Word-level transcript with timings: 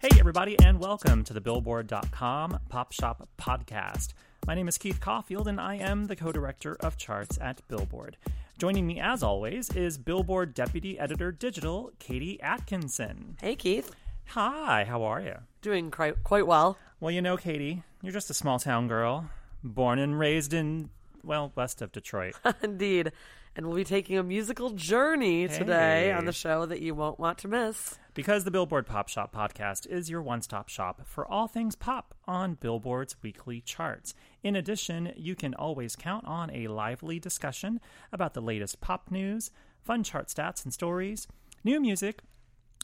Hey, 0.00 0.18
everybody, 0.18 0.58
and 0.64 0.80
welcome 0.80 1.24
to 1.24 1.34
the 1.34 1.42
Billboard.com 1.42 2.60
Pop 2.70 2.90
Shop 2.90 3.28
Podcast. 3.38 4.14
My 4.46 4.54
name 4.54 4.66
is 4.66 4.78
Keith 4.78 4.98
Caulfield, 4.98 5.46
and 5.46 5.60
I 5.60 5.74
am 5.74 6.06
the 6.06 6.16
co 6.16 6.32
director 6.32 6.74
of 6.80 6.96
charts 6.96 7.38
at 7.38 7.60
Billboard. 7.68 8.16
Joining 8.56 8.86
me, 8.86 8.98
as 8.98 9.22
always, 9.22 9.68
is 9.76 9.98
Billboard 9.98 10.54
Deputy 10.54 10.98
Editor 10.98 11.30
Digital, 11.30 11.92
Katie 11.98 12.40
Atkinson. 12.40 13.36
Hey, 13.42 13.54
Keith. 13.56 13.94
Hi, 14.28 14.86
how 14.88 15.02
are 15.02 15.20
you? 15.20 15.34
Doing 15.60 15.90
quite, 15.90 16.24
quite 16.24 16.46
well. 16.46 16.78
Well, 16.98 17.10
you 17.10 17.20
know, 17.20 17.36
Katie, 17.36 17.82
you're 18.00 18.14
just 18.14 18.30
a 18.30 18.34
small 18.34 18.58
town 18.58 18.88
girl, 18.88 19.28
born 19.62 19.98
and 19.98 20.18
raised 20.18 20.54
in, 20.54 20.88
well, 21.22 21.52
west 21.54 21.82
of 21.82 21.92
Detroit. 21.92 22.36
Indeed. 22.62 23.12
And 23.56 23.66
we'll 23.66 23.76
be 23.76 23.84
taking 23.84 24.16
a 24.16 24.22
musical 24.22 24.70
journey 24.70 25.48
today 25.48 26.04
Hey. 26.06 26.12
on 26.12 26.24
the 26.24 26.32
show 26.32 26.66
that 26.66 26.80
you 26.80 26.94
won't 26.94 27.18
want 27.18 27.38
to 27.38 27.48
miss. 27.48 27.98
Because 28.14 28.44
the 28.44 28.50
Billboard 28.50 28.86
Pop 28.86 29.08
Shop 29.08 29.34
podcast 29.34 29.86
is 29.88 30.08
your 30.08 30.22
one 30.22 30.40
stop 30.42 30.68
shop 30.68 31.02
for 31.04 31.26
all 31.26 31.48
things 31.48 31.74
pop 31.74 32.14
on 32.26 32.54
Billboard's 32.54 33.16
weekly 33.22 33.60
charts. 33.60 34.14
In 34.42 34.54
addition, 34.56 35.12
you 35.16 35.34
can 35.34 35.54
always 35.54 35.96
count 35.96 36.24
on 36.26 36.50
a 36.52 36.68
lively 36.68 37.18
discussion 37.18 37.80
about 38.12 38.34
the 38.34 38.40
latest 38.40 38.80
pop 38.80 39.10
news, 39.10 39.50
fun 39.82 40.04
chart 40.04 40.28
stats 40.28 40.64
and 40.64 40.72
stories, 40.72 41.26
new 41.64 41.80
music, 41.80 42.20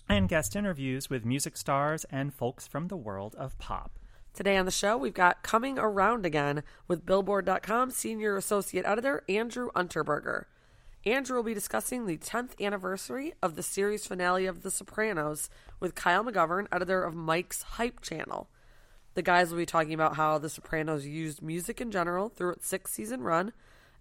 and 0.08 0.28
guest 0.28 0.54
interviews 0.56 1.08
with 1.08 1.24
music 1.24 1.56
stars 1.56 2.04
and 2.10 2.34
folks 2.34 2.66
from 2.66 2.88
the 2.88 2.96
world 2.96 3.34
of 3.36 3.56
pop. 3.58 3.98
Today 4.34 4.56
on 4.56 4.66
the 4.66 4.70
show, 4.70 4.96
we've 4.96 5.14
got 5.14 5.42
Coming 5.42 5.78
Around 5.78 6.26
Again 6.26 6.62
with 6.88 7.06
Billboard.com 7.06 7.90
Senior 7.90 8.36
Associate 8.36 8.84
Editor 8.84 9.22
Andrew 9.28 9.70
Unterberger. 9.74 10.44
Andrew 11.06 11.36
will 11.36 11.44
be 11.44 11.54
discussing 11.54 12.06
the 12.06 12.18
10th 12.18 12.60
anniversary 12.60 13.32
of 13.40 13.54
the 13.54 13.62
series 13.62 14.04
finale 14.04 14.44
of 14.46 14.62
The 14.62 14.72
Sopranos 14.72 15.48
with 15.78 15.94
Kyle 15.94 16.24
McGovern, 16.24 16.66
editor 16.72 17.04
of 17.04 17.14
Mic's 17.14 17.62
Hype 17.62 18.00
Channel. 18.00 18.50
The 19.14 19.22
guys 19.22 19.50
will 19.50 19.58
be 19.58 19.66
talking 19.66 19.94
about 19.94 20.16
how 20.16 20.38
The 20.38 20.48
Sopranos 20.48 21.06
used 21.06 21.40
music 21.40 21.80
in 21.80 21.92
general 21.92 22.28
through 22.28 22.54
its 22.54 22.66
six 22.66 22.92
season 22.92 23.22
run, 23.22 23.52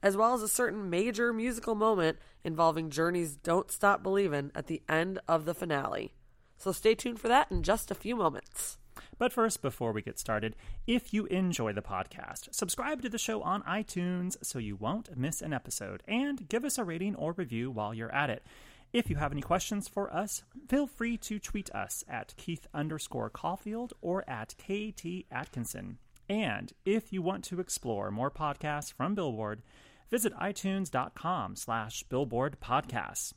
as 0.02 0.18
well 0.18 0.34
as 0.34 0.42
a 0.42 0.48
certain 0.48 0.90
major 0.90 1.32
musical 1.32 1.76
moment 1.76 2.18
involving 2.44 2.90
Journey's 2.90 3.36
Don't 3.36 3.70
Stop 3.70 4.02
Believin' 4.02 4.52
at 4.56 4.66
the 4.66 4.82
end 4.90 5.20
of 5.28 5.46
the 5.46 5.54
finale. 5.54 6.16
So 6.58 6.72
stay 6.72 6.96
tuned 6.96 7.20
for 7.20 7.28
that 7.28 7.52
in 7.52 7.62
just 7.62 7.92
a 7.92 7.96
few 7.96 8.16
moments. 8.16 8.80
But 9.18 9.34
first, 9.34 9.62
before 9.62 9.92
we 9.92 10.02
get 10.02 10.20
started, 10.20 10.56
if 10.88 11.14
you 11.14 11.26
enjoy 11.28 11.74
the 11.74 11.82
podcast, 11.82 12.54
subscribe 12.54 13.02
to 13.02 13.10
the 13.10 13.18
show 13.18 13.42
on 13.42 13.64
iTunes 13.64 14.38
so 14.42 14.60
you 14.60 14.76
won't 14.76 15.18
miss 15.18 15.42
an 15.42 15.54
episode, 15.54 16.04
and 16.08 16.48
give 16.50 16.66
us 16.66 16.78
a 16.78 16.84
rating 16.84 17.16
or 17.16 17.34
review 17.34 17.72
while 17.72 17.94
you're 17.94 18.14
at 18.14 18.30
it. 18.30 18.46
If 18.94 19.10
you 19.10 19.18
have 19.18 19.32
any 19.32 19.42
questions 19.42 19.88
for 19.88 20.14
us, 20.14 20.44
feel 20.70 20.88
free 20.88 21.18
to 21.18 21.40
tweet 21.40 21.70
us 21.72 22.04
at 22.08 22.34
Keith 22.38 22.66
underscore 22.74 23.30
Caulfield 23.30 23.94
or 24.02 24.24
at 24.30 24.56
KT 24.58 25.26
Atkinson. 25.32 25.98
And 26.30 26.72
if 26.86 27.12
you 27.12 27.22
want 27.22 27.44
to 27.46 27.60
explore 27.60 28.10
more 28.10 28.32
podcasts 28.32 28.92
from 28.92 29.14
Billboard, 29.14 29.62
visit 30.10 30.34
itunes.com 30.36 31.56
slash 31.56 32.04
billboard 32.04 32.58
podcasts. 32.62 33.34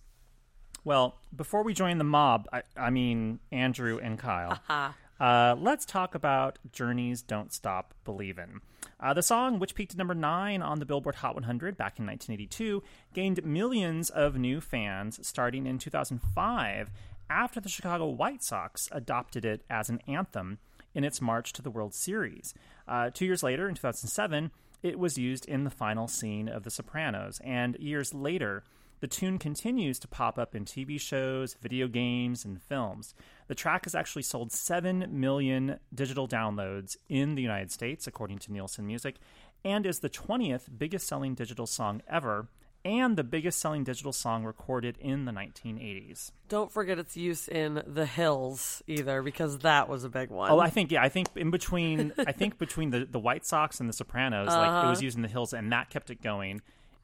Well, 0.85 1.19
before 1.35 1.65
we 1.65 1.75
join 1.75 1.99
the 1.99 2.05
mob, 2.05 2.49
I, 2.53 2.63
I 2.77 2.91
mean 2.91 3.41
Andrew 3.51 3.99
and 3.99 4.19
Kyle, 4.19 4.53
uh-huh. 4.53 4.93
Uh, 5.21 5.57
let's 5.59 5.85
talk 5.85 6.15
about 6.15 6.59
Journey's 6.73 7.23
"Don't 7.23 7.53
Stop 7.53 7.95
Believin'." 8.05 8.61
Uh, 9.01 9.15
the 9.15 9.23
song, 9.23 9.59
which 9.59 9.75
peaked 9.75 9.93
at 9.93 9.99
number 9.99 10.15
nine 10.15 10.63
on 10.63 10.79
the 10.79 10.87
Billboard 10.87 11.17
Hot 11.17 11.35
100 11.35 11.77
back 11.77 11.99
in 11.99 12.07
1982, 12.07 12.83
gained 13.15 13.45
millions 13.45 14.11
of 14.11 14.37
new 14.37 14.61
fans 14.61 15.25
starting 15.27 15.67
in 15.67 15.79
2005 15.79 16.91
after 17.31 17.61
the 17.61 17.69
Chicago 17.69 18.07
White 18.07 18.43
Sox 18.43 18.89
adopted 18.91 19.45
it 19.45 19.63
as 19.69 19.89
an 19.89 20.01
anthem 20.09 20.59
in 20.95 21.05
its 21.05 21.21
march 21.21 21.53
to 21.53 21.63
the 21.63 21.71
World 21.71 21.95
Series. 21.95 22.55
Uh, 22.87 23.11
two 23.11 23.27
years 23.27 23.43
later, 23.43 23.69
in 23.69 23.75
2007, 23.75 24.51
it 24.83 24.99
was 24.99 25.19
used 25.19 25.47
in 25.47 25.65
the 25.65 25.71
final 25.71 26.09
scene 26.09 26.49
of 26.49 26.63
The 26.63 26.71
Sopranos, 26.71 27.41
and 27.45 27.77
years 27.79 28.15
later, 28.15 28.63
the 29.01 29.07
tune 29.07 29.39
continues 29.39 29.99
to 30.01 30.09
pop 30.09 30.39
up 30.39 30.55
in 30.55 30.65
TV 30.65 31.01
shows, 31.01 31.55
video 31.61 31.89
games, 31.89 32.45
and 32.45 32.61
films. 32.61 33.15
The 33.47 33.55
track 33.55 33.85
has 33.85 33.95
actually 33.95 34.23
sold 34.23 34.53
7 34.53 35.09
million 35.11 35.79
digital 35.95 36.29
downloads 36.29 36.97
in 37.09 37.35
the 37.35 37.43
United 37.43 37.71
States, 37.71 38.07
according 38.07 38.39
to 38.41 38.53
Nielsen 38.53 38.87
Music, 38.87 39.17
and 39.65 39.87
is 39.87 40.01
the 40.01 40.11
20th 40.11 40.69
biggest 40.77 41.07
selling 41.07 41.35
digital 41.35 41.67
song 41.67 42.03
ever, 42.09 42.49
and 42.85 43.17
the 43.17 43.25
biggest 43.25 43.59
selling 43.59 43.85
digital 43.85 44.13
song 44.13 44.45
recorded 44.45 44.97
in 45.01 45.25
the 45.25 45.33
1980s. 45.33 46.31
Don't 46.49 46.71
forget 46.71 46.99
its 46.99 47.17
use 47.17 47.49
in 47.49 47.83
The 47.87 48.07
Hills 48.07 48.83
either, 48.87 49.23
because 49.23 49.59
that 49.59 49.89
was 49.89 50.05
a 50.05 50.09
big 50.09 50.31
one. 50.31 50.51
Oh, 50.51 50.61
I 50.61 50.71
think 50.71 50.93
yeah, 50.93 51.03
I 51.03 51.09
think 51.09 51.29
in 51.35 51.51
between, 51.51 52.13
I 52.19 52.33
think 52.33 52.59
between 52.59 52.91
the 52.91 53.05
the 53.05 53.19
White 53.19 53.45
Sox 53.45 53.81
and 53.81 53.89
the 53.89 53.93
Sopranos, 53.93 54.49
like 54.49 54.85
it 54.85 54.89
was 54.89 54.99
uh-huh. 54.99 55.05
used 55.05 55.17
in 55.17 55.23
the 55.23 55.29
Hills, 55.29 55.53
and 55.53 55.73
that 55.73 55.91
kept 55.91 56.11
it 56.11 56.23
going, 56.23 56.63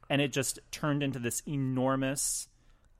and 0.09 0.21
it 0.21 0.31
just 0.31 0.59
turned 0.71 1.03
into 1.03 1.19
this 1.19 1.41
enormous 1.47 2.47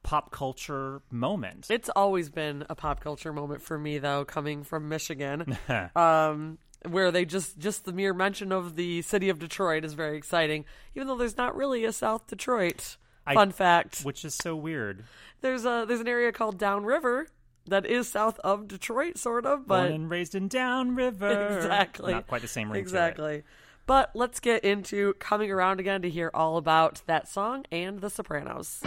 pop 0.03 0.31
culture 0.31 1.01
moment. 1.11 1.67
It's 1.69 1.89
always 1.95 2.29
been 2.29 2.66
a 2.69 2.75
pop 2.75 2.99
culture 2.99 3.33
moment 3.33 3.61
for 3.61 3.77
me, 3.77 3.97
though, 3.97 4.23
coming 4.25 4.63
from 4.63 4.88
Michigan, 4.89 5.57
um, 5.95 6.57
where 6.88 7.11
they 7.11 7.25
just 7.25 7.57
just 7.57 7.85
the 7.85 7.93
mere 7.93 8.13
mention 8.13 8.51
of 8.51 8.75
the 8.75 9.01
city 9.01 9.29
of 9.29 9.39
Detroit 9.39 9.83
is 9.83 9.93
very 9.93 10.17
exciting, 10.17 10.66
even 10.95 11.07
though 11.07 11.17
there's 11.17 11.38
not 11.38 11.55
really 11.55 11.85
a 11.85 11.91
South 11.91 12.27
Detroit. 12.27 12.97
I- 13.25 13.33
Fun 13.33 13.51
fact: 13.51 14.01
which 14.01 14.23
is 14.23 14.35
so 14.35 14.55
weird. 14.55 15.03
there's 15.41 15.66
a 15.66 15.85
there's 15.87 15.99
an 16.01 16.07
area 16.07 16.31
called 16.31 16.59
Downriver 16.59 17.27
that 17.67 17.87
is 17.87 18.07
south 18.07 18.37
of 18.43 18.67
Detroit, 18.67 19.17
sort 19.17 19.47
of, 19.47 19.66
but 19.67 19.81
Born 19.87 19.91
and 19.93 20.09
raised 20.09 20.35
in 20.35 20.47
Downriver. 20.47 21.55
exactly 21.57 22.13
Not 22.13 22.27
quite 22.27 22.43
the 22.43 22.47
same 22.47 22.72
ring. 22.72 22.79
Exactly. 22.79 23.41
But 23.85 24.12
let's 24.16 24.40
get 24.40 24.63
into 24.63 25.13
coming 25.16 25.51
around 25.51 25.79
again 25.79 26.01
to 26.01 26.09
hear 26.09 26.31
all 26.34 26.57
about 26.57 27.03
that 27.06 27.28
song 27.28 27.66
and 27.72 28.01
The 28.01 28.09
Sopranos. 28.09 28.81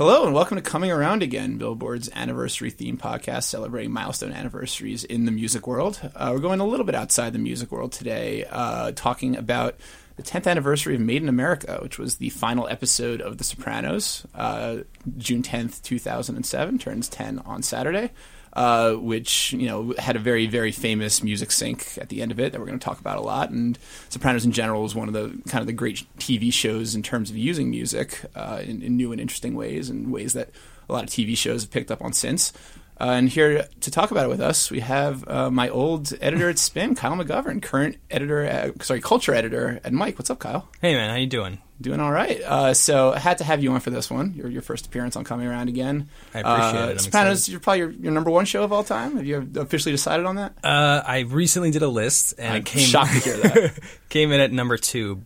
Hello 0.00 0.24
and 0.24 0.32
welcome 0.32 0.56
to 0.56 0.62
Coming 0.62 0.90
Around 0.90 1.22
Again, 1.22 1.58
Billboard's 1.58 2.08
anniversary 2.14 2.70
theme 2.70 2.96
podcast 2.96 3.42
celebrating 3.42 3.92
milestone 3.92 4.32
anniversaries 4.32 5.04
in 5.04 5.26
the 5.26 5.30
music 5.30 5.66
world. 5.66 6.00
Uh, 6.16 6.30
we're 6.32 6.40
going 6.40 6.58
a 6.58 6.64
little 6.64 6.86
bit 6.86 6.94
outside 6.94 7.34
the 7.34 7.38
music 7.38 7.70
world 7.70 7.92
today, 7.92 8.46
uh, 8.48 8.92
talking 8.92 9.36
about 9.36 9.74
the 10.16 10.22
10th 10.22 10.46
anniversary 10.46 10.94
of 10.94 11.02
Made 11.02 11.22
in 11.22 11.28
America, 11.28 11.80
which 11.82 11.98
was 11.98 12.16
the 12.16 12.30
final 12.30 12.66
episode 12.68 13.20
of 13.20 13.36
The 13.36 13.44
Sopranos. 13.44 14.26
Uh, 14.34 14.78
June 15.18 15.42
10th, 15.42 15.82
2007, 15.82 16.78
turns 16.78 17.06
10 17.10 17.40
on 17.40 17.62
Saturday. 17.62 18.10
Uh, 18.52 18.94
which 18.94 19.52
you 19.52 19.68
know 19.68 19.94
had 19.96 20.16
a 20.16 20.18
very 20.18 20.48
very 20.48 20.72
famous 20.72 21.22
music 21.22 21.52
sync 21.52 21.96
at 21.98 22.08
the 22.08 22.20
end 22.20 22.32
of 22.32 22.40
it 22.40 22.50
that 22.50 22.60
we're 22.60 22.66
going 22.66 22.78
to 22.78 22.84
talk 22.84 22.98
about 22.98 23.16
a 23.16 23.20
lot. 23.20 23.50
And 23.50 23.78
Sopranos 24.08 24.44
in 24.44 24.50
general 24.50 24.84
is 24.84 24.92
one 24.92 25.06
of 25.06 25.14
the 25.14 25.28
kind 25.48 25.60
of 25.60 25.66
the 25.66 25.72
great 25.72 26.04
TV 26.18 26.52
shows 26.52 26.96
in 26.96 27.02
terms 27.04 27.30
of 27.30 27.36
using 27.36 27.70
music 27.70 28.24
uh, 28.34 28.60
in, 28.64 28.82
in 28.82 28.96
new 28.96 29.12
and 29.12 29.20
interesting 29.20 29.54
ways, 29.54 29.88
and 29.88 30.10
ways 30.10 30.32
that 30.32 30.50
a 30.88 30.92
lot 30.92 31.04
of 31.04 31.10
TV 31.10 31.36
shows 31.36 31.62
have 31.62 31.70
picked 31.70 31.92
up 31.92 32.02
on 32.02 32.12
since. 32.12 32.52
Uh, 33.00 33.12
and 33.12 33.28
here 33.30 33.66
to 33.80 33.90
talk 33.90 34.10
about 34.10 34.26
it 34.26 34.28
with 34.28 34.40
us, 34.40 34.70
we 34.70 34.80
have 34.80 35.26
uh, 35.26 35.50
my 35.50 35.70
old 35.70 36.12
editor 36.20 36.50
at 36.50 36.58
Spin, 36.58 36.94
Kyle 36.94 37.12
McGovern, 37.12 37.62
current 37.62 37.96
editor, 38.10 38.42
at, 38.42 38.82
sorry, 38.82 39.00
culture 39.00 39.34
editor 39.34 39.80
at 39.82 39.92
Mic. 39.92 40.18
What's 40.18 40.28
up, 40.28 40.38
Kyle? 40.38 40.68
Hey 40.82 40.94
man, 40.94 41.08
how 41.08 41.16
you 41.16 41.26
doing? 41.26 41.58
Doing 41.80 41.98
all 41.98 42.12
right. 42.12 42.42
Uh, 42.42 42.74
so 42.74 43.14
I 43.14 43.18
had 43.18 43.38
to 43.38 43.44
have 43.44 43.62
you 43.62 43.72
on 43.72 43.80
for 43.80 43.88
this 43.88 44.10
one. 44.10 44.34
Your 44.34 44.48
your 44.48 44.60
first 44.60 44.84
appearance 44.84 45.16
on 45.16 45.24
Coming 45.24 45.46
Around 45.46 45.70
Again. 45.70 46.10
I 46.34 46.40
appreciate 46.40 46.82
uh, 46.82 46.86
it. 46.88 46.90
I'm 46.90 46.98
Sopranos, 46.98 47.48
you're 47.48 47.58
probably 47.58 47.78
your, 47.78 47.90
your 47.92 48.12
number 48.12 48.30
one 48.30 48.44
show 48.44 48.62
of 48.64 48.72
all 48.72 48.84
time. 48.84 49.16
Have 49.16 49.24
you 49.24 49.50
officially 49.56 49.92
decided 49.92 50.26
on 50.26 50.36
that? 50.36 50.52
Uh, 50.62 51.02
I 51.06 51.20
recently 51.20 51.70
did 51.70 51.80
a 51.80 51.88
list 51.88 52.34
and 52.36 52.52
I'm 52.52 52.64
came 52.64 52.86
shocked 52.86 53.14
to 53.14 53.20
hear 53.20 53.36
that. 53.38 53.78
came 54.10 54.30
in 54.30 54.40
at 54.40 54.52
number 54.52 54.76
two, 54.76 55.22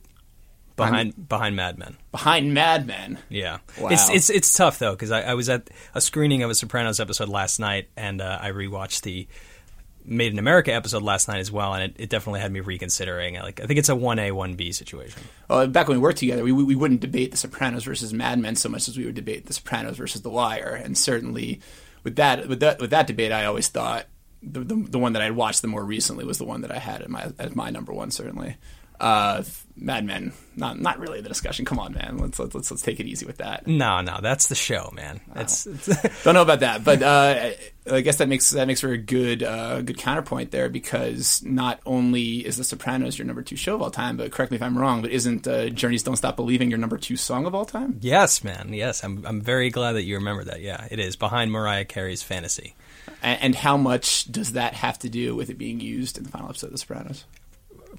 behind 0.77 1.29
behind 1.29 1.57
Mad 1.57 1.79
Men. 1.79 1.97
Behind 2.13 2.53
Mad 2.55 2.87
Men. 2.87 3.19
Yeah, 3.29 3.59
Wow. 3.81 3.89
it's 3.91 4.09
it's 4.11 4.31
it's 4.31 4.53
tough 4.55 4.79
though 4.79 4.93
because 4.93 5.11
I, 5.11 5.23
I 5.23 5.35
was 5.35 5.49
at 5.49 5.69
a 5.95 6.01
screening 6.01 6.43
of 6.43 6.51
a 6.51 6.55
Sopranos 6.55 7.01
episode 7.01 7.29
last 7.29 7.59
night 7.61 7.89
and 7.97 8.21
uh, 8.21 8.39
I 8.41 8.51
rewatched 8.51 9.03
the 9.03 9.27
Made 10.07 10.33
in 10.33 10.39
America 10.39 10.71
episode 10.71 11.03
last 11.03 11.29
night 11.29 11.39
as 11.39 11.51
well, 11.51 11.73
and 11.73 11.83
it, 11.85 11.97
it 11.99 12.11
definitely 12.11 12.41
had 12.41 12.53
me 12.53 12.61
reconsidering. 12.61 13.37
Like 13.37 13.61
I 13.63 13.65
think 13.67 13.79
it's 13.79 13.89
a 13.89 13.97
one 13.97 14.19
A 14.19 14.33
one 14.33 14.55
B 14.55 14.71
situation. 14.73 15.23
Well, 15.49 15.67
back 15.67 15.89
when 15.89 15.97
we 15.97 16.03
worked 16.03 16.19
together, 16.19 16.45
we, 16.45 16.53
we 16.53 16.63
we 16.63 16.75
wouldn't 16.75 17.01
debate 17.01 17.31
The 17.31 17.39
Sopranos 17.39 17.85
versus 17.85 18.13
Mad 18.13 18.39
Men 18.39 18.55
so 18.55 18.69
much 18.69 18.87
as 18.87 18.99
we 18.99 19.07
would 19.07 19.15
debate 19.15 19.47
The 19.47 19.55
Sopranos 19.55 19.97
versus 19.97 20.21
The 20.21 20.29
Wire. 20.29 20.75
And 20.85 20.99
certainly, 20.99 21.61
with 22.03 22.17
that 22.17 22.47
with 22.49 22.61
that 22.61 22.81
with 22.81 22.91
that 22.91 23.07
debate, 23.07 23.33
I 23.33 23.47
always 23.47 23.69
thought 23.69 24.05
the 24.43 24.61
the, 24.61 24.75
the 24.75 24.99
one 24.99 25.15
that 25.15 25.23
I'd 25.23 25.33
watched 25.33 25.63
the 25.63 25.69
more 25.69 25.83
recently 25.83 26.27
was 26.27 26.37
the 26.37 26.45
one 26.45 26.61
that 26.61 26.71
I 26.71 26.79
had 26.81 27.01
at 27.01 27.09
my 27.09 27.33
as 27.39 27.57
my 27.57 27.71
number 27.71 27.95
one. 27.95 28.11
Certainly, 28.11 28.59
Uh, 29.01 29.43
Mad 29.77 30.05
Men, 30.05 30.33
not 30.55 30.79
not 30.79 31.01
really 31.01 31.21
the 31.21 31.29
discussion. 31.29 31.65
Come 31.65 31.81
on, 31.81 31.95
man. 31.95 32.19
Let's 32.19 32.39
let's 32.39 32.55
let's, 32.55 32.71
let's 32.71 32.83
take 32.83 33.01
it 33.01 33.07
easy 33.07 33.27
with 33.27 33.39
that. 33.39 33.67
No, 33.67 34.03
no, 34.03 34.21
that's 34.23 34.47
the 34.47 34.55
show, 34.55 34.93
man. 34.95 35.21
It's, 35.35 35.67
it's 35.89 36.23
Don't 36.25 36.35
know 36.35 36.43
about 36.43 36.61
that, 36.61 36.85
but 36.85 37.03
uh, 37.03 37.51
I 37.91 38.01
guess 38.01 38.19
that 38.19 38.29
makes 38.29 38.51
that 38.51 38.69
makes 38.69 38.81
for 38.81 38.91
a 38.91 38.99
good 38.99 39.43
uh, 39.43 39.83
good 39.83 39.99
counterpoint 39.99 40.53
there 40.53 40.69
because 40.69 41.43
not 41.43 41.81
only 41.85 42.47
is 42.47 42.57
The 42.57 42.63
Sopranos 42.63 43.19
your 43.19 43.27
number 43.27 43.43
two 43.43 43.57
show 43.57 43.75
of 43.75 43.83
all 43.83 43.91
time, 43.91 44.17
but 44.17 44.31
correct 44.31 44.53
me 44.53 44.57
if 44.57 44.63
I'm 44.63 44.79
wrong, 44.79 45.03
but 45.03 45.11
isn't 45.11 45.49
uh, 45.49 45.71
Journey's 45.71 46.05
"Don't 46.05 46.17
Stop 46.17 46.37
Believing" 46.37 46.71
your 46.71 46.79
number 46.79 46.97
two 46.97 47.17
song 47.17 47.45
of 47.45 47.55
all 47.55 47.65
time? 47.65 47.99
yes, 48.01 48.45
man. 48.45 48.73
Yes, 48.73 49.03
I'm 49.03 49.27
I'm 49.27 49.41
very 49.41 49.71
glad 49.71 49.93
that 49.95 50.05
you 50.05 50.15
remember 50.17 50.45
that. 50.45 50.61
Yeah, 50.61 50.87
it 50.89 51.01
is 51.01 51.17
behind 51.17 51.51
Mariah 51.51 51.85
Carey's 51.85 52.23
"Fantasy." 52.23 52.77
And, 53.25 53.43
and 53.43 53.55
how 53.57 53.77
much 53.77 54.31
does 54.31 54.53
that 54.53 54.75
have 54.75 55.01
to 55.01 55.09
do 55.09 55.35
with 55.35 55.51
it 55.51 55.59
being 55.59 55.81
used 55.81 56.17
in 56.17 56.23
the 56.23 56.31
final 56.31 56.49
episode 56.49 56.69
of 56.69 56.73
The 56.73 56.79
Sopranos? 56.79 57.25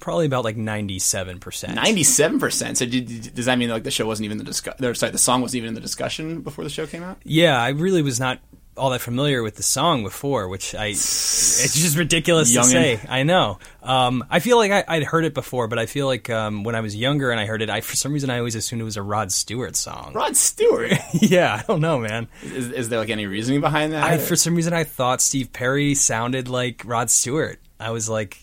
Probably 0.00 0.26
about 0.26 0.44
like 0.44 0.56
ninety-seven 0.56 1.40
percent. 1.40 1.74
Ninety-seven 1.74 2.38
percent. 2.38 2.78
So 2.78 2.86
did, 2.86 3.34
does 3.34 3.46
that 3.46 3.58
mean 3.58 3.70
like 3.70 3.84
the 3.84 3.90
show 3.90 4.06
wasn't 4.06 4.26
even 4.26 4.38
the 4.38 4.44
discuss? 4.44 4.76
Sorry, 4.98 5.12
the 5.12 5.18
song 5.18 5.40
wasn't 5.40 5.58
even 5.58 5.68
in 5.68 5.74
the 5.74 5.80
discussion 5.80 6.42
before 6.42 6.64
the 6.64 6.70
show 6.70 6.86
came 6.86 7.02
out? 7.02 7.18
Yeah, 7.24 7.60
I 7.60 7.70
really 7.70 8.02
was 8.02 8.20
not 8.20 8.40
all 8.76 8.90
that 8.90 9.00
familiar 9.00 9.42
with 9.42 9.56
the 9.56 9.62
song 9.62 10.02
before, 10.02 10.48
which 10.48 10.74
I 10.74 10.86
it's 10.86 11.74
just 11.74 11.96
ridiculous 11.96 12.52
to 12.54 12.64
say. 12.64 13.00
I 13.08 13.22
know. 13.22 13.58
Um, 13.82 14.24
I 14.30 14.40
feel 14.40 14.58
like 14.58 14.70
I, 14.70 14.84
I'd 14.86 15.02
heard 15.02 15.24
it 15.24 15.34
before, 15.34 15.68
but 15.68 15.78
I 15.78 15.86
feel 15.86 16.06
like 16.06 16.28
um, 16.28 16.64
when 16.64 16.74
I 16.74 16.80
was 16.80 16.94
younger 16.94 17.30
and 17.30 17.40
I 17.40 17.46
heard 17.46 17.62
it, 17.62 17.70
I 17.70 17.80
for 17.80 17.96
some 17.96 18.12
reason 18.12 18.30
I 18.30 18.38
always 18.38 18.54
assumed 18.54 18.82
it 18.82 18.84
was 18.84 18.96
a 18.96 19.02
Rod 19.02 19.32
Stewart 19.32 19.76
song. 19.76 20.12
Rod 20.14 20.36
Stewart. 20.36 20.92
yeah, 21.12 21.60
I 21.62 21.62
don't 21.66 21.80
know, 21.80 21.98
man. 21.98 22.28
is, 22.42 22.70
is 22.70 22.88
there 22.88 22.98
like 22.98 23.10
any 23.10 23.26
reasoning 23.26 23.60
behind 23.60 23.92
that? 23.92 24.04
I 24.04 24.18
for 24.18 24.36
some 24.36 24.54
reason 24.54 24.72
I 24.72 24.84
thought 24.84 25.20
Steve 25.20 25.52
Perry 25.52 25.94
sounded 25.94 26.48
like 26.48 26.82
Rod 26.84 27.10
Stewart. 27.10 27.60
I 27.78 27.90
was 27.90 28.08
like 28.08 28.38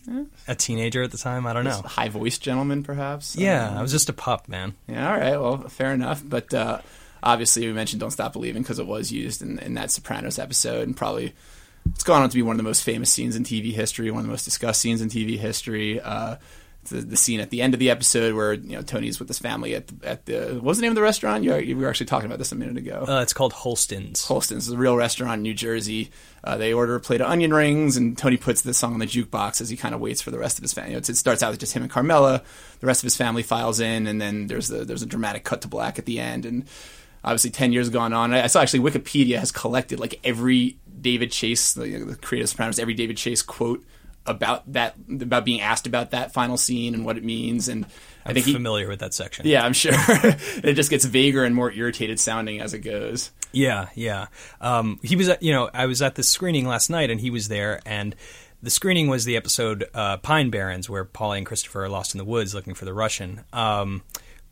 a 0.47 0.55
teenager 0.55 1.01
at 1.03 1.11
the 1.11 1.17
time. 1.17 1.47
I 1.47 1.53
don't 1.53 1.63
know. 1.63 1.81
high 1.83 2.09
voiced 2.09 2.41
gentleman, 2.41 2.83
perhaps. 2.83 3.35
Yeah, 3.35 3.73
I 3.77 3.81
was 3.81 3.91
just 3.91 4.09
a 4.09 4.13
pup, 4.13 4.47
man. 4.47 4.75
Yeah, 4.87 5.11
all 5.11 5.17
right. 5.17 5.39
Well, 5.39 5.57
fair 5.69 5.91
enough. 5.93 6.21
But 6.23 6.53
uh, 6.53 6.79
obviously, 7.23 7.65
we 7.65 7.73
mentioned 7.73 7.99
"Don't 7.99 8.11
Stop 8.11 8.33
Believing" 8.33 8.61
because 8.61 8.79
it 8.79 8.85
was 8.87 9.11
used 9.11 9.41
in, 9.41 9.57
in 9.59 9.73
that 9.73 9.89
Sopranos 9.91 10.37
episode, 10.37 10.87
and 10.87 10.95
probably 10.95 11.33
it's 11.87 12.03
gone 12.03 12.21
on 12.21 12.29
to 12.29 12.35
be 12.35 12.41
one 12.41 12.53
of 12.53 12.57
the 12.57 12.63
most 12.63 12.83
famous 12.83 13.09
scenes 13.09 13.35
in 13.35 13.43
TV 13.43 13.73
history, 13.73 14.11
one 14.11 14.19
of 14.19 14.25
the 14.25 14.31
most 14.31 14.45
discussed 14.45 14.81
scenes 14.81 15.01
in 15.01 15.09
TV 15.09 15.37
history. 15.37 15.99
Uh, 15.99 16.35
the, 16.85 17.01
the 17.01 17.17
scene 17.17 17.39
at 17.39 17.49
the 17.49 17.61
end 17.61 17.73
of 17.73 17.79
the 17.79 17.89
episode 17.89 18.33
where 18.35 18.53
you 18.53 18.75
know 18.75 18.81
Tony's 18.81 19.19
with 19.19 19.27
his 19.27 19.39
family 19.39 19.75
at 19.75 19.87
the, 19.87 20.07
at 20.07 20.25
the 20.25 20.53
what 20.55 20.63
was 20.63 20.77
the 20.77 20.81
name 20.83 20.91
of 20.91 20.95
the 20.95 21.01
restaurant? 21.01 21.43
You, 21.43 21.55
you 21.55 21.77
were 21.77 21.89
actually 21.89 22.05
talking 22.05 22.25
about 22.25 22.39
this 22.39 22.51
a 22.51 22.55
minute 22.55 22.77
ago. 22.77 23.05
Uh, 23.07 23.21
it's 23.21 23.33
called 23.33 23.53
Holsten's. 23.53 24.25
Holsten's 24.25 24.67
is 24.67 24.73
a 24.73 24.77
real 24.77 24.95
restaurant 24.95 25.39
in 25.39 25.41
New 25.43 25.53
Jersey. 25.53 26.11
Uh, 26.43 26.57
they 26.57 26.73
order 26.73 26.95
a 26.95 26.99
plate 26.99 27.21
of 27.21 27.29
onion 27.29 27.53
rings, 27.53 27.95
and 27.95 28.17
Tony 28.17 28.37
puts 28.37 28.61
the 28.61 28.73
song 28.73 28.93
on 28.93 28.99
the 28.99 29.05
jukebox 29.05 29.61
as 29.61 29.69
he 29.69 29.77
kind 29.77 29.95
of 29.95 30.01
waits 30.01 30.21
for 30.21 30.31
the 30.31 30.39
rest 30.39 30.57
of 30.57 30.61
his 30.61 30.73
family. 30.73 30.91
You 30.91 30.97
know, 30.97 30.99
it 30.99 31.15
starts 31.15 31.41
out 31.41 31.51
with 31.51 31.59
just 31.59 31.73
him 31.73 31.83
and 31.83 31.91
Carmela. 31.91 32.41
The 32.79 32.87
rest 32.87 33.01
of 33.01 33.05
his 33.05 33.15
family 33.15 33.43
files 33.43 33.79
in, 33.79 34.07
and 34.07 34.19
then 34.19 34.47
there's 34.47 34.67
the, 34.67 34.83
there's 34.83 35.01
a 35.01 35.07
dramatic 35.07 35.43
cut 35.43 35.61
to 35.61 35.67
black 35.67 35.97
at 35.99 36.05
the 36.05 36.19
end. 36.19 36.45
And 36.45 36.65
obviously, 37.23 37.51
ten 37.51 37.71
years 37.71 37.89
gone 37.89 38.13
on. 38.13 38.33
I, 38.33 38.43
I 38.43 38.47
saw 38.47 38.61
actually 38.61 38.81
Wikipedia 38.81 39.39
has 39.39 39.51
collected 39.51 39.99
like 39.99 40.19
every 40.23 40.77
David 40.99 41.31
Chase, 41.31 41.73
the, 41.73 41.87
you 41.87 41.99
know, 41.99 42.05
the 42.05 42.15
creative 42.15 42.49
Sopranos, 42.49 42.79
every 42.79 42.93
David 42.93 43.17
Chase 43.17 43.41
quote 43.41 43.83
about 44.25 44.71
that 44.71 44.95
about 45.09 45.45
being 45.45 45.61
asked 45.61 45.87
about 45.87 46.11
that 46.11 46.33
final 46.33 46.57
scene 46.57 46.93
and 46.93 47.05
what 47.05 47.17
it 47.17 47.23
means. 47.23 47.67
And 47.67 47.85
I 48.25 48.29
I'm 48.29 48.33
think 48.35 48.45
he, 48.45 48.53
familiar 48.53 48.87
with 48.87 48.99
that 48.99 49.13
section. 49.13 49.45
yeah, 49.45 49.65
I'm 49.65 49.73
sure 49.73 49.93
it 49.97 50.73
just 50.73 50.89
gets 50.89 51.05
vaguer 51.05 51.43
and 51.43 51.53
more 51.53 51.71
irritated 51.71 52.19
sounding 52.19 52.61
as 52.61 52.73
it 52.73 52.79
goes. 52.79 53.31
Yeah, 53.51 53.89
yeah. 53.95 54.27
Um, 54.61 54.99
he 55.03 55.15
was, 55.15 55.29
at, 55.29 55.43
you 55.43 55.51
know, 55.51 55.69
I 55.73 55.85
was 55.85 56.01
at 56.01 56.15
the 56.15 56.23
screening 56.23 56.67
last 56.67 56.89
night, 56.89 57.11
and 57.11 57.19
he 57.19 57.29
was 57.29 57.47
there, 57.47 57.79
and 57.85 58.15
the 58.63 58.69
screening 58.69 59.07
was 59.07 59.25
the 59.25 59.37
episode 59.37 59.85
uh, 59.93 60.17
Pine 60.17 60.49
Barrens, 60.49 60.89
where 60.89 61.05
Paulie 61.05 61.37
and 61.37 61.45
Christopher 61.45 61.83
are 61.83 61.89
lost 61.89 62.15
in 62.15 62.17
the 62.17 62.25
woods 62.25 62.55
looking 62.55 62.73
for 62.73 62.85
the 62.85 62.93
Russian. 62.93 63.41
Um, 63.53 64.01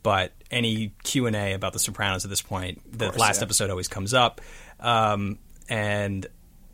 but 0.03 0.33
any 0.49 0.93
Q 1.03 1.27
and 1.27 1.35
A 1.35 1.53
about 1.53 1.73
The 1.73 1.79
Sopranos 1.79 2.25
at 2.25 2.29
this 2.29 2.41
point, 2.41 2.81
the 2.91 3.05
course, 3.05 3.17
last 3.17 3.37
yeah. 3.37 3.43
episode 3.45 3.69
always 3.69 3.87
comes 3.87 4.13
up, 4.13 4.41
um, 4.79 5.39
and. 5.67 6.27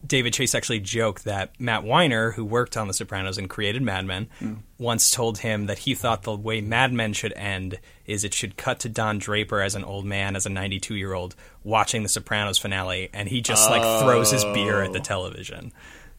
David 0.07 0.33
Chase 0.33 0.55
actually 0.55 0.79
joked 0.79 1.25
that 1.25 1.59
Matt 1.59 1.83
Weiner, 1.83 2.31
who 2.31 2.45
worked 2.45 2.77
on 2.77 2.87
The 2.87 2.93
Sopranos 2.93 3.37
and 3.37 3.49
created 3.49 3.81
Mad 3.81 4.05
Men, 4.05 4.27
hmm. 4.39 4.53
once 4.77 5.11
told 5.11 5.39
him 5.39 5.65
that 5.65 5.79
he 5.79 5.95
thought 5.95 6.23
the 6.23 6.35
way 6.35 6.61
Mad 6.61 6.93
Men 6.93 7.13
should 7.13 7.33
end 7.33 7.79
is 8.05 8.23
it 8.23 8.33
should 8.33 8.57
cut 8.57 8.79
to 8.81 8.89
Don 8.89 9.17
Draper 9.17 9.61
as 9.61 9.75
an 9.75 9.83
old 9.83 10.05
man, 10.05 10.35
as 10.35 10.45
a 10.45 10.49
92 10.49 10.95
year 10.95 11.13
old, 11.13 11.35
watching 11.63 12.03
The 12.03 12.09
Sopranos 12.09 12.57
finale, 12.57 13.09
and 13.13 13.27
he 13.27 13.41
just 13.41 13.69
like 13.69 14.03
throws 14.03 14.31
his 14.31 14.43
beer 14.45 14.81
at 14.81 14.93
the 14.93 14.99
oh. 14.99 15.03
television. 15.03 15.73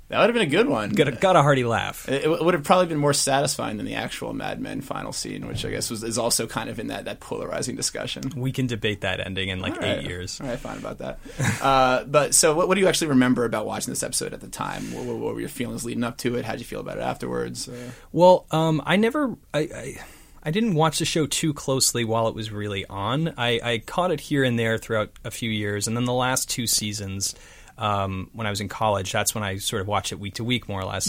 That 0.09 0.21
would 0.21 0.27
have 0.31 0.35
been 0.35 0.49
a 0.49 0.51
good 0.51 0.69
one. 0.69 0.91
Got 0.91 1.09
a, 1.09 1.13
got 1.13 1.37
a 1.37 1.43
hearty 1.43 1.65
laugh. 1.65 2.09
It, 2.09 2.25
it 2.25 2.29
would 2.45 2.55
have 2.55 2.65
probably 2.65 2.87
been 2.87 2.99
more 2.99 3.13
satisfying 3.13 3.77
than 3.77 3.85
the 3.85 3.97
actual 3.97 4.33
Mad 4.33 4.59
Men 4.59 4.81
final 4.81 5.13
scene, 5.13 5.47
which 5.47 5.67
I 5.67 5.71
guess 5.71 5.91
was 5.91 6.03
is 6.03 6.17
also 6.17 6.47
kind 6.47 6.71
of 6.71 6.79
in 6.79 6.87
that, 6.87 7.05
that 7.05 7.21
polarizing 7.21 7.77
discussion. 7.77 8.33
We 8.35 8.51
can 8.51 8.67
debate 8.67 9.03
that 9.03 9.21
ending 9.21 9.51
in 9.51 9.61
like 9.61 9.77
All 9.77 9.85
eight 9.85 10.05
years. 10.05 10.41
All 10.41 10.47
right, 10.47 10.59
fine 10.59 10.79
about 10.79 10.99
that. 10.99 11.19
uh, 11.63 12.05
but 12.05 12.35
so, 12.35 12.55
what, 12.55 12.69
what 12.69 12.77
do 12.77 12.81
you 12.81 12.89
actually 12.89 13.09
remember 13.09 13.45
about 13.45 13.67
watching 13.67 13.93
this 13.93 14.03
episode 14.03 14.33
at 14.33 14.41
the 14.41 14.49
time? 14.49 14.93
What, 14.93 15.05
what, 15.05 15.35
were 15.35 15.41
your 15.41 15.51
feelings 15.51 15.85
leading 15.85 16.05
up 16.05 16.17
to 16.19 16.37
it? 16.37 16.47
How 16.47 16.53
would 16.53 16.61
you 16.61 16.67
feel 16.67 16.81
about 16.81 16.97
it 16.97 17.03
afterwards? 17.03 17.69
Uh, 17.69 17.91
Well, 18.11 18.47
um, 18.51 18.83
I 18.87 18.97
never, 18.97 19.37
I, 19.53 19.59
I, 19.61 20.01
I 20.43 20.51
didn't 20.51 20.75
watch 20.75 21.01
the 21.01 21.05
show 21.05 21.27
too 21.27 21.53
closely 21.53 22.05
while 22.05 22.29
it 22.29 22.35
was 22.35 22.51
really 22.51 22.87
on. 22.87 23.35
I, 23.37 23.61
I 23.63 23.79
caught 23.85 24.11
it 24.11 24.21
here 24.21 24.43
and 24.43 24.59
there 24.59 24.79
throughout 24.79 25.11
a 25.23 25.31
few 25.31 25.51
years, 25.51 25.87
and 25.87 25.95
then 25.95 26.07
the 26.07 26.15
last 26.15 26.49
two 26.49 26.67
seasons, 26.67 27.35
um, 27.79 28.31
when 28.33 28.47
I 28.47 28.51
was 28.51 28.61
in 28.61 28.69
college, 28.69 29.13
that's 29.13 29.35
when 29.35 29.45
I 29.45 29.57
sort 29.57 29.81
of 29.81 29.89
watched 29.89 30.13
it 30.13 30.19
week 30.19 30.35
to 30.35 30.45
week, 30.45 30.69
more 30.69 30.81
or 30.81 30.85
less. 30.85 31.07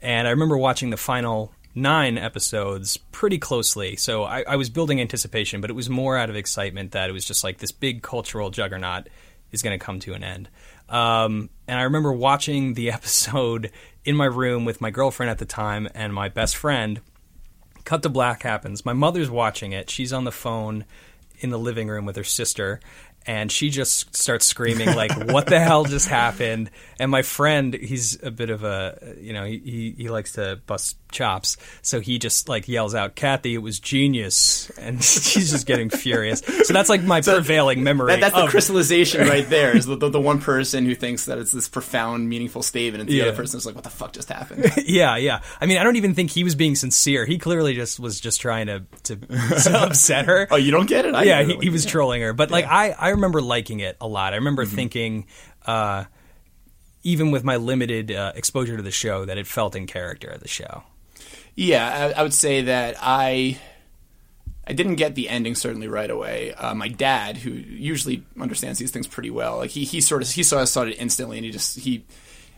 And 0.00 0.28
I 0.28 0.30
remember 0.30 0.56
watching 0.56 0.90
the 0.90 0.96
final 0.96 1.52
nine 1.74 2.18
episodes 2.18 2.96
pretty 2.96 3.38
closely. 3.38 3.96
So 3.96 4.24
I, 4.24 4.44
I 4.46 4.56
was 4.56 4.70
building 4.70 5.00
anticipation, 5.00 5.60
but 5.60 5.70
it 5.70 5.72
was 5.72 5.90
more 5.90 6.16
out 6.16 6.30
of 6.30 6.36
excitement 6.36 6.92
that 6.92 7.10
it 7.10 7.12
was 7.12 7.24
just 7.24 7.42
like 7.42 7.58
this 7.58 7.72
big 7.72 8.02
cultural 8.02 8.50
juggernaut 8.50 9.08
is 9.50 9.62
going 9.62 9.76
to 9.76 9.84
come 9.84 9.98
to 10.00 10.14
an 10.14 10.22
end. 10.22 10.48
Um, 10.88 11.50
and 11.66 11.78
I 11.78 11.84
remember 11.84 12.12
watching 12.12 12.74
the 12.74 12.90
episode 12.92 13.70
in 14.04 14.14
my 14.14 14.26
room 14.26 14.64
with 14.64 14.80
my 14.80 14.90
girlfriend 14.90 15.30
at 15.30 15.38
the 15.38 15.46
time 15.46 15.88
and 15.94 16.12
my 16.12 16.28
best 16.28 16.56
friend. 16.56 17.00
Cut 17.84 18.02
to 18.02 18.08
black 18.08 18.42
happens. 18.42 18.84
My 18.84 18.92
mother's 18.92 19.30
watching 19.30 19.72
it. 19.72 19.90
She's 19.90 20.12
on 20.12 20.24
the 20.24 20.32
phone 20.32 20.84
in 21.40 21.50
the 21.50 21.58
living 21.58 21.88
room 21.88 22.06
with 22.06 22.16
her 22.16 22.24
sister, 22.24 22.80
and 23.26 23.50
she 23.50 23.70
just 23.70 24.14
starts 24.14 24.46
screaming 24.46 24.94
like, 24.94 25.12
"What 25.30 25.46
the 25.46 25.60
hell 25.60 25.84
just 25.84 26.08
happened?" 26.08 26.70
And 26.98 27.10
my 27.10 27.22
friend, 27.22 27.74
he's 27.74 28.22
a 28.22 28.30
bit 28.30 28.50
of 28.50 28.64
a, 28.64 29.14
you 29.20 29.32
know, 29.32 29.44
he 29.44 29.94
he, 29.96 30.08
likes 30.08 30.32
to 30.32 30.60
bust 30.66 30.96
chops, 31.10 31.56
so 31.82 32.00
he 32.00 32.18
just 32.18 32.48
like 32.48 32.68
yells 32.68 32.94
out, 32.94 33.14
"Kathy, 33.16 33.54
it 33.54 33.58
was 33.58 33.80
genius!" 33.80 34.70
And 34.78 35.02
she's 35.04 35.50
just 35.50 35.66
getting 35.66 35.90
furious. 35.90 36.40
So 36.64 36.72
that's 36.72 36.88
like 36.88 37.02
my 37.02 37.20
prevailing 37.20 37.82
memory. 37.82 38.12
that, 38.12 38.20
that's 38.20 38.36
the 38.36 38.46
crystallization 38.46 39.26
right 39.26 39.48
there. 39.48 39.76
Is 39.76 39.86
the, 39.86 39.96
the, 39.96 40.10
the 40.10 40.20
one 40.20 40.40
person 40.40 40.84
who 40.84 40.94
thinks 40.94 41.26
that 41.26 41.38
it's 41.38 41.52
this 41.52 41.68
profound, 41.68 42.28
meaningful 42.28 42.62
statement, 42.62 43.00
and 43.02 43.08
the 43.08 43.14
Yeah. 43.14 43.24
other 43.24 43.36
person 43.36 43.58
is 43.58 43.66
like, 43.66 43.74
"What 43.74 43.84
the 43.84 43.90
fuck 43.90 44.12
just 44.12 44.28
happened?" 44.28 44.72
Yeah, 44.86 45.16
yeah. 45.16 45.40
I 45.60 45.66
mean, 45.66 45.78
I 45.78 45.82
don't 45.84 45.96
even 45.96 46.14
think 46.14 46.30
he 46.30 46.44
was 46.44 46.54
being 46.54 46.74
sincere. 46.76 47.24
He 47.24 47.38
clearly 47.38 47.74
just 47.74 47.98
was 47.98 48.20
just 48.20 48.40
trying 48.40 48.66
to 48.66 48.82
to, 49.04 49.16
to 49.16 49.78
upset 49.82 50.26
her. 50.26 50.46
oh, 50.50 50.56
you 50.56 50.70
don't 50.70 50.86
get 50.88 51.06
it? 51.06 51.14
I 51.14 51.22
yeah, 51.24 51.42
he, 51.42 51.56
he 51.56 51.70
was 51.70 51.86
trolling 51.86 52.20
her. 52.22 52.32
But 52.32 52.50
like, 52.50 52.66
I 52.66 52.90
I 52.90 53.10
remember 53.14 53.40
liking 53.42 53.80
it 53.80 53.96
a 54.00 54.06
lot. 54.08 54.32
I 54.32 54.36
remember 54.36 54.64
thinking, 54.64 55.26
uh, 55.66 56.04
even 57.02 57.30
with 57.30 57.44
my 57.44 57.56
limited 57.56 58.10
uh, 58.10 58.32
exposure 58.34 58.76
to 58.76 58.82
the 58.82 58.90
show, 58.90 59.24
that 59.24 59.38
it 59.38 59.46
felt 59.46 59.76
in 59.76 59.86
character 59.86 60.28
of 60.28 60.40
the 60.40 60.48
show. 60.48 60.82
Yeah, 61.54 62.12
I, 62.16 62.20
I 62.20 62.22
would 62.22 62.34
say 62.34 62.62
that 62.62 62.96
I 63.00 63.58
I 64.66 64.72
didn't 64.72 64.96
get 64.96 65.14
the 65.14 65.28
ending 65.28 65.54
certainly 65.54 65.88
right 65.88 66.10
away. 66.10 66.52
Uh, 66.54 66.74
my 66.74 66.88
dad, 66.88 67.36
who 67.36 67.50
usually 67.50 68.24
understands 68.40 68.78
these 68.78 68.90
things 68.90 69.06
pretty 69.06 69.30
well, 69.30 69.58
like 69.58 69.70
he 69.70 69.84
he 69.84 70.00
sort 70.00 70.22
of 70.22 70.30
he 70.30 70.42
saw 70.42 70.64
saw 70.64 70.82
it 70.82 70.96
instantly, 70.98 71.36
and 71.38 71.44
he 71.44 71.50
just 71.52 71.78
he. 71.78 72.04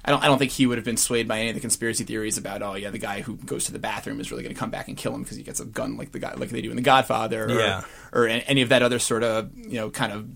I 0.05 0.11
don't, 0.11 0.23
I 0.23 0.27
don't 0.29 0.39
think 0.39 0.53
he 0.53 0.67
would 0.67 0.79
have 0.79 0.85
been 0.85 0.97
swayed 0.97 1.27
by 1.27 1.41
any 1.41 1.49
of 1.49 1.57
the 1.57 1.61
conspiracy 1.61 2.05
theories 2.05 2.39
about 2.39 2.63
oh 2.63 2.75
yeah 2.75 2.91
the 2.91 2.99
guy 2.99 3.23
who 3.23 3.35
goes 3.35 3.65
to 3.65 3.73
the 3.73 3.81
bathroom 3.81 4.21
is 4.21 4.31
really 4.31 4.45
going 4.45 4.55
to 4.55 4.59
come 4.59 4.71
back 4.71 4.87
and 4.87 4.97
kill 4.97 5.13
him 5.13 5.25
because 5.25 5.37
he 5.37 5.43
gets 5.43 5.59
a 5.59 5.65
gun 5.65 5.97
like 5.97 6.13
the 6.13 6.21
guy 6.21 6.33
like 6.35 6.51
they 6.51 6.63
do 6.63 6.71
in 6.71 6.77
The 6.77 6.83
Godfather 6.83 7.47
or, 7.47 7.51
Yeah. 7.59 7.83
or 8.13 8.27
a- 8.29 8.31
any 8.35 8.63
of 8.63 8.69
that 8.69 8.83
other 8.83 9.01
sort 9.01 9.25
of 9.25 9.51
you 9.57 9.73
know 9.81 9.91
kind 9.91 10.13
of 10.13 10.29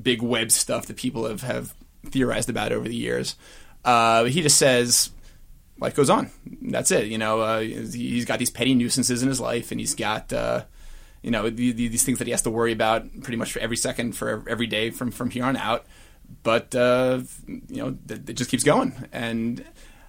big 0.00 0.22
web 0.22 0.50
stuff 0.50 0.86
that 0.86 0.96
people 0.96 1.26
have, 1.26 1.42
have 1.42 1.74
theorized 2.06 2.50
about 2.50 2.72
over 2.72 2.88
the 2.88 2.96
years. 2.96 3.36
Uh, 3.84 4.24
he 4.24 4.42
just 4.42 4.58
says 4.58 5.10
life 5.78 5.94
goes 5.94 6.08
on. 6.08 6.30
That's 6.62 6.90
it. 6.90 7.06
You 7.06 7.18
know, 7.18 7.40
uh, 7.40 7.60
he's 7.60 8.24
got 8.24 8.38
these 8.38 8.50
petty 8.50 8.74
nuisances 8.74 9.22
in 9.22 9.28
his 9.28 9.40
life, 9.40 9.70
and 9.70 9.80
he's 9.80 9.94
got 9.94 10.32
uh, 10.32 10.64
you 11.22 11.30
know 11.30 11.50
the, 11.50 11.72
the, 11.72 11.88
these 11.88 12.04
things 12.04 12.18
that 12.18 12.26
he 12.26 12.30
has 12.30 12.42
to 12.42 12.50
worry 12.50 12.72
about 12.72 13.04
pretty 13.22 13.36
much 13.36 13.52
for 13.52 13.58
every 13.58 13.76
second 13.76 14.12
for 14.12 14.44
every 14.48 14.66
day 14.66 14.90
from 14.90 15.10
from 15.10 15.30
here 15.30 15.44
on 15.44 15.56
out. 15.56 15.84
But 16.42 16.74
uh, 16.74 17.22
you 17.46 17.82
know, 17.82 17.96
it 18.08 18.30
it 18.30 18.34
just 18.34 18.50
keeps 18.50 18.64
going, 18.64 18.94
and 19.12 19.64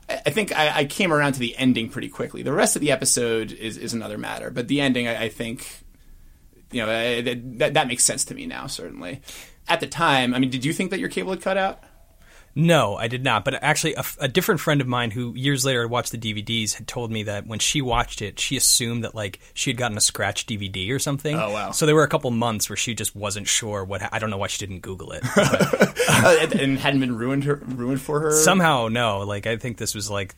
I 0.08 0.22
I 0.26 0.30
think 0.30 0.58
I, 0.58 0.80
I 0.80 0.86
came 0.86 1.12
around 1.12 1.34
to 1.34 1.40
the 1.40 1.58
ending 1.58 1.90
pretty 1.90 2.10
quickly. 2.10 2.44
The 2.44 2.54
rest 2.54 2.76
of 2.76 2.82
the 2.82 2.92
episode 2.92 3.52
is, 3.52 3.78
is 3.78 3.94
another 3.94 4.18
matter, 4.18 4.52
but 4.52 4.68
the 4.68 4.80
ending, 4.82 5.08
I, 5.08 5.24
I 5.24 5.30
think, 5.30 5.68
you 6.72 6.86
know, 6.86 7.22
that, 7.22 7.60
that 7.60 7.74
that 7.74 7.88
makes 7.88 8.04
sense 8.04 8.26
to 8.26 8.36
me 8.36 8.46
now. 8.46 8.68
Certainly, 8.68 9.22
at 9.68 9.80
the 9.80 9.88
time, 9.88 10.34
I 10.34 10.40
mean, 10.40 10.50
did 10.50 10.66
you 10.66 10.74
think 10.74 10.92
that 10.92 11.00
your 11.00 11.10
cable 11.10 11.32
had 11.32 11.42
cut 11.42 11.58
out? 11.58 11.80
No, 12.56 12.96
I 12.96 13.08
did 13.08 13.24
not. 13.24 13.44
But 13.46 13.56
actually, 13.64 13.96
a, 13.96 14.00
f- 14.00 14.16
a 14.20 14.28
different 14.28 14.62
friend 14.62 14.80
of 14.80 14.86
mine 14.86 15.10
who 15.10 15.34
years 15.34 15.66
later 15.66 15.88
watched 15.88 16.12
the 16.12 16.20
DVDs 16.20 16.76
had 16.76 16.88
told 16.88 17.12
me 17.12 17.24
that 17.24 17.48
when 17.48 17.58
she 17.58 17.82
watched 17.82 18.22
it, 18.22 18.40
she 18.40 18.56
assumed 18.56 19.04
that 19.04 19.16
like 19.16 19.40
she 19.56 19.72
had 19.72 19.78
gotten 19.78 19.98
a 19.98 20.02
scratch 20.02 20.46
DVD 20.46 20.92
or 20.92 21.00
something. 21.00 21.36
Oh, 21.36 21.50
wow. 21.52 21.72
So 21.72 21.88
there 21.88 21.96
were 21.96 22.04
a 22.04 22.08
couple 22.08 22.30
months 22.30 22.70
where 22.70 22.78
she 22.78 22.94
just 22.94 23.16
wasn't 23.16 23.48
sure 23.48 23.84
what. 23.84 24.04
Ha- 24.04 24.10
I 24.12 24.20
don't 24.20 24.30
know 24.30 24.38
why 24.38 24.48
she 24.48 24.64
didn't 24.64 24.82
Google 24.82 25.14
it. 25.14 25.24
But 25.36 25.98
Uh, 26.08 26.36
and, 26.42 26.54
and 26.54 26.78
hadn't 26.80 27.00
been 27.00 27.18
ruined 27.18 27.46
her, 27.46 27.56
ruined 27.56 28.02
for 28.02 28.20
her. 28.20 28.32
somehow, 28.32 28.88
no. 28.88 29.22
Like 29.22 29.48
I 29.48 29.58
think 29.58 29.78
this 29.78 29.96
was 29.96 30.12
like 30.12 30.36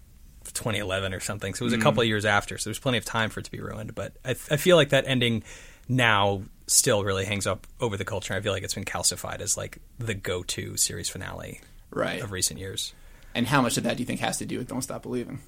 2011 0.53 1.13
or 1.13 1.19
something. 1.19 1.53
So 1.53 1.63
it 1.63 1.65
was 1.65 1.73
Mm. 1.73 1.79
a 1.79 1.83
couple 1.83 2.01
of 2.01 2.07
years 2.07 2.23
after. 2.23 2.57
So 2.57 2.69
there's 2.69 2.79
plenty 2.79 2.97
of 2.97 3.03
time 3.03 3.29
for 3.29 3.41
it 3.41 3.43
to 3.43 3.51
be 3.51 3.59
ruined. 3.59 3.93
But 3.93 4.15
I, 4.23 4.29
I 4.29 4.55
feel 4.57 4.77
like 4.77 4.89
that 4.89 5.03
ending 5.05 5.43
now 5.87 6.43
still 6.67 7.03
really 7.03 7.25
hangs 7.25 7.45
up 7.45 7.67
over 7.79 7.97
the 7.97 8.05
culture. 8.05 8.33
I 8.33 8.41
feel 8.41 8.51
like 8.51 8.63
it's 8.63 8.73
been 8.73 8.85
calcified 8.85 9.39
as 9.39 9.55
like 9.55 9.77
the 9.99 10.13
go-to 10.13 10.77
series 10.77 11.09
finale 11.09 11.61
right. 11.91 12.21
of 12.21 12.31
recent 12.31 12.59
years. 12.59 12.93
And 13.33 13.45
how 13.45 13.61
much 13.61 13.77
of 13.77 13.83
that 13.83 13.97
do 13.97 14.01
you 14.01 14.07
think 14.07 14.21
has 14.21 14.37
to 14.37 14.45
do 14.45 14.57
with 14.57 14.67
"Don't 14.67 14.81
Stop 14.81 15.03
Believing"? 15.03 15.39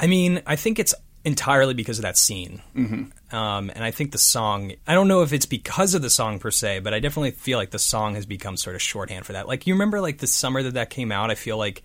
I 0.00 0.06
mean, 0.06 0.40
I 0.46 0.56
think 0.56 0.78
it's 0.78 0.94
entirely 1.24 1.74
because 1.74 1.98
of 1.98 2.02
that 2.02 2.16
scene. 2.16 2.62
Mm-hmm. 2.74 3.36
Um, 3.36 3.70
and 3.74 3.82
I 3.82 3.90
think 3.90 4.12
the 4.12 4.18
song, 4.18 4.72
I 4.86 4.94
don't 4.94 5.08
know 5.08 5.22
if 5.22 5.32
it's 5.32 5.46
because 5.46 5.94
of 5.94 6.02
the 6.02 6.10
song 6.10 6.38
per 6.38 6.50
se, 6.50 6.80
but 6.80 6.94
I 6.94 7.00
definitely 7.00 7.32
feel 7.32 7.58
like 7.58 7.70
the 7.70 7.78
song 7.78 8.14
has 8.14 8.24
become 8.24 8.56
sort 8.56 8.76
of 8.76 8.82
shorthand 8.82 9.26
for 9.26 9.32
that. 9.32 9.48
Like, 9.48 9.66
you 9.66 9.74
remember, 9.74 10.00
like, 10.00 10.18
the 10.18 10.28
summer 10.28 10.62
that 10.62 10.74
that 10.74 10.90
came 10.90 11.10
out, 11.10 11.30
I 11.30 11.34
feel 11.34 11.58
like 11.58 11.82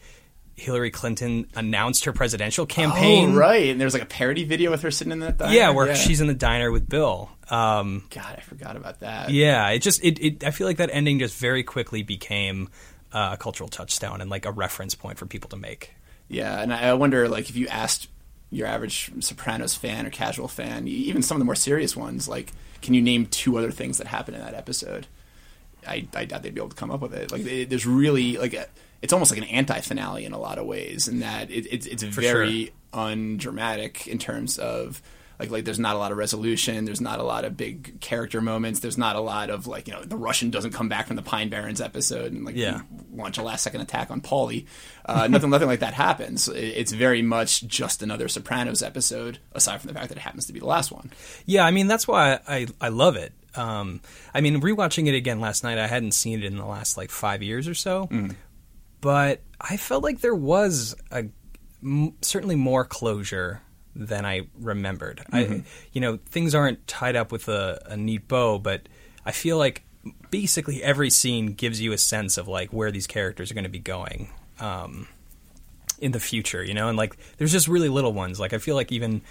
Hillary 0.56 0.92
Clinton 0.92 1.48
announced 1.56 2.06
her 2.06 2.14
presidential 2.14 2.66
campaign. 2.66 3.32
Oh, 3.32 3.36
right. 3.36 3.70
And 3.70 3.82
there's 3.82 3.94
like 3.94 4.04
a 4.04 4.08
parody 4.08 4.44
video 4.44 4.70
with 4.72 4.84
her 4.84 4.92
sitting 4.92 5.12
in 5.12 5.20
that 5.20 5.38
diner. 5.38 5.54
Yeah, 5.54 5.70
where 5.72 5.96
she's 5.96 6.22
in 6.22 6.28
the 6.28 6.34
diner 6.34 6.72
with 6.72 6.88
Bill. 6.88 7.30
Um, 7.50 8.04
God, 8.12 8.36
I 8.38 8.42
forgot 8.42 8.76
about 8.76 9.00
that. 9.00 9.30
yeah, 9.32 9.70
it 9.70 9.80
just, 9.80 10.04
it, 10.04 10.20
it, 10.20 10.44
I 10.44 10.52
feel 10.52 10.68
like 10.68 10.78
that 10.78 10.90
ending 10.92 11.20
just 11.20 11.38
very 11.38 11.64
quickly 11.64 12.04
became 12.04 12.70
uh, 13.12 13.32
a 13.34 13.38
cultural 13.38 13.68
touchstone 13.70 14.22
and 14.22 14.30
like 14.30 14.46
a 14.46 14.52
reference 14.52 14.96
point 14.96 15.18
for 15.18 15.26
people 15.26 15.50
to 15.50 15.58
make. 15.58 15.94
Yeah, 16.30 16.62
and 16.62 16.74
I 16.74 16.94
wonder, 16.94 17.28
like, 17.28 17.50
if 17.50 17.56
you 17.56 17.68
asked 17.68 18.08
your 18.50 18.68
average 18.68 19.12
Sopranos 19.20 19.76
fan 19.76 20.06
or 20.06 20.10
casual 20.10 20.48
fan, 20.48 20.88
even 20.88 21.22
some 21.22 21.36
of 21.36 21.40
the 21.40 21.46
more 21.46 21.56
serious 21.56 21.96
ones, 21.96 22.28
like, 22.28 22.54
can 22.82 22.94
you 22.94 23.02
name 23.02 23.26
two 23.26 23.58
other 23.58 23.72
things 23.72 23.98
that 23.98 24.08
happened 24.08 24.38
in 24.38 24.44
that 24.44 24.54
episode? 24.54 25.08
I, 25.86 26.08
I 26.16 26.26
doubt 26.26 26.44
they'd 26.44 26.54
be 26.54 26.62
able 26.62 26.70
to 26.70 26.76
come 26.76 26.92
up 26.92 27.02
with 27.02 27.14
it. 27.14 27.32
Like, 27.32 27.46
it, 27.46 27.70
there's 27.70 27.86
really 27.86 28.38
like, 28.38 28.54
a, 28.54 28.68
it's 29.04 29.14
almost 29.14 29.30
like 29.32 29.38
an 29.40 29.48
anti-finale 29.48 30.26
in 30.26 30.34
a 30.34 30.40
lot 30.40 30.58
of 30.58 30.66
ways, 30.66 31.08
in 31.08 31.20
that 31.20 31.52
it, 31.52 31.68
it's 31.72 31.86
it's 31.86 32.02
very 32.02 32.72
undramatic 32.94 34.08
in 34.08 34.18
terms 34.18 34.58
of. 34.58 35.02
Like, 35.40 35.50
like, 35.50 35.66
there's 35.66 35.80
not 35.80 35.96
a 35.96 35.98
lot 35.98 36.12
of 36.12 36.18
resolution. 36.20 36.86
There's 36.86 37.02
not 37.02 37.20
a 37.20 37.24
lot 37.24 37.44
of 37.44 37.58
big 37.58 38.00
character 38.00 38.40
moments. 38.40 38.82
There's 38.82 39.00
not 39.00 39.16
a 39.16 39.20
lot 39.20 39.50
of 39.50 39.66
like, 39.66 39.88
you 39.88 39.94
know, 39.94 40.04
the 40.04 40.16
Russian 40.16 40.52
doesn't 40.52 40.72
come 40.74 40.90
back 40.90 41.08
from 41.08 41.16
the 41.16 41.24
Pine 41.24 41.50
Barrens 41.50 41.82
episode 41.82 42.32
and 42.32 42.46
like 42.46 42.56
Yeah. 42.56 42.82
launch 43.12 43.40
a 43.40 43.44
last 43.44 43.64
second 43.64 43.82
attack 43.82 44.12
on 44.12 44.22
Paulie. 44.22 44.68
Uh, 45.06 45.28
nothing, 45.28 45.50
nothing 45.50 45.68
like 45.68 45.80
that 45.80 45.96
happens. 45.96 46.48
It's 46.48 46.92
very 46.92 47.24
much 47.24 47.66
just 47.66 48.04
another 48.04 48.28
Sopranos 48.30 48.84
episode, 48.84 49.40
aside 49.54 49.82
from 49.82 49.88
the 49.88 49.96
fact 49.96 50.10
that 50.10 50.20
it 50.20 50.22
happens 50.22 50.46
to 50.46 50.54
be 50.54 50.60
the 50.60 50.68
last 50.68 50.92
one. 50.92 51.12
Yeah, 51.48 51.66
I 51.66 51.72
mean 51.72 51.88
that's 51.88 52.08
why 52.08 52.40
I 52.48 52.68
I 52.80 52.90
love 52.90 53.16
it. 53.16 53.34
Um, 53.56 54.02
I 54.34 54.42
mean, 54.42 54.62
rewatching 54.62 55.08
it 55.08 55.16
again 55.16 55.40
last 55.40 55.64
night, 55.64 55.78
I 55.78 55.86
hadn't 55.88 56.14
seen 56.14 56.40
it 56.42 56.46
in 56.46 56.58
the 56.58 56.66
last 56.66 56.96
like 56.96 57.10
five 57.12 57.44
years 57.44 57.68
or 57.68 57.74
so, 57.76 58.08
but 59.04 59.42
I 59.60 59.76
felt 59.76 60.02
like 60.02 60.22
there 60.22 60.34
was 60.34 60.96
a 61.12 61.26
m- 61.84 62.14
certainly 62.22 62.56
more 62.56 62.86
closure 62.86 63.62
than 63.94 64.26
I 64.26 64.48
remembered. 64.58 65.22
I, 65.32 65.64
you 65.92 66.00
know, 66.00 66.20
things 66.30 66.56
aren't 66.56 66.88
tied 66.88 67.18
up 67.18 67.30
with 67.30 67.50
a, 67.50 67.84
a 67.86 67.98
neat 67.98 68.30
bow, 68.30 68.60
but 68.60 68.88
I 69.26 69.34
feel 69.34 69.58
like 69.58 69.84
basically 70.32 70.82
every 70.82 71.10
scene 71.10 71.48
gives 71.48 71.82
you 71.82 71.92
a 71.92 71.98
sense 71.98 72.38
of 72.38 72.48
like 72.48 72.72
where 72.72 72.92
these 72.92 73.06
characters 73.06 73.52
are 73.52 73.56
going 73.56 73.66
to 73.66 73.70
be 73.70 73.80
going. 73.80 74.30
Um, 74.62 75.10
in 76.00 76.12
the 76.12 76.20
future, 76.20 76.64
you 76.64 76.74
know, 76.74 76.88
and 76.88 76.98
like 76.98 77.18
there's 77.38 77.52
just 77.52 77.68
really 77.68 77.90
little 77.90 78.14
ones. 78.14 78.40
Like 78.40 78.54
I 78.54 78.58
feel 78.58 78.76
like 78.76 78.92
even 78.92 79.22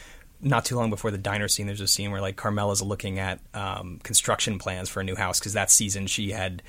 not 0.42 0.64
too 0.64 0.76
long 0.76 0.90
before 0.90 1.10
the 1.10 1.18
diner 1.18 1.48
scene, 1.48 1.66
there's 1.66 1.80
a 1.80 1.88
scene 1.88 2.10
where 2.10 2.20
like 2.20 2.36
Carmela's 2.36 2.82
looking 2.82 3.18
at 3.18 3.40
um, 3.54 4.00
construction 4.02 4.58
plans 4.58 4.88
for 4.88 5.00
a 5.00 5.04
new 5.04 5.16
house 5.16 5.38
because 5.38 5.54
that 5.54 5.70
season 5.70 6.06
she 6.06 6.30
had 6.30 6.62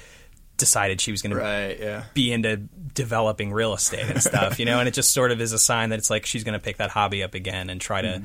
decided 0.57 1.01
she 1.01 1.11
was 1.11 1.21
going 1.21 1.35
to 1.35 1.77
Yeah. 1.79 2.03
be 2.13 2.31
into 2.31 2.57
developing 2.93 3.51
real 3.51 3.73
estate 3.73 4.05
and 4.09 4.21
stuff, 4.21 4.59
you 4.59 4.65
know, 4.65 4.79
and 4.79 4.87
it 4.87 4.93
just 4.93 5.13
sort 5.13 5.31
of 5.31 5.41
is 5.41 5.51
a 5.51 5.59
sign 5.59 5.89
that 5.89 5.99
it's 5.99 6.09
like 6.09 6.25
she's 6.25 6.43
going 6.43 6.53
to 6.57 6.63
pick 6.63 6.77
that 6.77 6.89
hobby 6.91 7.23
up 7.23 7.33
again 7.33 7.69
and 7.69 7.81
try 7.81 8.01
to 8.01 8.21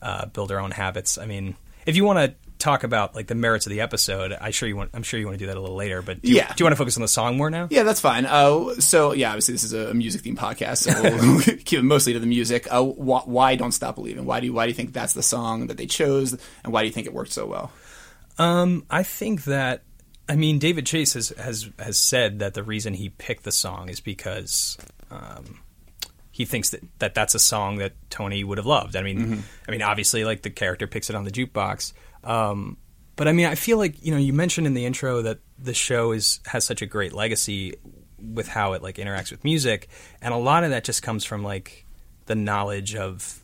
uh, 0.00 0.26
build 0.26 0.50
her 0.50 0.60
own 0.60 0.70
habits. 0.70 1.18
I 1.18 1.26
mean, 1.26 1.56
if 1.86 1.96
you 1.96 2.04
want 2.04 2.18
to 2.18 2.34
talk 2.58 2.84
about 2.84 3.16
like 3.16 3.26
the 3.26 3.34
merits 3.34 3.66
of 3.66 3.70
the 3.70 3.80
episode, 3.80 4.32
I 4.32 4.50
sure 4.50 4.68
you 4.68 4.76
want. 4.76 4.90
I'm 4.94 5.02
sure 5.02 5.18
you 5.18 5.26
want 5.26 5.36
to 5.36 5.44
do 5.44 5.46
that 5.48 5.56
a 5.56 5.60
little 5.60 5.74
later. 5.74 6.00
But 6.00 6.22
do 6.22 6.28
you, 6.30 6.36
Yeah. 6.36 6.46
do 6.48 6.54
you 6.58 6.64
want 6.64 6.72
to 6.72 6.76
focus 6.76 6.96
on 6.96 7.02
the 7.02 7.08
song 7.08 7.36
more 7.36 7.50
now? 7.50 7.66
Yeah, 7.70 7.82
that's 7.82 8.00
fine. 8.00 8.24
Uh, 8.24 8.74
so, 8.74 9.12
yeah, 9.12 9.30
obviously 9.30 9.54
this 9.54 9.64
is 9.64 9.72
a 9.72 9.92
music 9.92 10.22
themed 10.22 10.36
podcast, 10.36 10.78
so 10.78 11.02
we'll 11.02 11.40
keep 11.64 11.80
it 11.80 11.82
mostly 11.82 12.12
to 12.12 12.20
the 12.20 12.26
music. 12.26 12.68
Uh, 12.70 12.82
wh- 12.84 13.26
why 13.26 13.56
"Don't 13.56 13.72
Stop 13.72 13.96
Believing"? 13.96 14.24
Why 14.24 14.38
do 14.38 14.46
you, 14.46 14.52
why 14.52 14.66
do 14.66 14.68
you 14.70 14.74
think 14.76 14.92
that's 14.92 15.12
the 15.14 15.24
song 15.24 15.66
that 15.66 15.76
they 15.76 15.86
chose, 15.86 16.36
and 16.62 16.72
why 16.72 16.82
do 16.82 16.86
you 16.86 16.92
think 16.92 17.08
it 17.08 17.12
worked 17.12 17.32
so 17.32 17.46
well? 17.46 17.72
Um, 18.38 18.84
I 18.90 19.02
think 19.02 19.44
that 19.44 19.82
I 20.32 20.36
mean 20.36 20.58
David 20.58 20.86
Chase 20.86 21.12
has 21.12 21.28
has 21.38 21.68
has 21.78 21.98
said 21.98 22.38
that 22.38 22.54
the 22.54 22.62
reason 22.62 22.94
he 22.94 23.10
picked 23.10 23.44
the 23.44 23.52
song 23.52 23.90
is 23.90 24.00
because 24.00 24.78
um, 25.10 25.60
he 26.30 26.46
thinks 26.46 26.70
that, 26.70 26.80
that 27.00 27.14
that's 27.14 27.34
a 27.34 27.38
song 27.38 27.76
that 27.76 27.92
Tony 28.08 28.42
would 28.42 28.56
have 28.56 28.66
loved. 28.66 28.96
I 28.96 29.02
mean, 29.02 29.44
I 29.68 29.70
mean, 29.70 29.82
obviously, 29.82 30.24
like 30.24 30.40
the 30.40 30.48
character 30.48 30.86
picks 30.86 31.10
it 31.10 31.16
on 31.16 31.24
the 31.24 31.30
jukebox. 31.30 31.92
Um, 32.24 32.78
but 33.14 33.28
I 33.28 33.32
mean, 33.32 33.44
I 33.44 33.56
feel 33.56 33.76
like 33.76 34.02
you 34.02 34.10
know, 34.10 34.18
you 34.18 34.32
mentioned 34.32 34.66
in 34.66 34.72
the 34.72 34.86
intro 34.86 35.20
that 35.20 35.40
the 35.58 35.74
show 35.74 36.12
is 36.12 36.40
has 36.46 36.64
such 36.64 36.80
a 36.80 36.86
great 36.86 37.12
legacy 37.12 37.74
with 38.18 38.48
how 38.48 38.72
it 38.72 38.82
like 38.82 38.96
interacts 38.96 39.30
with 39.30 39.44
music, 39.44 39.90
and 40.22 40.32
a 40.32 40.38
lot 40.38 40.64
of 40.64 40.70
that 40.70 40.84
just 40.84 41.02
comes 41.02 41.26
from 41.26 41.42
like 41.42 41.84
the 42.24 42.34
knowledge 42.34 42.96
of 42.96 43.38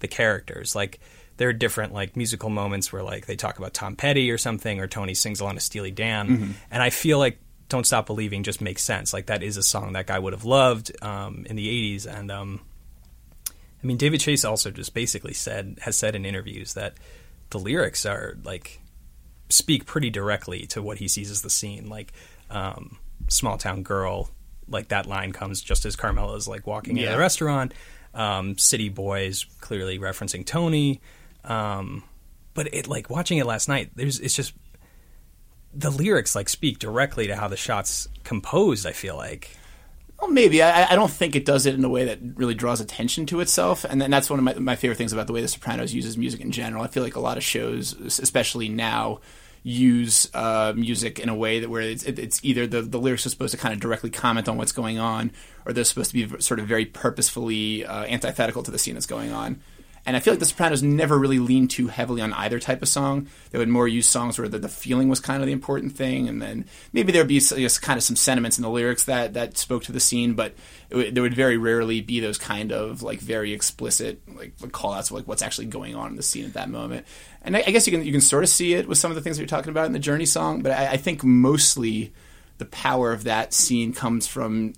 the 0.00 0.08
characters. 0.08 0.76
Like 0.76 1.00
there 1.38 1.48
are 1.48 1.52
different 1.52 1.92
like 1.92 2.16
musical 2.16 2.50
moments 2.50 2.92
where 2.92 3.02
like 3.02 3.26
they 3.26 3.36
talk 3.36 3.58
about 3.58 3.74
Tom 3.74 3.96
Petty 3.96 4.30
or 4.30 4.38
something, 4.38 4.80
or 4.80 4.86
Tony 4.86 5.14
sings 5.14 5.40
along 5.40 5.54
to 5.54 5.60
Steely 5.60 5.90
Dan, 5.90 6.54
and 6.70 6.82
I 6.82 6.90
feel 6.90 7.18
like 7.18 7.38
"Don't 7.68 7.86
Stop 7.86 8.06
Believing" 8.06 8.42
just 8.42 8.60
makes 8.60 8.82
sense. 8.82 9.12
Like 9.12 9.26
that 9.26 9.42
is 9.42 9.56
a 9.56 9.62
song 9.62 9.92
that 9.94 10.06
guy 10.06 10.18
would 10.18 10.32
have 10.32 10.44
loved 10.44 10.92
um, 11.02 11.44
in 11.48 11.56
the 11.56 11.68
'80s, 11.96 12.06
and 12.06 12.30
um, 12.30 12.60
I 13.48 13.86
mean 13.86 13.96
David 13.96 14.20
Chase 14.20 14.44
also 14.44 14.70
just 14.70 14.94
basically 14.94 15.34
said 15.34 15.78
has 15.82 15.96
said 15.96 16.14
in 16.14 16.24
interviews 16.24 16.74
that 16.74 16.94
the 17.50 17.58
lyrics 17.58 18.04
are 18.06 18.36
like 18.44 18.80
speak 19.48 19.86
pretty 19.86 20.10
directly 20.10 20.66
to 20.66 20.82
what 20.82 20.98
he 20.98 21.06
sees 21.08 21.30
as 21.30 21.42
the 21.42 21.50
scene, 21.50 21.88
like 21.88 22.12
um, 22.50 22.98
small 23.28 23.58
town 23.58 23.82
girl. 23.82 24.30
Like 24.68 24.88
that 24.88 25.06
line 25.06 25.30
comes 25.32 25.60
just 25.62 25.84
as 25.84 25.94
Carmela 25.94 26.34
is 26.34 26.48
like 26.48 26.66
walking 26.66 26.96
into 26.96 27.04
Yeah. 27.08 27.12
the 27.12 27.20
restaurant. 27.20 27.72
Um, 28.14 28.58
City 28.58 28.88
Boys 28.88 29.44
clearly 29.60 29.98
referencing 30.00 30.44
Tony, 30.44 31.00
um, 31.46 32.04
but 32.54 32.72
it 32.74 32.88
like 32.88 33.08
watching 33.10 33.38
it 33.38 33.46
last 33.46 33.68
night. 33.68 33.90
There's 33.94 34.20
it's 34.20 34.34
just 34.34 34.52
the 35.72 35.90
lyrics 35.90 36.34
like 36.34 36.48
speak 36.48 36.78
directly 36.78 37.26
to 37.26 37.36
how 37.36 37.48
the 37.48 37.56
shots 37.56 38.08
composed. 38.24 38.86
I 38.86 38.92
feel 38.92 39.16
like 39.16 39.56
Well, 40.20 40.30
maybe. 40.30 40.62
I, 40.62 40.92
I 40.92 40.96
don't 40.96 41.10
think 41.10 41.36
it 41.36 41.44
does 41.44 41.66
it 41.66 41.74
in 41.74 41.84
a 41.84 41.88
way 41.88 42.06
that 42.06 42.18
really 42.34 42.54
draws 42.54 42.80
attention 42.80 43.26
to 43.26 43.40
itself, 43.40 43.84
and 43.84 44.00
then 44.00 44.10
that's 44.10 44.30
one 44.30 44.38
of 44.38 44.44
my, 44.44 44.54
my 44.54 44.76
favorite 44.76 44.96
things 44.96 45.12
about 45.12 45.26
the 45.26 45.32
way 45.32 45.42
The 45.42 45.48
Sopranos 45.48 45.92
uses 45.92 46.16
music 46.16 46.40
in 46.40 46.50
general. 46.50 46.82
I 46.82 46.86
feel 46.86 47.02
like 47.02 47.16
a 47.16 47.20
lot 47.20 47.36
of 47.36 47.44
shows, 47.44 47.92
especially 47.92 48.68
now, 48.68 49.20
use 49.62 50.30
uh, 50.32 50.72
music 50.76 51.18
in 51.18 51.28
a 51.28 51.34
way 51.34 51.60
that 51.60 51.68
where 51.68 51.82
it's, 51.82 52.04
it, 52.04 52.18
it's 52.18 52.42
either 52.44 52.66
the, 52.66 52.82
the 52.82 52.98
lyrics 52.98 53.26
are 53.26 53.30
supposed 53.30 53.50
to 53.52 53.58
kind 53.58 53.74
of 53.74 53.80
directly 53.80 54.10
comment 54.10 54.48
on 54.48 54.56
what's 54.56 54.72
going 54.72 54.98
on, 54.98 55.32
or 55.66 55.72
they're 55.72 55.84
supposed 55.84 56.12
to 56.12 56.26
be 56.26 56.40
sort 56.40 56.60
of 56.60 56.66
very 56.66 56.86
purposefully 56.86 57.84
uh, 57.84 58.04
antithetical 58.04 58.62
to 58.62 58.70
the 58.70 58.78
scene 58.78 58.94
that's 58.94 59.06
going 59.06 59.32
on. 59.32 59.60
And 60.06 60.16
I 60.16 60.20
feel 60.20 60.32
like 60.32 60.38
The 60.38 60.46
Sopranos 60.46 60.84
never 60.84 61.18
really 61.18 61.40
leaned 61.40 61.70
too 61.70 61.88
heavily 61.88 62.22
on 62.22 62.32
either 62.32 62.60
type 62.60 62.80
of 62.80 62.88
song. 62.88 63.26
They 63.50 63.58
would 63.58 63.68
more 63.68 63.88
use 63.88 64.06
songs 64.06 64.38
where 64.38 64.48
the, 64.48 64.60
the 64.60 64.68
feeling 64.68 65.08
was 65.08 65.18
kind 65.18 65.42
of 65.42 65.46
the 65.46 65.52
important 65.52 65.96
thing, 65.96 66.28
and 66.28 66.40
then 66.40 66.64
maybe 66.92 67.10
there 67.10 67.22
would 67.22 67.28
be 67.28 67.38
s- 67.38 67.50
just 67.50 67.82
kind 67.82 67.96
of 67.96 68.04
some 68.04 68.14
sentiments 68.14 68.56
in 68.56 68.62
the 68.62 68.70
lyrics 68.70 69.04
that, 69.04 69.34
that 69.34 69.58
spoke 69.58 69.82
to 69.84 69.92
the 69.92 69.98
scene, 69.98 70.34
but 70.34 70.54
would, 70.92 71.14
there 71.14 71.22
would 71.22 71.34
very 71.34 71.56
rarely 71.56 72.00
be 72.00 72.20
those 72.20 72.38
kind 72.38 72.70
of 72.70 73.02
like 73.02 73.18
very 73.18 73.52
explicit 73.52 74.20
like 74.36 74.52
call 74.70 74.92
outs 74.92 75.10
of 75.10 75.16
like 75.16 75.26
what's 75.26 75.42
actually 75.42 75.66
going 75.66 75.96
on 75.96 76.10
in 76.10 76.16
the 76.16 76.22
scene 76.22 76.44
at 76.44 76.54
that 76.54 76.70
moment. 76.70 77.04
And 77.42 77.56
I, 77.56 77.64
I 77.66 77.70
guess 77.72 77.86
you 77.86 77.92
can 77.92 78.06
you 78.06 78.12
can 78.12 78.20
sort 78.20 78.44
of 78.44 78.48
see 78.48 78.74
it 78.74 78.86
with 78.86 78.98
some 78.98 79.10
of 79.10 79.16
the 79.16 79.20
things 79.20 79.36
that 79.36 79.42
you're 79.42 79.48
talking 79.48 79.70
about 79.70 79.86
in 79.86 79.92
the 79.92 79.98
Journey 79.98 80.26
song, 80.26 80.62
but 80.62 80.70
I, 80.70 80.92
I 80.92 80.96
think 80.96 81.24
mostly 81.24 82.12
the 82.58 82.64
power 82.66 83.12
of 83.12 83.24
that 83.24 83.52
scene 83.52 83.92
comes 83.92 84.26
from 84.26 84.74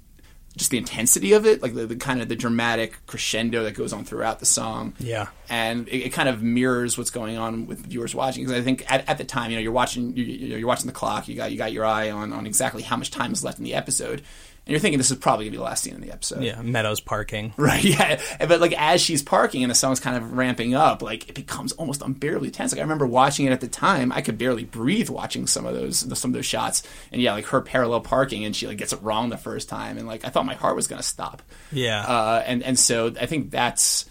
just 0.56 0.70
the 0.70 0.78
intensity 0.78 1.32
of 1.34 1.46
it, 1.46 1.62
like 1.62 1.74
the, 1.74 1.86
the 1.86 1.96
kind 1.96 2.20
of 2.20 2.28
the 2.28 2.34
dramatic 2.34 2.98
crescendo 3.06 3.62
that 3.64 3.72
goes 3.74 3.92
on 3.92 4.04
throughout 4.04 4.40
the 4.40 4.46
song. 4.46 4.94
Yeah. 4.98 5.28
and 5.48 5.88
it, 5.88 6.06
it 6.06 6.08
kind 6.12 6.28
of 6.28 6.42
mirrors 6.42 6.98
what's 6.98 7.10
going 7.10 7.38
on 7.38 7.66
with 7.66 7.86
viewers 7.86 8.14
watching. 8.14 8.44
Because 8.44 8.60
I 8.60 8.64
think 8.64 8.84
at, 8.90 9.08
at 9.08 9.18
the 9.18 9.24
time, 9.24 9.50
you 9.50 9.56
know, 9.56 9.62
you're 9.62 9.72
watching, 9.72 10.16
you, 10.16 10.24
you're 10.24 10.66
watching 10.66 10.86
the 10.86 10.92
clock. 10.92 11.28
You 11.28 11.36
got 11.36 11.52
you 11.52 11.58
got 11.58 11.72
your 11.72 11.84
eye 11.84 12.10
on 12.10 12.32
on 12.32 12.46
exactly 12.46 12.82
how 12.82 12.96
much 12.96 13.10
time 13.10 13.32
is 13.32 13.44
left 13.44 13.58
in 13.58 13.64
the 13.64 13.74
episode, 13.74 14.22
and 14.68 14.74
you're 14.74 14.80
thinking 14.80 14.98
this 14.98 15.10
is 15.10 15.16
probably 15.16 15.46
gonna 15.46 15.52
be 15.52 15.56
the 15.56 15.62
last 15.62 15.82
scene 15.82 15.94
in 15.94 16.02
the 16.02 16.12
episode. 16.12 16.42
Yeah, 16.42 16.60
Meadows 16.60 17.00
parking. 17.00 17.54
Right, 17.68 17.82
yeah. 17.82 18.20
But 18.38 18.60
like 18.60 18.74
as 18.76 19.00
she's 19.00 19.22
parking 19.22 19.62
and 19.62 19.70
the 19.70 19.74
song's 19.74 19.98
kind 19.98 20.14
of 20.14 20.34
ramping 20.34 20.74
up, 20.74 21.00
like 21.00 21.26
it 21.26 21.34
becomes 21.34 21.72
almost 21.72 22.02
unbearably 22.02 22.50
tense. 22.50 22.72
Like 22.72 22.80
I 22.80 22.82
remember 22.82 23.06
watching 23.06 23.46
it 23.46 23.52
at 23.52 23.62
the 23.62 23.68
time, 23.68 24.12
I 24.12 24.20
could 24.20 24.36
barely 24.36 24.64
breathe 24.64 25.08
watching 25.08 25.46
some 25.46 25.64
of 25.64 25.74
those 25.74 26.00
some 26.18 26.30
of 26.30 26.34
those 26.34 26.44
shots. 26.44 26.82
And 27.10 27.22
yeah, 27.22 27.32
like 27.32 27.46
her 27.46 27.62
parallel 27.62 28.02
parking 28.02 28.44
and 28.44 28.54
she 28.54 28.66
like 28.66 28.76
gets 28.76 28.92
it 28.92 29.02
wrong 29.02 29.30
the 29.30 29.38
first 29.38 29.70
time, 29.70 29.96
and 29.96 30.06
like 30.06 30.26
I 30.26 30.28
thought 30.28 30.44
my 30.44 30.54
heart 30.54 30.76
was 30.76 30.86
gonna 30.86 31.02
stop. 31.02 31.40
Yeah. 31.72 32.02
Uh, 32.02 32.42
and 32.46 32.62
and 32.62 32.78
so 32.78 33.14
I 33.18 33.24
think 33.24 33.50
that's 33.50 34.04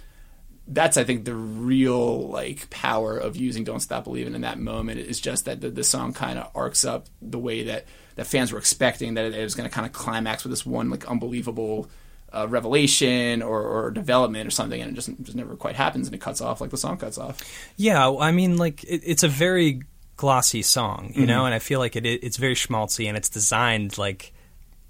that's 0.68 0.98
I 0.98 1.04
think 1.04 1.26
the 1.26 1.36
real 1.36 2.30
like 2.30 2.70
power 2.72 3.16
of 3.16 3.36
using 3.36 3.64
"Don't 3.64 3.80
Stop 3.80 4.06
Believing" 4.06 4.34
in 4.34 4.42
that 4.42 4.58
moment 4.58 5.00
is 5.00 5.20
just 5.20 5.46
that 5.46 5.62
the, 5.62 5.70
the 5.70 5.84
song 5.84 6.14
kind 6.14 6.40
of 6.40 6.50
arcs 6.56 6.84
up 6.84 7.06
the 7.22 7.40
way 7.40 7.66
that 7.66 7.86
that 8.18 8.28
fans 8.28 8.52
were 8.52 8.60
expecting 8.60 9.14
that 9.14 9.26
it, 9.26 9.36
it 9.36 9.44
was 9.44 9.56
going 9.56 9.70
to 9.70 9.74
kind 9.74 9.88
of 9.88 9.94
climax 9.94 10.44
with 10.44 10.52
this 10.52 10.66
one 10.66 10.90
like 10.90 11.10
unbelievable 11.10 11.90
uh, 12.34 12.46
revelation 12.50 13.42
or, 13.42 13.62
or 13.62 13.92
development 13.92 14.46
or 14.46 14.52
something, 14.52 14.82
and 14.82 14.92
it 14.92 14.96
just 14.96 15.10
just 15.22 15.36
never 15.36 15.56
quite 15.56 15.76
happens, 15.76 16.08
and 16.08 16.16
it 16.16 16.20
cuts 16.20 16.42
off 16.42 16.60
like 16.60 16.72
the 16.72 16.78
song 16.78 16.98
cuts 16.98 17.18
off. 17.18 17.40
Yeah, 17.78 18.12
I 18.12 18.32
mean, 18.32 18.58
like 18.58 18.84
it, 18.84 19.02
it's 19.06 19.24
a 19.24 19.30
very 19.30 19.84
glossy 20.18 20.64
song, 20.64 21.12
you 21.16 21.28
know, 21.28 21.46
and 21.46 21.54
I 21.54 21.60
feel 21.60 21.80
like 21.80 21.96
it 21.96 22.06
it's 22.06 22.38
very 22.38 22.56
schmaltzy 22.56 23.08
and 23.08 23.16
it's 23.16 23.30
designed 23.30 23.98
like 23.98 24.34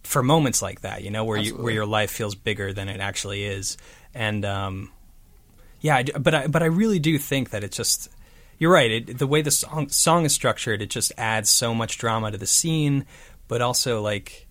for 0.03 0.24
moments 0.24 0.62
like 0.62 0.81
that, 0.81 1.03
you 1.03 1.12
know, 1.12 1.25
where 1.25 1.38
you 1.38 1.53
where 1.55 1.74
your 1.74 1.86
life 1.86 2.10
feels 2.10 2.34
bigger 2.34 2.74
than 2.74 2.89
it 2.89 3.01
actually 3.01 3.43
is, 3.43 3.77
and 4.15 4.43
um, 4.46 4.91
yeah, 5.81 5.98
I 5.98 6.03
but 6.03 6.34
I 6.34 6.48
but 6.48 6.63
I 6.63 6.67
really 6.67 7.00
do 7.00 7.17
think 7.19 7.51
that 7.51 7.63
it's 7.63 7.77
just 7.77 8.10
you're 8.58 8.72
right. 8.72 8.92
It, 8.92 9.18
the 9.18 9.28
way 9.28 9.42
the 9.42 9.52
song 9.52 9.90
song 9.90 10.26
is 10.26 10.34
structured, 10.34 10.82
it 10.82 10.90
just 10.90 11.12
adds 11.18 11.50
so 11.50 11.74
much 11.74 11.98
drama 11.98 12.32
to 12.32 12.38
the 12.38 12.48
scene, 12.48 13.06
but 13.48 13.62
also 13.62 14.02
like 14.02 14.48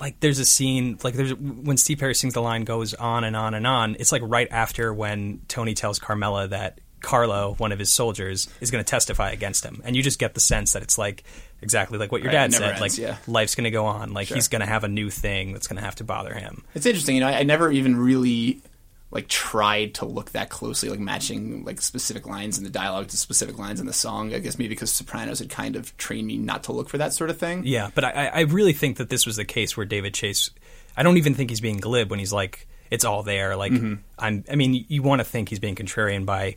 like 0.00 0.20
there's 0.20 0.38
a 0.38 0.44
scene 0.44 0.98
like 1.02 1.14
there's 1.14 1.34
when 1.34 1.76
Steve 1.76 1.98
Perry 1.98 2.14
sings 2.14 2.34
the 2.34 2.42
line 2.42 2.64
goes 2.64 2.94
on 2.94 3.24
and 3.24 3.36
on 3.36 3.54
and 3.54 3.66
on. 3.66 3.96
It's 3.98 4.12
like 4.12 4.22
right 4.24 4.48
after 4.50 4.92
when 4.92 5.40
Tony 5.48 5.74
tells 5.74 5.98
Carmela 5.98 6.48
that 6.48 6.80
Carlo, 7.00 7.54
one 7.58 7.72
of 7.72 7.78
his 7.78 7.92
soldiers, 7.92 8.48
is 8.60 8.70
going 8.70 8.82
to 8.82 8.88
testify 8.90 9.30
against 9.30 9.64
him, 9.64 9.80
and 9.84 9.94
you 9.94 10.02
just 10.02 10.18
get 10.18 10.34
the 10.34 10.40
sense 10.40 10.72
that 10.72 10.82
it's 10.82 10.98
like 10.98 11.22
exactly 11.62 11.98
like 11.98 12.10
what 12.10 12.20
your 12.22 12.28
Right, 12.32 12.50
dad 12.50 12.52
said. 12.54 12.62
ends, 12.70 12.80
like 12.80 12.98
yeah. 12.98 13.16
life's 13.26 13.54
going 13.54 13.64
to 13.64 13.70
go 13.70 13.86
on. 13.86 14.12
Like 14.12 14.28
Sure. 14.28 14.34
he's 14.36 14.48
going 14.48 14.60
to 14.60 14.66
have 14.66 14.82
a 14.84 14.88
new 14.88 15.08
thing 15.10 15.52
that's 15.52 15.66
going 15.68 15.76
to 15.76 15.84
have 15.84 15.94
to 15.96 16.04
bother 16.04 16.34
him. 16.34 16.64
It's 16.74 16.84
interesting, 16.86 17.14
you 17.14 17.20
know. 17.20 17.28
I, 17.28 17.38
I 17.40 17.42
never 17.44 17.70
even 17.70 17.96
really 17.96 18.60
like 19.10 19.28
tried 19.28 19.94
to 19.94 20.04
look 20.04 20.32
that 20.32 20.50
closely, 20.50 20.88
like 20.88 20.98
matching 20.98 21.64
like 21.64 21.80
specific 21.80 22.26
lines 22.26 22.58
in 22.58 22.64
the 22.64 22.70
dialogue 22.70 23.08
to 23.08 23.16
specific 23.16 23.58
lines 23.58 23.78
in 23.78 23.86
the 23.86 23.92
song. 23.92 24.34
I 24.34 24.40
guess 24.40 24.58
maybe 24.58 24.70
because 24.70 24.92
Sopranos 24.92 25.38
had 25.38 25.48
kind 25.48 25.76
of 25.76 25.96
trained 25.96 26.26
me 26.26 26.38
not 26.38 26.64
to 26.64 26.72
look 26.72 26.88
for 26.88 26.98
that 26.98 27.12
sort 27.12 27.30
of 27.30 27.38
thing. 27.38 27.62
Yeah, 27.64 27.90
but 27.94 28.04
I, 28.04 28.26
I 28.26 28.40
really 28.40 28.72
think 28.72 28.96
that 28.96 29.08
this 29.08 29.24
was 29.24 29.36
the 29.36 29.44
case 29.44 29.76
where 29.76 29.86
David 29.86 30.14
Chase. 30.14 30.50
I 30.96 31.02
don't 31.02 31.18
even 31.18 31.34
think 31.34 31.50
he's 31.50 31.60
being 31.60 31.76
glib 31.76 32.10
when 32.10 32.18
he's 32.18 32.32
like, 32.32 32.66
"It's 32.90 33.04
all 33.04 33.22
there." 33.22 33.54
Like, 33.54 33.72
mm-hmm. 33.72 33.94
I'm. 34.18 34.44
I 34.50 34.56
mean, 34.56 34.84
you 34.88 35.02
want 35.02 35.20
to 35.20 35.24
think 35.24 35.50
he's 35.50 35.60
being 35.60 35.76
contrarian 35.76 36.26
by, 36.26 36.56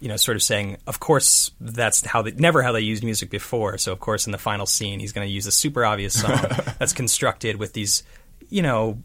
you 0.00 0.08
know, 0.08 0.16
sort 0.16 0.36
of 0.36 0.42
saying, 0.42 0.76
"Of 0.86 1.00
course, 1.00 1.52
that's 1.58 2.04
how 2.04 2.20
they 2.20 2.32
never 2.32 2.62
how 2.62 2.72
they 2.72 2.80
used 2.80 3.02
music 3.02 3.30
before." 3.30 3.78
So, 3.78 3.92
of 3.92 4.00
course, 4.00 4.26
in 4.26 4.32
the 4.32 4.38
final 4.38 4.66
scene, 4.66 5.00
he's 5.00 5.12
going 5.12 5.26
to 5.26 5.32
use 5.32 5.46
a 5.46 5.52
super 5.52 5.86
obvious 5.86 6.20
song 6.20 6.38
that's 6.78 6.92
constructed 6.92 7.56
with 7.56 7.72
these, 7.72 8.02
you 8.50 8.60
know, 8.60 8.98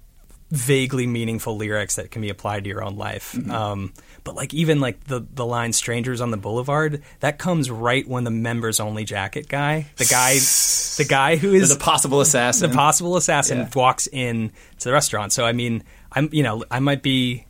vaguely 0.54 1.08
meaningful 1.08 1.58
lyrics 1.58 1.96
that 1.96 2.12
can 2.12 2.22
be 2.22 2.30
applied 2.30 2.64
to 2.64 2.70
your 2.70 2.84
own 2.84 2.96
life. 2.96 3.36
Um, 3.50 3.92
but 4.24 4.36
like 4.36 4.54
even 4.54 4.80
like 4.80 5.04
the 5.06 5.26
the 5.34 5.46
line 5.46 5.74
"Strangers 5.74 6.22
on 6.22 6.30
the 6.32 6.38
Boulevard" 6.38 7.02
that 7.22 7.40
comes 7.40 7.72
right 7.72 8.08
when 8.08 8.24
the 8.24 8.32
members 8.32 8.80
only 8.80 9.04
jacket 9.04 9.50
guy, 9.50 9.88
the 9.98 10.06
guy, 10.06 10.34
the 10.98 11.06
guy 11.10 11.36
who 11.38 11.54
is 11.54 11.72
a 11.72 11.76
possible 11.78 12.22
assassin. 12.22 12.70
the 12.70 12.76
possible 12.76 13.18
assassin 13.18 13.58
Yeah. 13.58 13.70
walks 13.76 14.08
in 14.08 14.52
to 14.80 14.84
the 14.86 14.94
restaurant. 14.94 15.34
So 15.34 15.44
I 15.44 15.54
mean, 15.54 15.84
I'm 16.12 16.30
you 16.32 16.44
know 16.44 16.64
I 16.70 16.80
might 16.80 17.02
be 17.02 17.46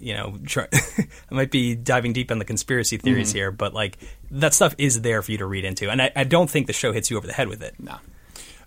you 0.00 0.14
know 0.14 0.36
try, 0.44 0.66
I 0.72 1.34
might 1.34 1.50
be 1.52 1.76
diving 1.76 2.12
deep 2.12 2.30
on 2.32 2.38
the 2.40 2.44
conspiracy 2.44 2.96
theories 2.98 3.28
Mm-hmm. 3.28 3.36
here, 3.38 3.50
but 3.52 3.72
like 3.72 3.98
that 4.32 4.52
stuff 4.52 4.74
is 4.78 5.00
there 5.02 5.22
for 5.22 5.30
you 5.32 5.38
to 5.38 5.46
read 5.46 5.64
into, 5.64 5.88
and 5.90 6.02
I, 6.02 6.10
I 6.16 6.24
don't 6.24 6.50
think 6.50 6.66
the 6.66 6.72
show 6.72 6.92
hits 6.92 7.08
you 7.10 7.16
over 7.18 7.26
the 7.26 7.32
head 7.32 7.48
with 7.48 7.62
it. 7.62 7.74
No. 7.78 7.96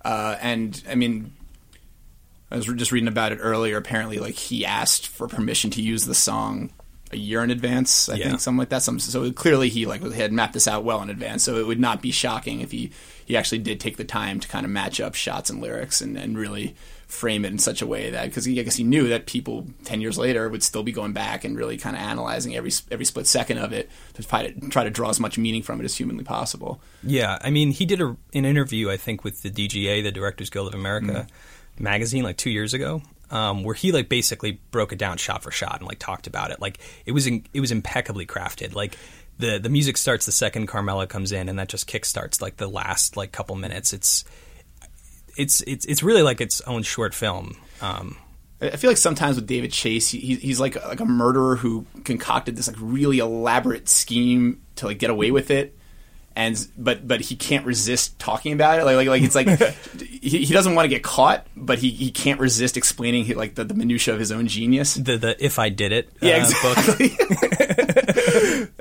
Uh, 0.03 0.35
and 0.41 0.81
I 0.89 0.95
mean, 0.95 1.33
I 2.51 2.55
was 2.57 2.65
just 2.65 2.91
reading 2.91 3.07
about 3.07 3.31
it 3.31 3.37
earlier. 3.41 3.77
Apparently, 3.77 4.17
like 4.19 4.35
he 4.35 4.65
asked 4.65 5.07
for 5.07 5.27
permission 5.27 5.69
to 5.71 5.81
use 5.81 6.05
the 6.05 6.15
song 6.15 6.71
a 7.11 7.17
year 7.17 7.43
in 7.43 7.51
advance. 7.51 8.09
I 8.09 8.15
Yeah. 8.15 8.29
think 8.29 8.39
something 8.41 8.59
like 8.59 8.69
that. 8.69 8.83
Some, 8.83 8.99
so 8.99 9.31
clearly 9.31 9.69
he 9.69 9.85
like 9.85 10.01
had 10.13 10.31
mapped 10.31 10.53
this 10.53 10.67
out 10.67 10.83
well 10.83 11.01
in 11.01 11.09
advance. 11.09 11.43
So 11.43 11.57
it 11.57 11.67
would 11.67 11.79
not 11.79 12.01
be 12.01 12.11
shocking 12.11 12.61
if 12.61 12.71
he 12.71 12.91
he 13.25 13.37
actually 13.37 13.59
did 13.59 13.79
take 13.79 13.97
the 13.97 14.03
time 14.03 14.39
to 14.41 14.47
kind 14.47 14.65
of 14.65 14.71
match 14.71 14.99
up 14.99 15.15
shots 15.15 15.49
and 15.49 15.61
lyrics 15.61 16.01
and, 16.01 16.17
and 16.17 16.37
really 16.37 16.75
frame 17.07 17.43
it 17.43 17.51
in 17.51 17.59
such 17.59 17.81
a 17.81 17.87
way 17.87 18.09
that 18.09 18.25
because 18.25 18.47
I 18.47 18.51
guess 18.51 18.75
he 18.75 18.85
knew 18.85 19.09
that 19.09 19.25
people 19.25 19.67
ten 19.83 19.99
years 20.01 20.17
later 20.17 20.47
would 20.49 20.63
still 20.63 20.83
be 20.83 20.91
going 20.93 21.11
back 21.11 21.43
and 21.43 21.57
really 21.57 21.77
kind 21.77 21.95
of 21.95 22.01
analyzing 22.01 22.55
every 22.55 22.71
every 22.89 23.05
split 23.05 23.27
second 23.27 23.57
of 23.57 23.73
it 23.73 23.89
to 24.13 24.23
try 24.23 24.47
to 24.47 24.69
try 24.69 24.83
to 24.85 24.89
draw 24.89 25.09
as 25.09 25.19
much 25.19 25.37
meaning 25.37 25.61
from 25.61 25.81
it 25.81 25.85
as 25.85 25.95
humanly 25.95 26.23
possible. 26.23 26.81
Yeah, 27.03 27.37
I 27.41 27.49
mean, 27.49 27.71
he 27.71 27.85
did 27.85 28.01
a, 28.01 28.15
an 28.33 28.45
interview, 28.45 28.89
I 28.89 28.97
think, 28.97 29.23
with 29.23 29.41
the 29.41 29.51
DGA, 29.51 30.03
the 30.03 30.11
Directors 30.11 30.49
Guild 30.49 30.69
of 30.69 30.73
America 30.73 31.27
mm-hmm. 31.27 31.60
Magazine, 31.79 32.23
like 32.23 32.37
two 32.37 32.49
years 32.49 32.73
ago, 32.73 33.01
um, 33.29 33.63
where 33.63 33.75
he 33.75 33.91
like 33.91 34.09
basically 34.09 34.59
broke 34.71 34.91
it 34.93 34.99
down 34.99 35.17
shot 35.17 35.43
for 35.43 35.51
shot 35.51 35.79
and 35.79 35.87
like 35.87 35.99
talked 35.99 36.27
about 36.27 36.51
it. 36.51 36.59
Like 36.59 36.79
it 37.05 37.11
was 37.11 37.27
in, 37.27 37.45
it 37.53 37.59
was 37.59 37.71
impeccably 37.71 38.25
crafted. 38.25 38.73
Like 38.73 38.97
the 39.37 39.59
the 39.59 39.69
music 39.69 39.97
starts 39.97 40.25
the 40.25 40.31
second 40.31 40.67
Carmela 40.67 41.07
comes 41.07 41.31
in, 41.31 41.49
and 41.49 41.59
that 41.59 41.69
just 41.69 41.89
kickstarts 41.89 42.41
like 42.41 42.57
the 42.57 42.67
last 42.67 43.17
like 43.17 43.31
couple 43.31 43.55
minutes. 43.55 43.93
It's 43.93 44.23
it's 45.37 45.61
it's 45.61 45.85
it's 45.85 46.03
really 46.03 46.21
like 46.21 46.41
its 46.41 46.61
own 46.61 46.83
short 46.83 47.13
film. 47.13 47.57
Um, 47.81 48.17
I 48.61 48.77
feel 48.77 48.91
like 48.91 48.97
sometimes 48.97 49.37
with 49.37 49.47
David 49.47 49.71
Chase, 49.71 50.09
he, 50.09 50.35
he's 50.35 50.59
like 50.59 50.75
like 50.85 50.99
a 50.99 51.05
murderer 51.05 51.55
who 51.55 51.85
concocted 52.03 52.55
this 52.55 52.67
like 52.67 52.77
really 52.79 53.19
elaborate 53.19 53.89
scheme 53.89 54.61
to 54.75 54.85
like 54.85 54.99
get 54.99 55.09
away 55.09 55.31
with 55.31 55.49
it, 55.49 55.77
and 56.35 56.67
but 56.77 57.07
but 57.07 57.19
he 57.21 57.35
can't 57.35 57.65
resist 57.65 58.17
talking 58.19 58.53
about 58.53 58.79
it. 58.79 58.85
Like 58.85 58.95
like, 58.95 59.07
like 59.07 59.21
it's 59.23 59.35
like 59.35 59.47
he, 59.99 60.45
he 60.45 60.53
doesn't 60.53 60.75
want 60.75 60.85
to 60.85 60.89
get 60.89 61.03
caught, 61.03 61.45
but 61.55 61.79
he, 61.79 61.89
he 61.91 62.09
can't 62.11 62.39
resist 62.39 62.77
explaining 62.77 63.27
like 63.35 63.55
the, 63.55 63.63
the 63.65 63.73
minutia 63.73 64.13
of 64.13 64.19
his 64.19 64.31
own 64.31 64.47
genius. 64.47 64.93
the 64.95 65.17
the 65.17 65.43
if 65.45 65.59
I 65.59 65.69
did 65.69 65.91
it, 65.91 66.09
Yeah, 66.21 66.45
uh, 66.47 66.61
book. 66.61 66.77
exactly. 66.77 67.17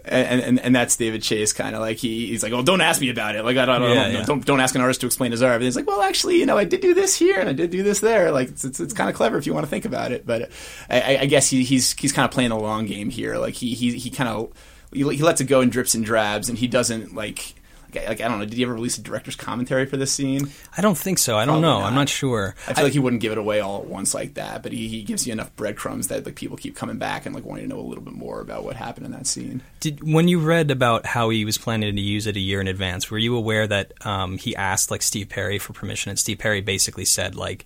and, 0.04 0.40
and 0.40 0.60
and 0.60 0.74
that's 0.76 0.96
David 0.96 1.22
Chase 1.22 1.52
kind 1.52 1.74
of 1.74 1.80
like 1.80 1.96
he, 1.98 2.26
he's 2.28 2.42
like, 2.42 2.52
oh, 2.52 2.62
don't 2.62 2.80
ask 2.80 3.00
me 3.00 3.10
about 3.10 3.36
it. 3.36 3.44
Like 3.44 3.56
I 3.56 3.64
don't, 3.66 3.82
I 3.82 3.88
Yeah, 3.88 3.94
don't, 4.04 4.12
yeah. 4.14 4.24
don't 4.24 4.44
don't 4.46 4.60
ask 4.60 4.74
an 4.74 4.80
artist 4.80 5.00
to 5.00 5.06
explain 5.06 5.30
his 5.32 5.42
art. 5.42 5.56
And 5.56 5.64
he's 5.64 5.76
like, 5.76 5.86
well, 5.86 6.02
actually, 6.02 6.38
you 6.38 6.46
know, 6.46 6.56
I 6.58 6.64
did 6.64 6.80
do 6.80 6.94
this 6.94 7.16
here 7.16 7.38
and 7.40 7.48
I 7.48 7.52
did 7.52 7.70
do 7.70 7.82
this 7.82 8.00
there. 8.00 8.30
Like 8.30 8.48
it's 8.48 8.64
it's, 8.64 8.80
it's 8.80 8.94
kind 8.94 9.10
of 9.10 9.16
clever 9.16 9.36
if 9.38 9.46
you 9.46 9.54
want 9.54 9.64
to 9.66 9.70
think 9.70 9.84
about 9.84 10.12
it. 10.12 10.26
But 10.26 10.50
I, 10.88 11.00
I- 11.00 11.18
I 11.20 11.26
guess 11.26 11.50
he, 11.50 11.64
he's 11.64 11.92
he's 11.94 12.12
kind 12.12 12.24
of 12.24 12.30
playing 12.30 12.50
the 12.50 12.56
long 12.56 12.86
game 12.86 13.10
here. 13.10 13.36
Like 13.36 13.54
he 13.54 13.74
he 13.74 13.98
he 13.98 14.10
kind 14.10 14.28
of 14.28 14.52
he, 14.92 15.04
lets 15.04 15.40
it 15.40 15.44
go 15.44 15.60
in 15.60 15.70
drips 15.70 15.94
and 15.94 16.04
drabs, 16.04 16.48
and 16.48 16.58
he 16.58 16.68
doesn't 16.68 17.14
like. 17.14 17.54
Like, 17.92 18.20
I 18.20 18.28
don't 18.28 18.38
know. 18.38 18.44
Did 18.44 18.52
he 18.54 18.62
ever 18.62 18.74
release 18.74 18.98
a 18.98 19.02
director's 19.02 19.34
commentary 19.34 19.84
for 19.84 19.96
this 19.96 20.12
scene? 20.12 20.48
I 20.76 20.80
don't 20.80 20.96
think 20.96 21.18
so. 21.18 21.36
I 21.36 21.40
don't 21.44 21.54
Probably 21.54 21.62
know. 21.62 21.80
not. 21.80 21.86
I'm 21.88 21.94
not 21.96 22.08
sure. 22.08 22.54
I 22.68 22.74
feel 22.74 22.84
like 22.84 22.92
he 22.92 23.00
wouldn't 23.00 23.20
give 23.20 23.32
it 23.32 23.38
away 23.38 23.58
all 23.58 23.80
at 23.80 23.86
once 23.86 24.14
like 24.14 24.34
that, 24.34 24.62
but 24.62 24.70
he, 24.70 24.86
he 24.86 25.02
gives 25.02 25.26
you 25.26 25.32
enough 25.32 25.56
breadcrumbs 25.56 26.06
that 26.06 26.24
like 26.24 26.36
people 26.36 26.56
keep 26.56 26.76
coming 26.76 26.98
back 26.98 27.26
and 27.26 27.34
like 27.34 27.44
wanting 27.44 27.68
to 27.68 27.74
know 27.74 27.80
a 27.80 27.82
little 27.82 28.04
bit 28.04 28.14
more 28.14 28.40
about 28.40 28.62
what 28.62 28.76
happened 28.76 29.06
in 29.06 29.12
that 29.12 29.26
scene. 29.26 29.60
Did 29.80 30.08
when 30.08 30.28
you 30.28 30.38
read 30.38 30.70
about 30.70 31.04
how 31.04 31.30
he 31.30 31.44
was 31.44 31.58
planning 31.58 31.96
to 31.96 32.00
use 32.00 32.28
it 32.28 32.36
a 32.36 32.40
year 32.40 32.60
in 32.60 32.68
advance, 32.68 33.10
were 33.10 33.18
you 33.18 33.36
aware 33.36 33.66
that 33.66 33.92
um, 34.06 34.38
he 34.38 34.54
asked 34.54 34.92
like 34.92 35.02
Steve 35.02 35.28
Perry 35.28 35.58
for 35.58 35.72
permission, 35.72 36.10
and 36.10 36.18
Steve 36.18 36.38
Perry 36.38 36.60
basically 36.60 37.04
said 37.04 37.34
like 37.34 37.64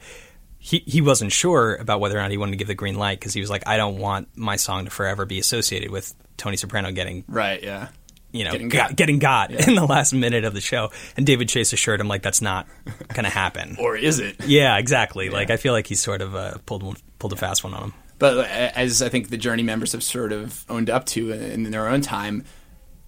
he 0.58 0.82
he 0.86 1.02
wasn't 1.02 1.32
sure 1.32 1.74
about 1.74 2.00
whether 2.00 2.16
or 2.16 2.22
not 2.22 2.30
he 2.30 2.38
wanted 2.38 2.52
to 2.52 2.56
give 2.56 2.68
the 2.68 2.74
green 2.74 2.94
light 2.94 3.20
because 3.20 3.34
he 3.34 3.40
was 3.42 3.50
like, 3.50 3.68
I 3.68 3.76
don't 3.76 3.98
want 3.98 4.28
my 4.34 4.56
song 4.56 4.86
to 4.86 4.90
forever 4.90 5.26
be 5.26 5.38
associated 5.38 5.90
with 5.90 6.14
Tony 6.36 6.56
Soprano 6.56 6.92
getting 6.92 7.24
Right? 7.28 7.62
Yeah. 7.62 7.88
you 8.32 8.44
know 8.44 8.50
Getting 8.52 8.68
got, 8.68 8.88
got. 8.90 8.96
getting 8.96 9.18
got 9.18 9.50
in 9.68 9.74
the 9.74 9.84
last 9.86 10.12
minute 10.12 10.44
of 10.44 10.54
the 10.54 10.60
show, 10.60 10.90
and 11.16 11.24
David 11.26 11.48
Chase 11.48 11.72
assured 11.72 12.00
him 12.00 12.08
like 12.08 12.22
that's 12.22 12.42
not 12.42 12.66
gonna 13.12 13.30
happen. 13.44 13.76
Or 13.78 13.96
is 13.96 14.18
it? 14.18 14.36
yeah, 14.46 14.76
exactly. 14.78 15.30
Like 15.30 15.50
I 15.50 15.56
feel 15.56 15.72
like 15.72 15.86
he's 15.86 16.00
sort 16.02 16.22
of 16.22 16.34
uh, 16.34 16.58
pulled 16.66 16.82
one, 16.82 16.96
pulled 17.18 17.32
a 17.32 17.36
fast 17.36 17.62
one 17.64 17.74
on 17.74 17.82
him. 17.84 17.92
But 18.18 18.38
uh, 18.38 18.42
as 18.42 19.02
I 19.02 19.08
think 19.08 19.28
the 19.30 19.36
Journey 19.36 19.62
members 19.62 19.92
have 19.92 20.02
sort 20.02 20.32
of 20.32 20.64
owned 20.68 20.88
up 20.90 21.04
to 21.06 21.32
in 21.32 21.70
their 21.70 21.88
own 21.88 22.00
time, 22.00 22.44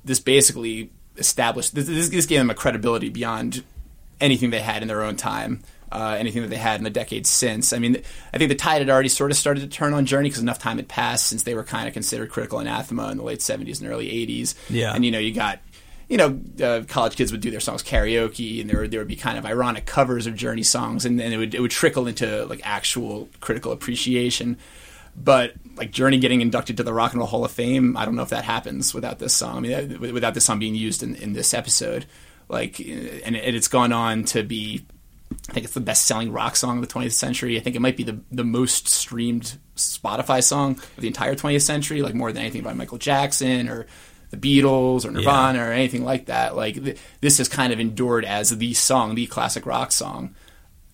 this 0.05 0.21
basically 0.21 0.91
established 1.17 1.75
this, 1.75 1.87
this 1.87 2.27
gave 2.27 2.39
them 2.39 2.51
a 2.51 2.55
credibility 2.55 3.09
beyond 3.09 3.65
anything 4.21 4.51
they 4.51 4.61
had 4.61 4.83
in 4.83 4.89
their 4.89 5.03
own 5.03 5.17
time, 5.17 5.62
uh, 5.92 6.16
anything 6.18 6.42
that 6.42 6.49
they 6.49 6.57
had 6.57 6.79
in 6.79 6.85
the 6.85 6.90
decades 6.90 7.29
since. 7.29 7.72
I 7.72 7.79
mean, 7.79 8.03
I 8.33 8.38
think 8.38 8.49
the 8.49 8.57
tide 8.57 8.79
had 8.79 8.90
already 8.90 9.09
sort 9.09 9.31
of 9.31 9.37
started 9.37 9.61
to 9.61 9.68
turn 9.68 9.94
on 9.94 10.07
Journey 10.07 10.29
because 10.29 10.42
enough 10.42 10.59
time 10.59 10.77
had 10.77 10.88
passed 10.88 11.27
since 11.27 11.44
they 11.44 11.55
were 11.55 11.64
kind 11.64 11.87
of 11.87 11.94
considered 11.94 12.31
critical 12.31 12.59
anathema 12.59 13.11
in 13.11 13.18
the 13.18 13.25
late 13.25 13.40
'70s 13.40 13.81
and 13.81 13.90
early 13.90 14.09
'80s. 14.09 14.55
Yeah. 14.68 14.92
and 14.94 15.05
you 15.05 15.11
know, 15.11 15.18
you 15.18 15.33
got. 15.33 15.61
You 16.09 16.18
know, 16.18 16.40
uh, 16.64 16.85
college 16.87 17.16
kids 17.16 17.33
would 17.33 17.40
do 17.40 17.51
their 17.51 17.59
songs 17.59 17.83
karaoke, 17.83 18.61
and 18.61 18.70
there 18.70 18.83
would, 18.83 18.92
there 18.92 19.01
would 19.01 19.09
be 19.09 19.16
kind 19.16 19.37
of 19.37 19.44
ironic 19.44 19.87
covers 19.87 20.29
of 20.29 20.37
Journey 20.37 20.62
songs, 20.62 21.05
and 21.05 21.18
then 21.18 21.33
it 21.33 21.37
would 21.37 21.53
it 21.53 21.61
would 21.61 21.72
trickle 21.72 22.07
into 22.07 22.44
like 22.44 22.61
actual 22.62 23.29
critical 23.40 23.72
appreciation. 23.72 24.57
But 25.16 25.55
like 25.77 25.90
Journey 25.90 26.18
getting 26.18 26.42
inducted 26.42 26.77
to 26.77 26.85
the 26.85 26.92
Rock 26.92 27.12
and 27.12 27.18
Roll 27.18 27.27
Hall 27.27 27.44
of 27.44 27.51
Fame, 27.51 27.96
I 27.96 28.05
don't 28.05 28.14
know 28.14 28.22
if 28.22 28.29
that 28.29 28.44
happens 28.44 28.94
without 28.94 29.18
this 29.18 29.35
song. 29.35 29.57
I 29.57 29.61
mean, 29.61 30.12
without 30.12 30.35
this 30.35 30.44
song 30.44 30.61
being 30.61 30.77
used 30.77 31.03
in, 31.03 31.16
in 31.16 31.33
this 31.33 31.53
episode, 31.55 32.07
like, 32.49 32.79
and 32.79 33.35
it's 33.35 33.68
gone 33.68 33.92
on 33.92 34.25
to 34.27 34.42
be 34.42 34.87
I 35.49 35.53
think 35.53 35.65
it's 35.65 35.75
the 35.75 35.81
best 35.81 36.07
selling 36.07 36.33
rock 36.33 36.57
song 36.57 36.79
of 36.79 36.87
the 36.89 36.93
20th 36.93 37.12
century. 37.12 37.57
I 37.57 37.61
think 37.61 37.77
it 37.77 37.81
might 37.81 37.97
be 37.97 38.05
the, 38.05 38.21
the 38.31 38.45
most 38.45 38.89
streamed 38.89 39.59
Spotify 39.77 40.43
song 40.43 40.73
of 40.73 40.97
the 40.99 41.07
entire 41.09 41.35
20th 41.35 41.62
century, 41.62 42.03
like 42.03 42.15
more 42.15 42.33
than 42.33 42.43
anything 42.43 42.62
by 42.62 42.73
Michael 42.73 42.99
Jackson 42.99 43.69
or 43.69 43.87
the 44.31 44.37
Beatles 44.37 45.05
or 45.05 45.11
Nirvana 45.11 45.61
or 45.61 45.73
anything 45.73 46.05
like 46.05 46.27
that. 46.27 46.57
Like 46.57 46.83
th- 46.83 46.99
this 47.21 47.39
has 47.39 47.49
kind 47.49 47.73
of 47.73 47.81
endured 47.81 48.25
as 48.25 48.51
the 48.51 48.75
song, 48.75 49.15
the 49.15 49.27
classic 49.27 49.67
rock 49.67 49.93
song. 49.93 50.35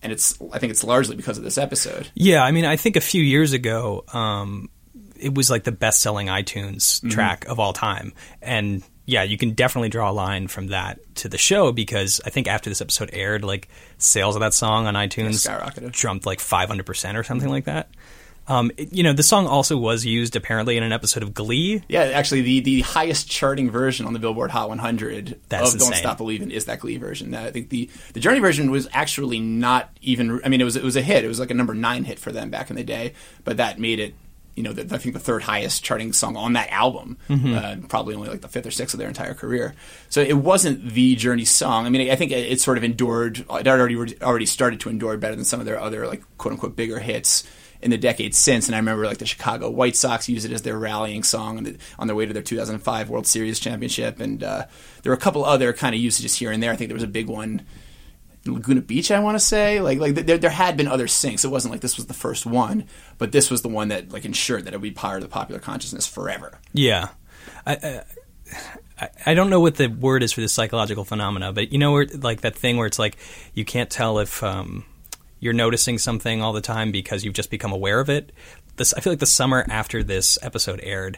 And 0.01 0.11
it's, 0.11 0.37
I 0.51 0.59
think 0.59 0.71
it's 0.71 0.83
largely 0.83 1.15
because 1.15 1.37
of 1.37 1.43
this 1.43 1.57
episode. 1.57 2.09
Yeah, 2.13 2.43
I 2.43 2.51
mean, 2.51 2.65
I 2.65 2.75
think 2.75 2.95
a 2.95 3.01
few 3.01 3.23
years 3.23 3.53
ago, 3.53 4.03
um, 4.13 4.69
it 5.15 5.33
was 5.33 5.49
like 5.49 5.63
the 5.63 5.71
best 5.71 6.01
selling 6.01 6.27
iTunes 6.27 6.99
Mm-hmm. 6.99 7.09
track 7.09 7.45
of 7.47 7.59
all 7.59 7.71
time. 7.73 8.13
And 8.41 8.83
yeah, 9.05 9.23
you 9.23 9.37
can 9.37 9.51
definitely 9.51 9.89
draw 9.89 10.09
a 10.09 10.13
line 10.13 10.47
from 10.47 10.67
that 10.67 10.99
to 11.15 11.27
the 11.29 11.37
show 11.37 11.71
because 11.71 12.21
I 12.25 12.29
think 12.29 12.47
after 12.47 12.69
this 12.69 12.81
episode 12.81 13.09
aired, 13.13 13.43
like 13.43 13.67
sales 13.97 14.35
of 14.35 14.39
that 14.41 14.53
song 14.53 14.87
on 14.87 14.93
iTunes 14.95 15.45
Yeah, 15.45 15.59
skyrocketed. 15.59 15.91
jumped 15.91 16.25
like 16.25 16.39
500% 16.39 17.15
or 17.15 17.23
something 17.23 17.49
like 17.49 17.65
that. 17.65 17.89
Um, 18.45 18.71
it- 18.75 18.91
you 18.91 19.03
know, 19.03 19.13
the 19.13 19.23
song 19.23 19.47
also 19.47 19.77
was 19.77 20.05
used 20.05 20.35
apparently 20.35 20.75
in 20.75 20.83
an 20.83 20.91
episode 20.91 21.23
of 21.23 21.33
Glee. 21.33 21.81
Yeah, 21.87 22.01
actually, 22.03 22.41
the, 22.41 22.59
the 22.59 22.81
highest 22.81 23.29
charting 23.29 23.71
version 23.71 24.05
on 24.05 24.11
the 24.11 24.19
Billboard 24.19 24.51
Hot 24.51 24.67
100 24.67 25.39
That's 25.47 25.73
of 25.73 25.79
"Don't. 25.79 25.95
Stop 25.95 26.17
Believing" 26.17 26.51
is 26.51 26.65
that 26.65 26.81
Glee 26.81 26.97
version. 26.97 27.33
I 27.35 27.51
think 27.51 27.69
the 27.69 27.89
the 28.11 28.19
Journey 28.19 28.39
version 28.39 28.69
was 28.69 28.89
actually 28.91 29.39
not 29.39 29.89
even. 30.01 30.41
I 30.43 30.49
mean, 30.49 30.59
it 30.59 30.65
was 30.65 30.75
it 30.75 30.83
was 30.83 30.97
a 30.97 31.01
hit. 31.01 31.23
It 31.23 31.29
was 31.29 31.39
like 31.39 31.51
a 31.51 31.53
number 31.53 31.73
nine 31.73 32.03
hit 32.03 32.19
for 32.19 32.33
them 32.33 32.49
back 32.49 32.69
in 32.69 32.75
the 32.75 32.83
day, 32.83 33.13
but 33.45 33.55
that 33.57 33.79
made 33.79 33.99
it. 34.01 34.13
You 34.55 34.63
know, 34.63 34.73
the, 34.73 34.93
I 34.93 34.99
think 34.99 35.13
the 35.13 35.19
third 35.19 35.41
highest 35.43 35.83
charting 35.83 36.13
song 36.13 36.35
on 36.37 36.53
that 36.53 36.69
album, 36.69 37.17
Mm-hmm. 37.29 37.53
uh, 37.55 37.87
probably 37.87 38.13
only 38.15 38.29
like 38.29 38.41
the 38.41 38.47
fifth 38.47 38.67
or 38.67 38.71
sixth 38.71 38.93
of 38.93 38.99
their 38.99 39.07
entire 39.07 39.33
career. 39.33 39.73
So 40.09 40.21
it 40.21 40.37
wasn't 40.37 40.91
the 40.93 41.15
Journey 41.15 41.45
song. 41.45 41.85
I 41.85 41.89
mean, 41.89 42.11
I 42.11 42.15
think 42.15 42.31
it, 42.31 42.51
it 42.51 42.61
sort 42.61 42.77
of 42.77 42.83
endured. 42.83 43.39
It 43.49 43.67
already 43.67 44.21
already 44.21 44.45
started 44.45 44.79
to 44.81 44.89
endure 44.89 45.17
better 45.17 45.35
than 45.35 45.45
some 45.45 45.59
of 45.59 45.65
their 45.65 45.79
other 45.79 46.05
like 46.05 46.21
quote 46.37 46.51
unquote 46.53 46.75
bigger 46.75 46.99
hits 46.99 47.43
in 47.81 47.89
the 47.91 47.97
decades 47.97 48.37
since. 48.37 48.67
And 48.67 48.75
I 48.75 48.77
remember 48.79 49.05
like 49.05 49.17
the 49.17 49.25
Chicago 49.25 49.69
White 49.69 49.95
Sox 49.95 50.29
used 50.29 50.45
it 50.45 50.53
as 50.53 50.61
their 50.61 50.77
rallying 50.77 51.23
song 51.23 51.57
on, 51.57 51.63
the, 51.65 51.77
on 51.99 52.07
their 52.07 52.15
way 52.15 52.25
to 52.25 52.31
their 52.31 52.41
2005 52.43 53.09
World 53.09 53.27
Series 53.27 53.59
championship. 53.59 54.21
And 54.21 54.41
uh, 54.43 54.65
there 55.01 55.09
were 55.09 55.17
a 55.17 55.19
couple 55.19 55.43
other 55.43 55.73
kind 55.73 55.93
of 55.93 55.99
usages 55.99 56.35
here 56.35 56.51
and 56.51 56.63
there. 56.63 56.71
I 56.71 56.75
think 56.77 56.87
there 56.89 56.95
was 56.95 57.03
a 57.03 57.07
big 57.07 57.27
one 57.27 57.63
Laguna 58.45 58.81
Beach, 58.81 59.09
I 59.11 59.19
want 59.19 59.35
to 59.35 59.43
say. 59.43 59.79
Like 59.79 59.99
like 59.99 60.15
there, 60.15 60.37
there 60.37 60.49
had 60.49 60.75
been 60.77 60.87
other 60.87 61.07
syncs. 61.07 61.43
It 61.45 61.49
wasn't 61.49 61.71
like 61.71 61.81
this 61.81 61.95
was 61.97 62.07
the 62.07 62.13
first 62.13 62.45
one, 62.45 62.85
but 63.17 63.31
this 63.31 63.49
was 63.49 63.61
the 63.61 63.69
one 63.69 63.87
that 63.89 64.11
like 64.11 64.25
ensured 64.25 64.65
that 64.65 64.73
it 64.73 64.77
would 64.77 64.83
be 64.83 64.91
part 64.91 65.17
of 65.17 65.21
the 65.23 65.29
popular 65.29 65.59
consciousness 65.59 66.07
forever. 66.07 66.59
Yeah. 66.73 67.09
I, 67.65 68.01
I, 68.99 69.09
I- 69.25 69.33
don't 69.33 69.49
know 69.49 69.59
what 69.59 69.75
the 69.75 69.87
word 69.87 70.23
is 70.23 70.31
for 70.33 70.41
this 70.41 70.53
psychological 70.53 71.03
phenomena, 71.05 71.53
but 71.53 71.71
you 71.71 71.77
know, 71.77 71.91
where, 71.93 72.05
like 72.05 72.41
that 72.41 72.55
thing 72.55 72.77
where 72.77 72.87
it's 72.87 72.99
like 72.99 73.17
you 73.53 73.65
can't 73.65 73.89
tell 73.89 74.19
if 74.19 74.43
um, 74.43 74.85
you're 75.39 75.53
noticing 75.53 75.97
something 75.97 76.41
all 76.41 76.53
the 76.53 76.61
time 76.61 76.91
because 76.91 77.23
you've 77.23 77.33
just 77.33 77.49
become 77.49 77.71
aware 77.71 77.99
of 77.99 78.09
it. 78.09 78.31
This, 78.75 78.93
I 78.93 78.99
feel 79.01 79.11
like 79.13 79.19
the 79.19 79.25
summer 79.25 79.65
after 79.69 80.03
this 80.03 80.37
episode 80.41 80.79
aired, 80.83 81.17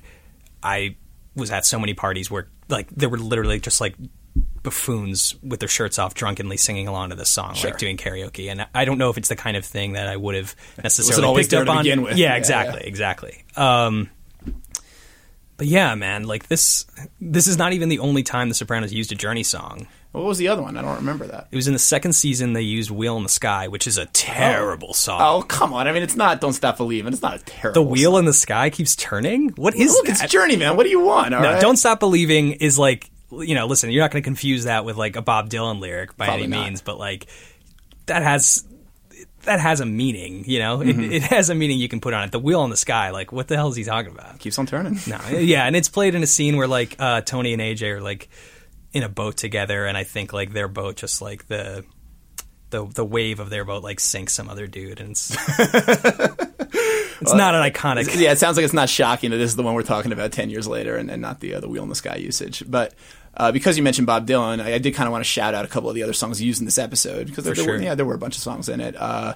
I 0.61 0.95
was 1.35 1.51
at 1.51 1.65
so 1.65 1.79
many 1.79 1.93
parties 1.93 2.29
where 2.31 2.47
like 2.69 2.89
there 2.91 3.09
were 3.09 3.17
literally 3.17 3.59
just 3.59 3.81
like 3.81 3.95
buffoons 4.63 5.35
with 5.43 5.59
their 5.59 5.69
shirts 5.69 5.99
off, 5.99 6.13
drunkenly 6.15 6.57
singing 6.57 6.87
along 6.87 7.09
to 7.11 7.15
this 7.15 7.29
song, 7.29 7.53
Sure. 7.53 7.69
like 7.71 7.79
doing 7.79 7.97
karaoke. 7.97 8.49
And 8.51 8.65
I 8.73 8.85
don't 8.85 8.97
know 8.97 9.09
if 9.09 9.17
it's 9.17 9.29
the 9.29 9.35
kind 9.35 9.55
of 9.57 9.63
thing 9.65 9.93
that 9.93 10.07
I 10.07 10.17
would 10.17 10.35
have 10.35 10.55
necessarily 10.81 11.41
picked 11.43 11.53
up 11.53 11.65
to 11.65 11.71
on. 11.71 11.83
begin 11.83 12.01
with. 12.01 12.17
Yeah, 12.17 12.29
Yeah, 12.31 12.35
exactly, 12.37 12.81
yeah. 12.81 12.87
exactly. 12.87 13.43
Um, 13.55 14.09
but 15.57 15.67
yeah, 15.67 15.95
man, 15.95 16.23
like 16.23 16.47
this. 16.47 16.85
This 17.21 17.47
is 17.47 17.57
not 17.57 17.71
even 17.73 17.87
the 17.89 17.99
only 17.99 18.23
time 18.23 18.49
The 18.49 18.55
Sopranos 18.55 18.91
used 18.91 19.11
a 19.11 19.15
Journey 19.15 19.43
song. 19.43 19.87
What 20.11 20.23
was 20.25 20.37
the 20.37 20.47
other 20.49 20.61
one? 20.61 20.75
I 20.77 20.81
don't 20.81 20.95
remember 20.95 21.27
that. 21.27 21.47
It 21.51 21.55
was 21.55 21.67
in 21.67 21.73
the 21.73 21.79
second 21.79 22.13
season. 22.13 22.53
They 22.53 22.61
used 22.61 22.89
"Wheel 22.91 23.15
in 23.17 23.23
the 23.23 23.29
Sky," 23.29 23.67
which 23.69 23.85
is 23.87 23.97
a 23.97 24.05
terrible 24.07 24.93
song. 24.93 25.19
Oh 25.21 25.41
come 25.43 25.73
on! 25.73 25.87
I 25.87 25.93
mean, 25.93 26.03
it's 26.03 26.15
not 26.15 26.41
"Don't 26.41 26.53
Stop 26.53 26.77
Believing." 26.77 27.11
It's 27.13 27.21
not 27.21 27.35
a 27.35 27.43
terrible. 27.43 27.83
the 27.83 27.89
wheel 27.89 28.11
song. 28.11 28.19
in 28.19 28.25
the 28.25 28.33
sky 28.33 28.69
keeps 28.69 28.95
turning. 28.97 29.49
What 29.51 29.75
is 29.75 29.91
Look, 29.93 30.07
that? 30.07 30.21
it's 30.23 30.31
Journey, 30.31 30.55
man. 30.57 30.75
What 30.77 30.83
do 30.83 30.89
you 30.89 31.01
want? 31.01 31.33
all 31.33 31.41
no, 31.41 31.51
right? 31.53 31.61
"Don't 31.61 31.77
Stop 31.77 31.99
Believing" 32.01 32.53
is 32.53 32.77
like 32.79 33.09
you 33.31 33.55
know. 33.55 33.65
Listen, 33.67 33.89
you're 33.91 34.03
not 34.03 34.11
going 34.11 34.21
to 34.23 34.27
confuse 34.27 34.63
that 34.65 34.85
with 34.85 34.97
like 34.97 35.15
a 35.15 35.21
Bob 35.21 35.49
Dylan 35.49 35.79
lyric 35.79 36.15
by 36.17 36.25
Probably 36.25 36.43
any 36.45 36.55
not. 36.55 36.63
means, 36.65 36.81
but 36.81 36.97
like 36.99 37.27
that 38.07 38.21
has 38.23 38.65
that 39.43 39.59
has 39.59 39.79
a 39.79 39.85
meaning. 39.85 40.43
You 40.47 40.59
know, 40.59 40.77
Mm-hmm. 40.79 40.99
it, 41.03 41.11
it 41.13 41.23
has 41.23 41.49
a 41.49 41.55
meaning 41.55 41.79
you 41.79 41.87
can 41.87 42.01
put 42.01 42.13
on 42.13 42.23
it. 42.23 42.31
The 42.31 42.39
wheel 42.39 42.63
in 42.63 42.69
the 42.69 42.77
sky, 42.77 43.11
like 43.11 43.31
what 43.31 43.47
the 43.47 43.55
hell 43.55 43.69
is 43.69 43.75
he 43.75 43.83
talking 43.83 44.11
about? 44.11 44.39
keeps 44.39 44.57
on 44.59 44.65
turning. 44.65 44.99
No, 45.07 45.19
yeah, 45.37 45.65
and 45.65 45.75
it's 45.75 45.89
played 45.89 46.15
in 46.15 46.23
a 46.23 46.27
scene 46.27 46.57
where 46.57 46.67
like 46.67 46.95
uh, 46.99 47.21
Tony 47.21 47.53
and 47.53 47.61
AJ 47.61 47.91
are 47.97 48.01
like 48.01 48.29
in 48.93 49.03
a 49.03 49.09
boat 49.09 49.37
together, 49.37 49.85
and 49.85 49.97
I 49.97 50.03
think 50.03 50.31
like 50.33 50.53
their 50.53 50.67
boat 50.67 50.95
just 50.95 51.21
like 51.21 51.47
the 51.47 51.83
the 52.71 52.85
the 52.87 53.05
wave 53.05 53.39
of 53.39 53.49
their 53.49 53.63
boat 53.65 53.83
like 53.83 53.99
sinks 53.99 54.33
some 54.33 54.49
other 54.49 54.67
dude, 54.67 54.99
and 54.99 55.11
it's 55.11 55.29
it's 57.21 57.33
not 57.33 57.55
an 57.55 57.61
iconic. 57.71 58.19
yeah, 58.19 58.31
it 58.31 58.39
sounds 58.39 58.57
like 58.57 58.63
it's 58.63 58.73
not 58.73 58.89
shocking 58.89 59.31
that 59.31 59.37
this 59.37 59.49
is 59.49 59.55
the 59.55 59.63
one 59.63 59.73
we're 59.73 59.83
talking 59.83 60.11
about 60.11 60.31
ten 60.31 60.49
years 60.49 60.67
later, 60.67 60.95
and, 60.95 61.09
and 61.09 61.21
not 61.21 61.39
the 61.39 61.55
uh, 61.55 61.59
the 61.59 61.69
wheel 61.69 61.83
in 61.83 61.89
the 61.89 61.95
sky 61.95 62.15
usage. 62.15 62.63
But 62.67 62.93
uh, 63.37 63.51
because 63.51 63.77
you 63.77 63.83
mentioned 63.83 64.07
Bob 64.07 64.27
Dylan, 64.27 64.61
I, 64.61 64.75
I 64.75 64.77
did 64.77 64.93
kind 64.95 65.07
of 65.07 65.11
want 65.11 65.23
to 65.23 65.29
shout 65.29 65.53
out 65.53 65.65
a 65.65 65.67
couple 65.67 65.89
of 65.89 65.95
the 65.95 66.03
other 66.03 66.13
songs 66.13 66.41
used 66.41 66.59
in 66.61 66.65
this 66.65 66.77
episode 66.77 67.27
because 67.27 67.43
there, 67.43 67.53
there 67.53 67.65
were, 67.65 67.77
yeah, 67.81 67.95
there 67.95 68.05
were 68.05 68.13
a 68.15 68.17
bunch 68.19 68.37
of 68.37 68.43
songs 68.43 68.69
in 68.69 68.79
it. 68.81 68.95
Uh, 68.95 69.35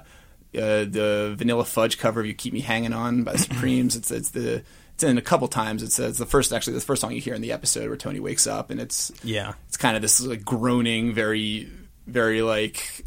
uh, 0.54 0.84
the 0.84 1.34
Vanilla 1.36 1.64
Fudge 1.64 1.98
cover 1.98 2.20
of 2.20 2.26
"You 2.26 2.34
Keep 2.34 2.52
Me 2.54 2.60
Hanging 2.60 2.92
On" 2.92 3.22
by 3.24 3.32
the 3.32 3.38
Supremes. 3.38 3.94
it's 3.96 4.10
it's 4.10 4.30
the 4.30 4.62
it's 4.94 5.02
in 5.04 5.16
a 5.16 5.22
couple 5.22 5.48
times. 5.48 5.82
It's, 5.82 5.98
uh, 6.00 6.04
it's 6.08 6.18
the 6.18 6.26
first 6.26 6.52
actually 6.52 6.74
the 6.74 6.80
first 6.80 7.00
song 7.00 7.12
you 7.12 7.20
hear 7.20 7.34
in 7.34 7.40
the 7.42 7.52
episode 7.52 7.88
where 7.88 7.96
Tony 7.96 8.20
wakes 8.20 8.46
up, 8.46 8.70
and 8.70 8.80
it's 8.80 9.12
Yeah. 9.22 9.52
it's 9.68 9.76
kind 9.76 9.96
of 9.96 10.02
this 10.02 10.20
like 10.20 10.44
groaning, 10.44 11.12
very 11.14 11.68
very 12.06 12.42
like 12.42 13.04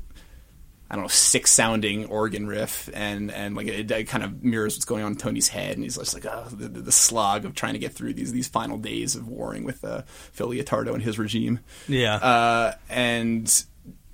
I 0.93 0.95
don't 0.95 1.05
know, 1.05 1.09
sick 1.09 1.47
sounding 1.47 2.05
organ 2.05 2.45
riff, 2.45 2.87
and 2.93 3.31
and 3.31 3.55
like 3.55 3.65
it, 3.65 3.89
it 3.89 4.03
kind 4.03 4.23
of 4.23 4.43
mirrors 4.43 4.75
what's 4.75 4.85
going 4.85 5.03
on 5.03 5.13
in 5.13 5.17
Tony's 5.17 5.47
head, 5.47 5.73
and 5.73 5.83
he's 5.83 5.97
just 5.97 6.13
like, 6.13 6.27
oh, 6.27 6.45
the, 6.51 6.67
the, 6.67 6.91
slog 6.91 7.45
of 7.45 7.55
trying 7.55 7.73
to 7.73 7.79
get 7.79 7.93
through 7.93 8.13
these 8.13 8.31
these 8.31 8.47
final 8.47 8.77
days 8.77 9.15
of 9.15 9.27
warring 9.27 9.63
with 9.63 9.83
uh, 9.83 10.03
Phil 10.33 10.49
Leotardo 10.49 10.93
and 10.93 11.01
his 11.01 11.17
regime. 11.17 11.61
Yeah, 11.87 12.17
Uh, 12.17 12.75
and 12.91 13.65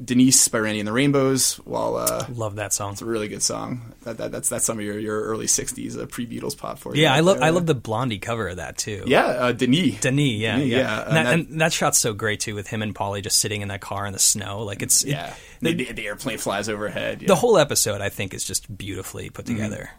Denise 0.04 0.48
by 0.48 0.60
Randy 0.60 0.80
and 0.80 0.88
the 0.88 0.94
Rainbows, 0.94 1.56
while 1.66 1.98
uh, 1.98 2.26
love 2.34 2.56
that 2.56 2.72
song. 2.72 2.94
it's 2.94 3.02
a 3.02 3.06
really 3.06 3.28
good 3.28 3.44
song. 3.44 3.94
That, 4.04 4.18
that 4.18 4.32
that's 4.32 4.48
that's 4.48 4.66
some 4.66 4.80
of 4.80 4.86
your, 4.86 4.98
your 4.98 5.22
early 5.24 5.46
'60s 5.46 6.02
uh, 6.02 6.06
pre 6.06 6.26
Beatles 6.26 6.58
pop 6.58 6.80
for 6.80 6.96
you. 6.96 7.02
Yeah, 7.02 7.14
I 7.14 7.20
love. 7.20 7.42
I 7.42 7.50
love 7.50 7.66
the 7.66 7.76
Blondie 7.76 8.20
cover 8.20 8.48
of 8.48 8.58
that 8.58 8.78
too. 8.78 9.04
yeah, 9.08 9.26
uh, 9.26 9.52
Denis. 9.52 10.00
Denis, 10.00 10.32
yeah, 10.32 10.56
Denis, 10.56 10.68
yeah, 10.70 10.78
yeah, 10.78 11.04
And, 11.06 11.16
that, 11.18 11.24
that- 11.24 11.34
and 11.34 11.62
that 11.62 11.74
shot's 11.74 12.00
so 12.00 12.14
great 12.14 12.40
too, 12.40 12.56
with 12.56 12.68
him 12.68 12.82
and 12.82 12.96
Paulie 12.96 13.22
just 13.22 13.40
sitting 13.40 13.62
in 13.62 13.68
that 13.68 13.82
car 13.82 14.06
in 14.06 14.14
the 14.14 14.20
snow. 14.20 14.64
Like 14.64 14.82
it's 14.82 15.04
it- 15.04 15.10
Yeah, 15.10 15.34
the, 15.62 15.74
the, 15.74 15.92
the 15.92 16.08
airplane 16.08 16.38
flies 16.38 16.70
overhead. 16.70 17.22
Yeah. 17.22 17.28
the 17.28 17.36
whole 17.36 17.58
episode. 17.58 18.00
I 18.00 18.08
think 18.08 18.34
is 18.34 18.46
just 18.46 18.76
beautifully 18.78 19.30
put 19.30 19.46
together. 19.48 19.90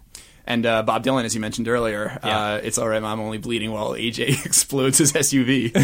And 0.47 0.67
uh, 0.67 0.83
Bob 0.83 1.05
Dylan, 1.05 1.25
as 1.25 1.35
you 1.35 1.41
mentioned 1.41 1.69
earlier, 1.69 2.19
Yeah. 2.25 2.39
uh, 2.55 2.61
it's 2.63 2.79
all 2.79 2.89
right. 2.89 3.03
I'm 3.03 3.21
only 3.21 3.39
bleeding 3.39 3.71
while 3.73 3.91
AJ 3.91 4.45
explodes 4.47 4.99
his 4.99 5.13
SUV. 5.13 5.71
uh, 5.77 5.79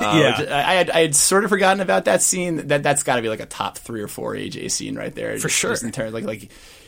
Yeah. 0.00 0.44
I, 0.50 0.72
I 0.72 0.74
had 0.74 0.90
I 0.90 1.00
had 1.00 1.14
sort 1.14 1.44
of 1.44 1.50
forgotten 1.50 1.80
about 1.80 2.04
that 2.06 2.20
scene. 2.22 2.68
That 2.68 2.82
that's 2.82 3.02
got 3.02 3.16
to 3.16 3.22
be 3.22 3.28
like 3.28 3.40
a 3.40 3.46
top 3.46 3.78
three 3.78 4.02
or 4.02 4.08
four 4.08 4.34
AJ 4.34 4.70
scene 4.72 4.96
right 4.96 5.14
there 5.14 5.36
For 5.36 5.48
Just- 5.48 5.56
sure. 5.56 5.70
Just 5.70 5.82
in 5.84 5.92
terms 5.92 6.12
like 6.12 6.24
like 6.24 6.42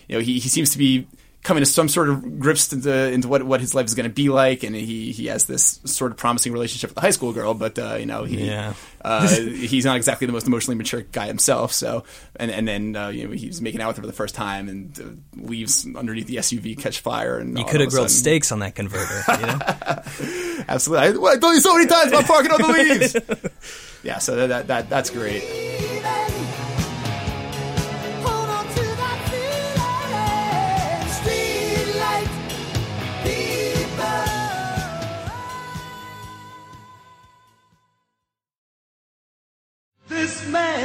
you 0.08 0.16
know 0.16 0.20
he, 0.20 0.34
he 0.40 0.48
seems 0.48 0.70
to 0.72 0.78
be 0.78 1.06
coming 1.42 1.60
to 1.62 1.66
some 1.66 1.88
sort 1.88 2.08
of 2.08 2.38
grips 2.38 2.72
into 2.72 2.92
into 3.10 3.26
what 3.28 3.42
what 3.42 3.60
his 3.60 3.74
life 3.74 3.86
is 3.86 3.94
going 3.94 4.08
to 4.08 4.14
be 4.14 4.28
like, 4.28 4.62
and 4.62 4.74
he 4.76 5.10
he 5.12 5.26
has 5.26 5.44
this 5.46 5.80
sort 5.84 6.12
of 6.12 6.16
promising 6.16 6.52
relationship 6.52 6.90
with 6.90 6.94
the 6.94 7.00
high 7.00 7.10
school 7.10 7.32
girl, 7.32 7.52
but 7.54 7.78
uh, 7.78 7.96
you 7.98 8.06
know 8.06 8.24
he 8.24 8.46
Yeah. 8.46 8.74
uh, 9.04 9.26
he's 9.28 9.84
not 9.84 9.96
exactly 9.96 10.26
the 10.26 10.32
most 10.32 10.46
emotionally 10.46 10.76
mature 10.76 11.00
guy 11.02 11.26
himself. 11.26 11.72
So, 11.72 12.04
and 12.36 12.50
and 12.50 12.66
then 12.68 12.94
uh, 12.96 13.08
you 13.08 13.26
know 13.26 13.32
he's 13.34 13.60
making 13.60 13.80
out 13.80 13.88
with 13.88 13.96
her 13.96 14.02
for 14.02 14.06
the 14.06 14.12
first 14.12 14.34
time 14.34 14.68
and 14.68 14.98
uh, 15.00 15.40
leaves 15.46 15.86
underneath 15.96 16.26
the 16.28 16.36
SUV, 16.36 16.78
catch 16.78 17.00
fire, 17.00 17.38
and 17.38 17.58
You 17.58 17.64
could 17.64 17.80
have 17.80 17.90
grilled 17.90 18.10
sudden- 18.10 18.22
steaks 18.22 18.52
on 18.52 18.60
that 18.60 18.74
converter. 18.74 19.22
You 19.28 19.46
know? 19.46 19.58
Absolutely, 20.68 21.06
I, 21.08 21.10
well, 21.12 21.32
I 21.34 21.38
told 21.38 21.54
you 21.54 21.60
so 21.60 21.74
many 21.74 21.86
times 21.88 22.12
about 22.12 22.24
parking 22.26 22.52
on 22.52 22.62
the 22.62 22.68
leaves. 22.68 23.16
yeah, 24.04 24.18
so 24.18 24.36
that, 24.36 24.46
that 24.48 24.66
that 24.68 24.88
that's 24.90 25.10
great. 25.10 25.42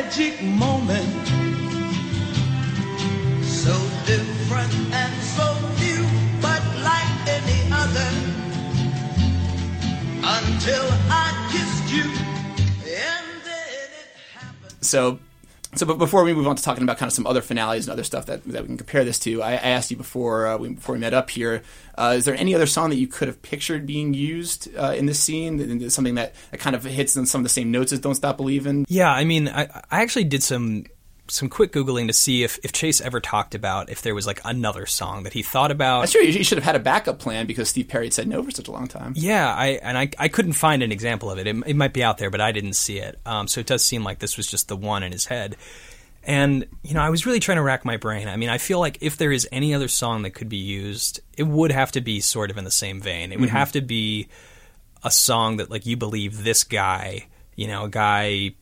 Magic 0.07 0.41
moment, 0.41 1.27
so 3.43 3.73
different 4.05 4.73
and 4.93 5.13
so 5.35 5.47
new, 5.81 6.01
but 6.41 6.61
like 6.81 7.11
any 7.27 7.61
other, 7.73 8.11
until 10.23 10.87
I 11.11 11.27
kissed 11.51 11.93
you. 11.93 12.05
So, 14.79 15.19
so 15.79 15.85
but 15.85 15.97
before 15.97 16.23
we 16.23 16.33
move 16.33 16.47
on 16.47 16.55
to 16.55 16.63
talking 16.63 16.83
about 16.83 16.97
kind 16.97 17.09
of 17.09 17.13
some 17.13 17.27
other 17.27 17.41
finales 17.41 17.85
and 17.85 17.93
other 17.93 18.03
stuff 18.03 18.25
that, 18.27 18.43
that 18.45 18.61
we 18.61 18.67
can 18.67 18.77
compare 18.77 19.03
this 19.03 19.19
to, 19.19 19.41
I, 19.41 19.53
I 19.53 19.55
asked 19.55 19.91
you 19.91 19.97
before 19.97 20.47
uh, 20.47 20.57
we, 20.57 20.69
before 20.69 20.93
we 20.93 20.99
met 20.99 21.13
up 21.13 21.29
here, 21.29 21.63
uh, 21.97 22.13
is 22.17 22.25
there 22.25 22.35
any 22.35 22.53
other 22.53 22.67
song 22.67 22.89
that 22.89 22.97
you 22.97 23.07
could 23.07 23.27
have 23.27 23.41
pictured 23.41 23.85
being 23.85 24.13
used 24.13 24.73
uh, 24.75 24.93
in 24.97 25.05
this 25.05 25.19
scene? 25.19 25.89
Something 25.89 26.15
that, 26.15 26.35
that 26.51 26.59
kind 26.59 26.75
of 26.75 26.83
hits 26.83 27.17
on 27.17 27.25
some 27.25 27.41
of 27.41 27.43
the 27.43 27.49
same 27.49 27.71
notes 27.71 27.91
as 27.91 27.99
"Don't 27.99 28.15
Stop 28.15 28.37
Believing." 28.37 28.85
Yeah, 28.87 29.11
I 29.11 29.23
mean, 29.23 29.47
I, 29.47 29.63
I 29.89 30.01
actually 30.01 30.25
did 30.25 30.43
some 30.43 30.85
some 31.29 31.49
quick 31.49 31.71
googling 31.71 32.07
to 32.07 32.13
see 32.13 32.43
if, 32.43 32.59
if 32.63 32.71
Chase 32.71 33.01
ever 33.01 33.19
talked 33.19 33.55
about 33.55 33.89
if 33.89 34.01
there 34.01 34.15
was 34.15 34.27
like 34.27 34.39
another 34.45 34.85
song 34.85 35.23
that 35.23 35.33
he 35.33 35.43
thought 35.43 35.71
about. 35.71 36.01
That's 36.01 36.11
true. 36.11 36.21
You 36.21 36.43
should 36.43 36.57
have 36.57 36.65
had 36.65 36.75
a 36.75 36.79
backup 36.79 37.19
plan 37.19 37.45
because 37.45 37.69
Steve 37.69 37.87
Perry 37.87 38.05
had 38.05 38.13
said 38.13 38.27
no 38.27 38.43
for 38.43 38.51
such 38.51 38.67
a 38.67 38.71
long 38.71 38.87
time. 38.87 39.13
Yeah, 39.15 39.53
I 39.53 39.79
and 39.81 39.97
I, 39.97 40.09
I 40.17 40.27
couldn't 40.27 40.53
find 40.53 40.83
an 40.83 40.91
example 40.91 41.29
of 41.29 41.39
it. 41.39 41.47
it. 41.47 41.55
It 41.65 41.75
might 41.75 41.93
be 41.93 42.03
out 42.03 42.17
there, 42.17 42.29
but 42.29 42.41
I 42.41 42.51
didn't 42.51 42.73
see 42.73 42.99
it. 42.99 43.19
Um, 43.25 43.47
so 43.47 43.59
it 43.59 43.67
does 43.67 43.83
seem 43.83 44.03
like 44.03 44.19
this 44.19 44.37
was 44.37 44.47
just 44.47 44.67
the 44.67 44.77
one 44.77 45.03
in 45.03 45.11
his 45.11 45.25
head. 45.25 45.57
And 46.23 46.65
you 46.83 46.93
know, 46.93 47.01
I 47.01 47.09
was 47.09 47.25
really 47.25 47.39
trying 47.39 47.57
to 47.57 47.63
rack 47.63 47.85
my 47.85 47.97
brain. 47.97 48.27
I 48.27 48.35
mean, 48.35 48.49
I 48.49 48.57
feel 48.57 48.79
like 48.79 48.97
if 49.01 49.17
there 49.17 49.31
is 49.31 49.47
any 49.51 49.73
other 49.73 49.87
song 49.87 50.23
that 50.23 50.31
could 50.31 50.49
be 50.49 50.57
used, 50.57 51.21
it 51.37 51.43
would 51.43 51.71
have 51.71 51.91
to 51.93 52.01
be 52.01 52.19
sort 52.19 52.51
of 52.51 52.57
in 52.57 52.63
the 52.63 52.71
same 52.71 53.01
vein. 53.01 53.31
It 53.31 53.39
would 53.39 53.49
have 53.49 53.71
to 53.73 53.81
be 53.81 54.27
a 55.03 55.11
song 55.11 55.57
that 55.57 55.69
like 55.69 55.85
you 55.85 55.95
believe 55.95 56.43
this 56.43 56.63
guy, 56.63 57.27
you 57.55 57.67
know, 57.67 57.85
a 57.85 57.89
guy 57.89 58.55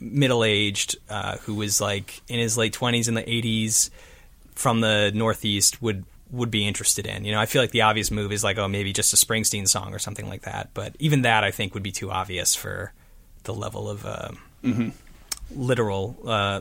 middle 0.00 0.44
aged 0.44 0.96
uh, 1.08 1.36
who 1.38 1.54
was 1.54 1.80
like 1.80 2.20
in 2.28 2.38
his 2.38 2.56
late 2.56 2.72
twenties 2.72 3.08
in 3.08 3.14
the 3.14 3.28
eighties 3.28 3.90
from 4.54 4.80
the 4.80 5.12
Northeast 5.14 5.80
would 5.80 6.04
would 6.30 6.50
be 6.50 6.66
interested 6.66 7.06
in. 7.06 7.24
You 7.24 7.32
know, 7.32 7.40
I 7.40 7.46
feel 7.46 7.62
like 7.62 7.70
the 7.70 7.82
obvious 7.82 8.10
move 8.10 8.32
is 8.32 8.44
like, 8.44 8.58
oh, 8.58 8.68
maybe 8.68 8.92
just 8.92 9.12
a 9.12 9.16
Springsteen 9.16 9.66
song 9.66 9.94
or 9.94 9.98
something 9.98 10.28
like 10.28 10.42
that. 10.42 10.70
But 10.74 10.94
even 10.98 11.22
that, 11.22 11.44
I 11.44 11.50
think, 11.50 11.74
would 11.74 11.82
be 11.82 11.92
too 11.92 12.10
obvious 12.10 12.54
for 12.54 12.92
the 13.44 13.54
level 13.54 13.88
of 13.88 14.04
uh, 14.04 14.30
literal 15.54 16.16
uh, 16.26 16.60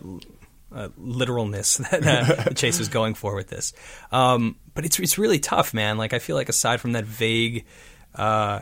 uh, 0.74 0.90
literalness 0.98 1.78
that 1.92 2.54
Chase 2.56 2.80
was 2.80 2.90
going 2.90 3.14
for 3.14 3.36
with 3.36 3.48
this. 3.48 3.74
Um, 4.12 4.56
but 4.74 4.86
it's 4.86 5.00
it's 5.00 5.18
really 5.18 5.40
tough, 5.40 5.74
man. 5.74 5.98
Like 5.98 6.14
I 6.14 6.20
feel 6.20 6.36
like 6.36 6.50
aside 6.50 6.82
from 6.82 6.94
that 6.94 7.06
vague 7.06 7.66
uh, 8.16 8.62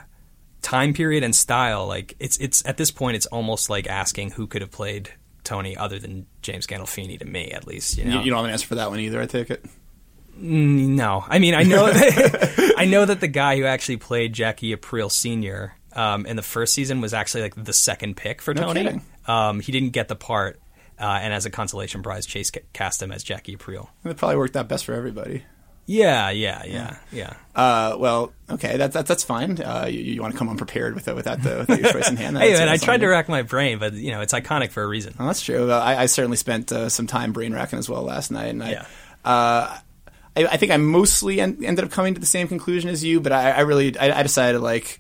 time 0.66 0.94
period 0.94 1.24
and 1.24 1.36
style, 1.36 1.86
like 1.86 2.16
it's 2.20 2.38
it's 2.38 2.66
at 2.66 2.76
this 2.78 2.90
point, 2.92 3.16
it's 3.16 3.28
almost 3.28 3.70
like 3.70 3.88
asking 3.88 4.32
who 4.32 4.48
could 4.48 4.62
have 4.62 4.72
played 4.72 5.12
Tony 5.44 5.78
other 5.78 6.00
than 6.00 6.26
James 6.42 6.66
Gandolfini 6.66 7.20
to 7.20 7.26
me, 7.26 7.52
at 7.52 7.68
least. 7.68 7.98
You 7.98 8.06
know, 8.06 8.12
You, 8.20 8.26
you 8.26 8.30
don't 8.32 8.38
have 8.38 8.46
an 8.46 8.52
answer 8.52 8.66
for 8.68 8.76
that 8.76 8.90
one 8.90 9.00
either. 9.00 9.22
I 9.22 9.28
take 9.28 9.52
it. 9.52 9.64
no, 10.38 11.24
I 11.28 11.40
mean 11.40 11.54
I 11.54 11.64
know 11.64 11.86
that 11.94 12.74
I 12.78 12.86
know 12.86 13.06
that 13.06 13.22
the 13.22 13.28
guy 13.28 13.58
who 13.58 13.66
actually 13.66 13.98
played 13.98 14.34
Jackie 14.34 14.72
April 14.74 15.10
Senior 15.10 15.76
um, 15.94 16.26
in 16.26 16.36
the 16.36 16.42
first 16.42 16.74
season 16.74 17.00
was 17.00 17.14
actually 17.14 17.44
like 17.44 17.64
the 17.64 17.72
second 17.72 18.18
pick 18.18 18.42
for 18.42 18.54
No 18.54 18.74
Tony. 18.74 19.00
Um, 19.28 19.60
he 19.60 19.72
didn't 19.72 19.92
get 19.92 20.08
the 20.08 20.16
part, 20.16 20.60
uh, 21.00 21.04
and 21.22 21.34
as 21.34 21.46
a 21.46 21.50
consolation 21.50 22.04
prize, 22.04 22.26
Chase 22.26 22.52
cast 22.74 23.02
him 23.02 23.12
as 23.12 23.24
Jackie 23.24 23.54
April. 23.54 23.90
It 24.04 24.18
probably 24.18 24.38
worked 24.38 24.58
out 24.58 24.68
best 24.68 24.86
for 24.86 24.94
everybody. 24.94 25.44
Yeah, 25.88 26.32
yeah, 26.32 26.64
yeah, 26.66 26.98
yeah. 27.12 27.34
Uh, 27.56 27.96
well, 28.00 28.34
okay, 28.50 28.76
that's 28.78 28.96
that's 28.96 29.08
that's 29.08 29.24
fine. 29.24 29.62
Uh, 29.62 29.86
you, 29.88 30.00
you 30.00 30.22
want 30.22 30.34
to 30.34 30.38
come 30.38 30.50
unprepared 30.50 30.96
with 30.96 31.08
it 31.08 31.16
without 31.16 31.44
the 31.44 31.58
without 31.60 31.80
your 31.80 31.92
choice 31.92 32.10
in 32.10 32.18
hand. 32.18 32.38
Hey, 32.40 32.54
man, 32.54 32.68
I 32.70 32.78
tried 32.78 33.02
to 33.02 33.08
rack 33.08 33.30
my 33.30 33.44
brain, 33.44 33.78
but 33.78 33.94
you 33.94 34.10
know 34.12 34.22
it's 34.22 34.34
iconic 34.34 34.72
for 34.72 34.82
a 34.82 34.88
reason. 34.88 35.14
Well, 35.20 35.28
that's 35.28 35.42
true. 35.42 35.70
Uh, 35.72 35.78
I, 35.78 36.02
I 36.02 36.06
certainly 36.08 36.38
spent 36.38 36.72
uh, 36.72 36.90
some 36.90 37.06
time 37.06 37.34
brain 37.34 37.54
racking 37.54 37.78
as 37.78 37.88
well 37.88 38.02
last 38.02 38.32
night, 38.32 38.48
and 38.48 38.64
I, 38.64 38.72
Yeah. 38.72 38.86
uh, 39.24 39.78
I, 40.38 40.46
I 40.48 40.58
think 40.58 40.72
I 40.72 40.78
mostly 40.78 41.40
en- 41.40 41.64
ended 41.64 41.86
up 41.86 41.92
coming 41.92 42.16
to 42.16 42.20
the 42.20 42.26
same 42.26 42.48
conclusion 42.48 42.90
as 42.90 43.04
you. 43.04 43.22
But 43.22 43.32
I, 43.32 43.52
I 43.52 43.60
really, 43.62 43.96
I, 43.98 44.20
I 44.20 44.24
decided 44.24 44.62
like, 44.62 45.00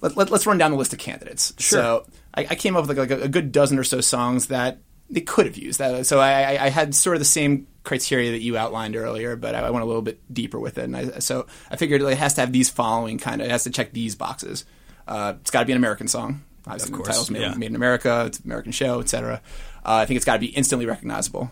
let, 0.00 0.16
let, 0.16 0.32
us 0.32 0.46
run 0.46 0.58
down 0.58 0.72
the 0.72 0.76
list 0.76 0.92
of 0.92 0.98
candidates. 0.98 1.54
Sure. 1.58 1.78
So 1.78 2.06
I, 2.34 2.40
I 2.50 2.54
came 2.56 2.74
up 2.76 2.86
with 2.88 2.98
like, 2.98 3.10
a, 3.12 3.22
a 3.22 3.28
good 3.28 3.52
dozen 3.52 3.78
or 3.78 3.84
so 3.84 4.00
songs 4.00 4.48
that 4.48 4.78
they 5.08 5.20
could 5.20 5.46
have 5.46 5.56
used. 5.56 5.78
That, 5.78 6.06
so 6.06 6.18
I, 6.18 6.54
I- 6.56 6.64
I 6.64 6.68
had 6.70 6.92
sort 6.94 7.14
of 7.14 7.20
the 7.20 7.24
same 7.24 7.66
criteria 7.84 8.30
that 8.32 8.40
you 8.42 8.56
outlined 8.56 8.96
earlier, 8.96 9.36
but 9.36 9.54
I, 9.54 9.60
I 9.60 9.70
went 9.70 9.82
a 9.82 9.86
little 9.86 10.02
bit 10.02 10.20
deeper 10.32 10.58
with 10.58 10.78
it. 10.78 10.84
And 10.84 10.96
I, 10.96 11.18
so 11.18 11.46
I 11.70 11.76
figured 11.76 12.02
it 12.02 12.18
has 12.18 12.34
to 12.34 12.40
have 12.42 12.52
these 12.52 12.70
following 12.70 13.18
kind 13.18 13.40
of, 13.40 13.48
it 13.48 13.50
has 13.50 13.64
to 13.64 13.70
check 13.70 13.92
these 13.92 14.14
boxes. 14.14 14.64
Uh, 15.06 15.34
it's 15.40 15.50
got 15.50 15.60
to 15.60 15.66
be 15.66 15.72
an 15.72 15.78
American 15.78 16.08
song. 16.08 16.42
Obviously, 16.66 16.86
Of 16.86 16.90
the 16.92 16.96
course, 16.98 17.08
title's 17.08 17.30
made, 17.30 17.42
yeah. 17.42 17.54
made 17.54 17.70
in 17.70 17.76
America. 17.76 18.24
It's 18.26 18.38
an 18.38 18.44
American 18.46 18.70
show, 18.72 19.00
etc. 19.00 19.40
Uh, 19.84 19.94
I 19.94 20.06
think 20.06 20.16
it's 20.16 20.24
got 20.24 20.34
to 20.34 20.38
be 20.40 20.46
instantly 20.46 20.86
recognizable. 20.86 21.50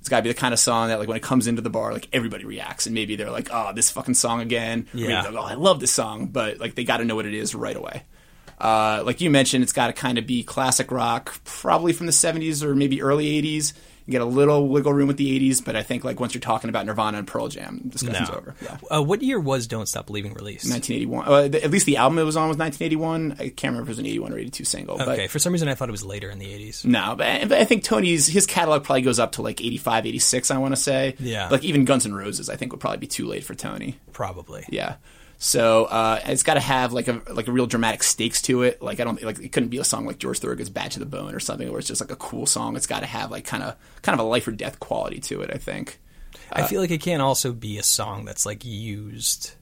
It's 0.00 0.08
got 0.08 0.18
to 0.18 0.22
be 0.22 0.28
the 0.30 0.34
kind 0.34 0.54
of 0.54 0.60
song 0.60 0.88
that, 0.88 0.98
like, 0.98 1.08
when 1.08 1.16
it 1.16 1.22
comes 1.22 1.46
into 1.46 1.60
the 1.62 1.68
bar, 1.68 1.92
like 1.92 2.08
everybody 2.12 2.44
reacts, 2.44 2.86
and 2.86 2.94
maybe 2.94 3.16
they're 3.16 3.30
like, 3.30 3.48
"Oh, 3.52 3.72
this 3.74 3.90
fucking 3.90 4.14
song 4.14 4.40
again." 4.40 4.86
Yeah. 4.94 5.22
like, 5.22 5.34
"Oh, 5.34 5.42
I 5.42 5.54
love 5.54 5.80
this 5.80 5.92
song," 5.92 6.28
but 6.28 6.58
like 6.58 6.74
they 6.74 6.84
got 6.84 6.98
to 6.98 7.04
know 7.04 7.16
what 7.16 7.26
it 7.26 7.34
is 7.34 7.54
right 7.54 7.76
away. 7.76 8.04
Uh, 8.58 9.02
like 9.04 9.20
you 9.20 9.28
mentioned, 9.30 9.62
it's 9.62 9.72
got 9.72 9.88
to 9.88 9.92
kind 9.92 10.16
of 10.16 10.26
be 10.26 10.42
classic 10.42 10.90
rock, 10.90 11.38
probably 11.44 11.92
from 11.92 12.06
the 12.06 12.12
'70s 12.12 12.62
or 12.62 12.74
maybe 12.74 13.02
early 13.02 13.26
'80s. 13.42 13.72
You 14.06 14.12
get 14.12 14.20
a 14.22 14.24
little 14.24 14.68
wiggle 14.68 14.92
room 14.94 15.08
with 15.08 15.16
the 15.16 15.38
'80s, 15.38 15.64
but 15.64 15.74
I 15.74 15.82
think 15.82 16.04
like 16.04 16.20
once 16.20 16.32
you're 16.32 16.40
talking 16.40 16.70
about 16.70 16.86
Nirvana 16.86 17.18
and 17.18 17.26
Pearl 17.26 17.48
Jam, 17.48 17.82
discussion's 17.88 18.30
over. 18.30 18.54
Yeah. 18.62 18.78
Uh, 18.88 19.02
what 19.02 19.20
year 19.20 19.40
was 19.40 19.66
"Don't 19.66 19.86
Stop 19.86 20.06
Believing" 20.06 20.32
released? 20.34 20.70
1981. 20.70 21.26
Uh, 21.28 21.58
at 21.58 21.70
least 21.70 21.86
the 21.86 21.96
album 21.96 22.18
it 22.18 22.22
was 22.22 22.36
on 22.36 22.48
was 22.48 22.56
1981. 22.56 23.32
I 23.32 23.48
can't 23.50 23.72
remember 23.72 23.82
if 23.82 23.88
it 23.88 23.90
was 23.90 23.98
an 23.98 24.06
81 24.06 24.32
or 24.32 24.38
82 24.38 24.64
single. 24.64 24.98
But 24.98 25.08
Okay, 25.08 25.26
for 25.26 25.38
some 25.38 25.52
reason 25.52 25.68
I 25.68 25.74
thought 25.74 25.88
it 25.88 25.92
was 25.92 26.04
later 26.04 26.30
in 26.30 26.38
the 26.38 26.46
'80s. 26.46 26.84
No, 26.84 27.14
but 27.16 27.26
I, 27.26 27.44
but 27.46 27.58
I 27.58 27.64
think 27.64 27.82
Tony's 27.82 28.26
his 28.28 28.46
catalog 28.46 28.84
probably 28.84 29.02
goes 29.02 29.18
up 29.18 29.32
to 29.32 29.42
like 29.42 29.60
85, 29.60 30.06
86, 30.06 30.50
I 30.50 30.58
want 30.58 30.72
to 30.72 30.80
say. 30.80 31.16
Yeah. 31.18 31.48
Like 31.48 31.64
even 31.64 31.84
Guns 31.84 32.06
N' 32.06 32.14
Roses, 32.14 32.48
I 32.48 32.56
think 32.56 32.72
would 32.72 32.80
probably 32.80 32.98
be 32.98 33.06
too 33.08 33.26
late 33.26 33.44
for 33.44 33.54
Tony. 33.54 33.98
Probably. 34.12 34.64
Yeah. 34.68 34.96
So 35.38 35.84
uh, 35.84 36.20
it's 36.24 36.42
got 36.42 36.54
to 36.54 36.60
have 36.60 36.92
like 36.92 37.08
a 37.08 37.20
like 37.30 37.48
a 37.48 37.52
real 37.52 37.66
dramatic 37.66 38.02
stakes 38.02 38.40
to 38.42 38.62
it. 38.62 38.80
Like 38.80 39.00
I 39.00 39.04
don't 39.04 39.22
like 39.22 39.38
it 39.38 39.52
couldn't 39.52 39.68
be 39.68 39.78
a 39.78 39.84
song 39.84 40.06
like 40.06 40.18
George 40.18 40.38
Thorogood's 40.38 40.70
"Bad 40.70 40.92
to 40.92 40.98
the 40.98 41.06
Bone" 41.06 41.34
or 41.34 41.40
something 41.40 41.68
where 41.70 41.78
it's 41.78 41.88
just 41.88 42.00
like 42.00 42.10
a 42.10 42.16
cool 42.16 42.46
song. 42.46 42.76
It's 42.76 42.86
got 42.86 43.00
to 43.00 43.06
have 43.06 43.30
like 43.30 43.44
kind 43.44 43.62
of 43.62 43.76
kind 44.02 44.18
of 44.18 44.24
a 44.24 44.28
life 44.28 44.48
or 44.48 44.52
death 44.52 44.80
quality 44.80 45.20
to 45.20 45.42
it. 45.42 45.50
I 45.52 45.58
think. 45.58 46.00
I 46.52 46.66
feel 46.66 46.80
like 46.80 46.90
it 46.90 47.00
can't 47.00 47.22
also 47.22 47.52
be 47.52 47.76
a 47.78 47.82
song 47.82 48.24
that's 48.24 48.46
like 48.46 48.64
used, 48.64 49.54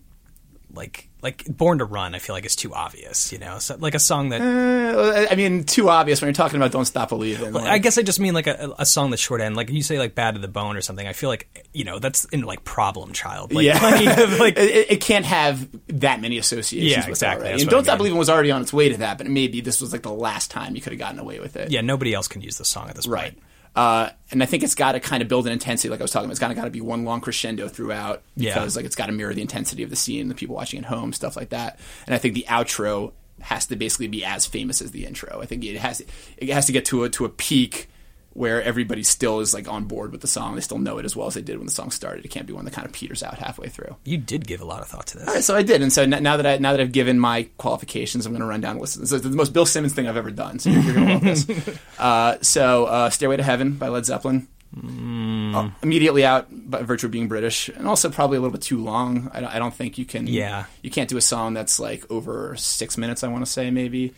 like 0.75 1.09
like 1.23 1.45
"Born 1.49 1.79
to 1.79 1.85
Run." 1.85 2.15
I 2.15 2.19
feel 2.19 2.35
like 2.35 2.45
it's 2.45 2.57
too 2.57 2.75
obvious, 2.75 3.33
you 3.33 3.39
know, 3.39 3.59
so, 3.59 3.77
like 3.79 3.95
a 3.95 3.99
song 3.99 4.29
that. 4.31 4.41
Uh, 4.41 5.27
I 5.31 5.35
mean, 5.37 5.65
too 5.65 5.89
obvious 5.89 6.21
when 6.21 6.27
you're 6.29 6.35
talking 6.35 6.57
about 6.57 6.73
"Don't 6.73 6.85
Stop 6.85 7.09
Believing." 7.09 7.53
Like, 7.53 7.67
I 7.67 7.79
guess 7.79 7.97
I 7.99 8.03
just 8.03 8.21
mean 8.21 8.35
like 8.35 8.47
a, 8.47 8.75
a 8.79 8.85
song 8.87 9.11
that's 9.11 9.23
short 9.23 9.41
end. 9.41 9.57
Like 9.57 9.71
you 9.71 9.83
say, 9.83 9.99
like 9.99 10.15
"Bad 10.15 10.35
to 10.35 10.41
the 10.41 10.49
Bone" 10.49 10.77
or 10.77 10.81
something. 10.81 11.07
I 11.07 11.13
feel 11.13 11.29
like 11.31 11.67
you 11.73 11.85
know 11.85 11.99
that's 11.99 12.25
in 12.27 12.43
like 12.43 12.65
"Problem 12.65 13.13
Child." 13.13 13.53
Like, 13.53 13.65
yeah, 13.65 14.23
of, 14.23 14.39
like 14.39 14.55
it, 14.59 14.91
it 14.91 15.01
can't 15.01 15.25
have 15.25 15.69
that 15.89 16.21
many 16.21 16.39
associations. 16.39 16.91
Yeah, 16.93 16.99
with 17.01 17.09
exactly. 17.09 17.47
It, 17.49 17.51
right? 17.53 17.61
And 17.61 17.69
I 17.69 17.71
"Don't 17.71 17.85
Stop 17.85 17.95
mean. 17.95 17.99
Believing" 17.99 18.19
was 18.19 18.31
already 18.31 18.51
on 18.51 18.63
its 18.63 18.73
way 18.73 18.91
to 18.91 18.99
that, 18.99 19.19
but 19.19 19.27
maybe 19.27 19.61
this 19.61 19.81
was 19.81 19.93
like 19.93 20.03
the 20.03 20.13
last 20.13 20.51
time 20.51 20.75
you 20.77 20.83
could 20.83 20.93
have 20.93 21.01
gotten 21.01 21.19
away 21.19 21.41
with 21.41 21.57
it. 21.57 21.71
yeah, 21.71 21.81
nobody 21.81 22.13
else 22.13 22.29
can 22.29 22.43
use 22.43 22.59
the 22.59 22.65
song 22.65 22.89
at 22.89 22.97
this 22.97 23.07
Right. 23.07 23.33
point. 23.35 23.43
Uh, 23.77 24.11
and 24.31 24.43
I 24.43 24.47
think 24.47 24.63
it's 24.63 24.75
got 24.75 24.93
to 24.93 25.01
kind 25.01 25.23
of 25.23 25.29
build 25.29 25.47
an 25.47 25.53
intensity, 25.53 25.89
like 25.89 26.01
I 26.01 26.05
was 26.05 26.11
talking 26.13 26.27
about. 26.27 26.33
It's 26.33 26.41
kind 26.41 26.53
of 26.53 26.57
got 26.57 26.65
to 26.65 26.71
be 26.71 26.81
one 26.81 27.05
long 27.05 27.21
crescendo 27.21 27.69
throughout 27.69 28.23
Yeah. 28.37 28.55
because, 28.55 28.77
like, 28.77 28.85
it's 28.85 28.95
got 28.97 29.07
to 29.07 29.13
mirror 29.13 29.35
the 29.35 29.43
intensity 29.43 29.83
of 29.83 29.91
the 29.91 29.97
scene, 29.97 30.29
the 30.29 30.35
people 30.35 30.55
watching 30.55 30.79
at 30.79 30.85
home, 30.87 31.13
stuff 31.13 31.37
like 31.37 31.49
that. 31.51 31.79
And 32.07 32.15
I 32.15 32.19
think 32.19 32.35
the 32.35 32.47
outro 32.49 33.13
has 33.41 33.67
to 33.67 33.77
basically 33.77 34.07
be 34.07 34.25
as 34.25 34.47
famous 34.47 34.81
as 34.81 34.93
the 34.93 35.05
intro. 35.05 35.41
I 35.43 35.47
think 35.47 35.65
it 35.65 35.77
has 35.77 36.01
it 36.37 36.49
has 36.51 36.67
to 36.67 36.73
get 36.73 36.85
to 36.87 37.03
a 37.05 37.11
to 37.11 37.25
a 37.25 37.29
peak 37.29 37.89
where 38.35 38.63
everybody 38.63 39.03
still 39.03 39.41
is 39.41 39.55
like 39.55 39.69
on 39.69 39.85
board 39.85 40.13
with 40.13 40.21
the 40.21 40.27
song. 40.27 40.55
They 40.57 40.61
still 40.61 40.79
know 40.79 40.99
it 40.99 41.05
as 41.05 41.17
well 41.17 41.27
as 41.29 41.35
they 41.35 41.41
did 41.41 41.57
when 41.57 41.67
the 41.67 41.73
song 41.73 41.91
started. 41.91 42.25
It 42.25 42.29
can't 42.29 42.47
be 42.47 42.53
one 42.53 42.65
that 42.67 42.73
kind 42.75 42.85
of 42.87 42.93
peters 42.93 43.23
out 43.23 43.39
halfway 43.39 43.69
through. 43.69 43.97
You 44.05 44.19
did 44.19 44.47
give 44.47 44.61
a 44.61 44.65
lot 44.65 44.81
of 44.83 44.89
thought 44.89 45.07
to 45.09 45.19
this. 45.19 45.29
All 45.29 45.35
right, 45.35 45.43
so 45.45 45.55
I 45.57 45.63
did, 45.63 45.81
and 45.83 45.93
so 45.93 46.05
now 46.05 46.37
that 46.37 46.45
I 46.47 46.59
now 46.59 46.73
that 46.73 46.81
I've 46.81 46.93
given 46.93 47.19
my 47.19 47.49
qualifications, 47.59 48.27
I'm 48.27 48.33
going 48.33 48.41
to 48.41 48.47
run 48.47 48.61
down 48.61 48.77
a 48.77 48.81
list. 48.81 49.01
This 49.01 49.13
is 49.13 49.23
the 49.23 49.31
most 49.31 49.53
Bill 49.53 49.67
Simmons 49.67 49.95
thing 49.95 50.07
I've 50.09 50.17
ever 50.17 50.31
done. 50.31 50.59
So 50.59 50.71
you're, 50.71 50.83
you're 50.83 50.95
going 50.95 51.07
to 51.07 51.13
love 51.15 51.23
this. 51.23 51.79
Uh, 51.99 52.37
so, 52.43 52.85
uh, 52.87 53.09
"Stairway 53.11 53.37
to 53.37 53.43
Heaven" 53.43 53.75
by 53.75 53.89
Led 53.89 54.05
Zeppelin, 54.05 54.49
Uh, 54.77 55.71
immediately 55.83 56.25
out 56.25 56.47
by 56.51 56.83
virtue 56.83 57.07
of 57.07 57.13
being 57.13 57.29
British, 57.29 57.69
and 57.69 57.87
also 57.87 58.11
probably 58.11 58.37
a 58.37 58.41
little 58.41 58.53
bit 58.53 58.63
too 58.63 58.83
long. 58.83 59.31
I 59.33 59.41
don't, 59.41 59.55
I 59.55 59.59
don't 59.61 59.73
think 59.73 59.97
you 59.97 60.05
can. 60.05 60.27
Yeah. 60.27 60.65
you 60.83 60.91
can't 60.91 61.09
do 61.09 61.17
a 61.17 61.21
song 61.21 61.55
that's 61.55 61.79
like 61.79 62.05
over 62.11 62.57
six 62.57 62.99
minutes. 62.99 63.23
I 63.23 63.29
want 63.29 63.45
to 63.47 63.51
say 63.51 63.71
maybe. 63.71 64.13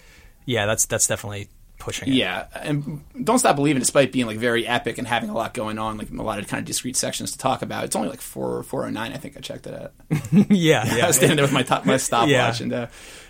Yeah, 0.46 0.64
that's 0.66 0.87
that's 0.87 1.07
definitely 1.07 1.48
pushing 1.78 2.08
it. 2.08 2.14
Yeah, 2.14 2.46
and 2.54 3.02
"Don't 3.24 3.38
Stop 3.38 3.56
Believing," 3.56 3.80
despite 3.80 4.12
being 4.12 4.26
like 4.26 4.38
very 4.38 4.66
epic 4.66 4.98
and 4.98 5.06
having 5.06 5.30
a 5.30 5.34
lot 5.34 5.54
going 5.54 5.78
on, 5.78 5.98
like 5.98 6.10
a 6.10 6.22
lot 6.22 6.38
of 6.38 6.48
kind 6.48 6.58
of 6.60 6.64
discrete 6.66 6.96
sections 6.96 7.32
to 7.32 7.38
talk 7.38 7.62
about, 7.62 7.84
it's 7.84 7.96
only 7.96 8.08
like 8.08 8.20
four 8.20 8.62
four 8.62 8.86
oh 8.86 8.90
nine. 8.90 9.12
I 9.12 9.16
think 9.16 9.36
I 9.36 9.40
checked 9.40 9.66
it 9.66 9.74
at. 9.74 9.92
yeah, 10.50 10.84
yeah. 10.96 11.04
I 11.04 11.06
was 11.08 11.16
standing 11.16 11.36
there 11.36 11.44
with 11.44 11.52
my 11.52 11.62
top, 11.62 11.84
my 11.86 11.96
stopwatch, 11.96 12.28
Yeah. 12.60 12.62
and 12.62 12.72
uh, 12.72 12.86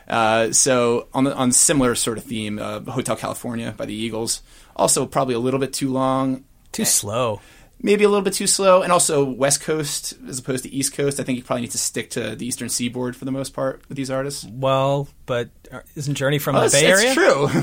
uh, 0.08 0.52
so 0.52 1.08
on 1.12 1.24
the 1.24 1.34
on 1.34 1.52
similar 1.52 1.94
sort 1.94 2.18
of 2.18 2.24
theme, 2.24 2.58
uh, 2.58 2.80
Hotel 2.80 3.16
California 3.16 3.74
by 3.76 3.86
the 3.86 3.94
Eagles, 3.94 4.42
also 4.76 5.06
probably 5.06 5.34
a 5.34 5.38
little 5.40 5.60
bit 5.60 5.72
too 5.72 5.90
long, 5.90 6.44
Too 6.72 6.84
slow. 6.84 7.40
Maybe 7.82 8.04
a 8.04 8.08
little 8.08 8.22
bit 8.24 8.32
too 8.32 8.46
slow, 8.46 8.82
and 8.82 8.90
also 8.90 9.24
West 9.24 9.60
Coast 9.60 10.14
as 10.28 10.38
opposed 10.38 10.64
to 10.64 10.70
East 10.72 10.92
Coast. 10.94 11.20
I 11.20 11.22
think 11.24 11.38
you 11.38 11.44
probably 11.44 11.62
need 11.62 11.70
to 11.72 11.78
stick 11.78 12.10
to 12.10 12.34
the 12.34 12.46
Eastern 12.46 12.68
Seaboard 12.68 13.14
for 13.16 13.24
the 13.24 13.30
most 13.32 13.52
part 13.54 13.82
with 13.88 13.96
these 13.96 14.10
artists. 14.10 14.46
Well, 14.50 15.08
but 15.26 15.50
uh, 15.70 15.80
isn't 15.94 16.14
Journey 16.14 16.38
from 16.38 16.56
Oh, 16.56 16.64
the 16.68 16.70
Bay 16.70 16.86
Area? 16.86 17.14
true. 17.14 17.48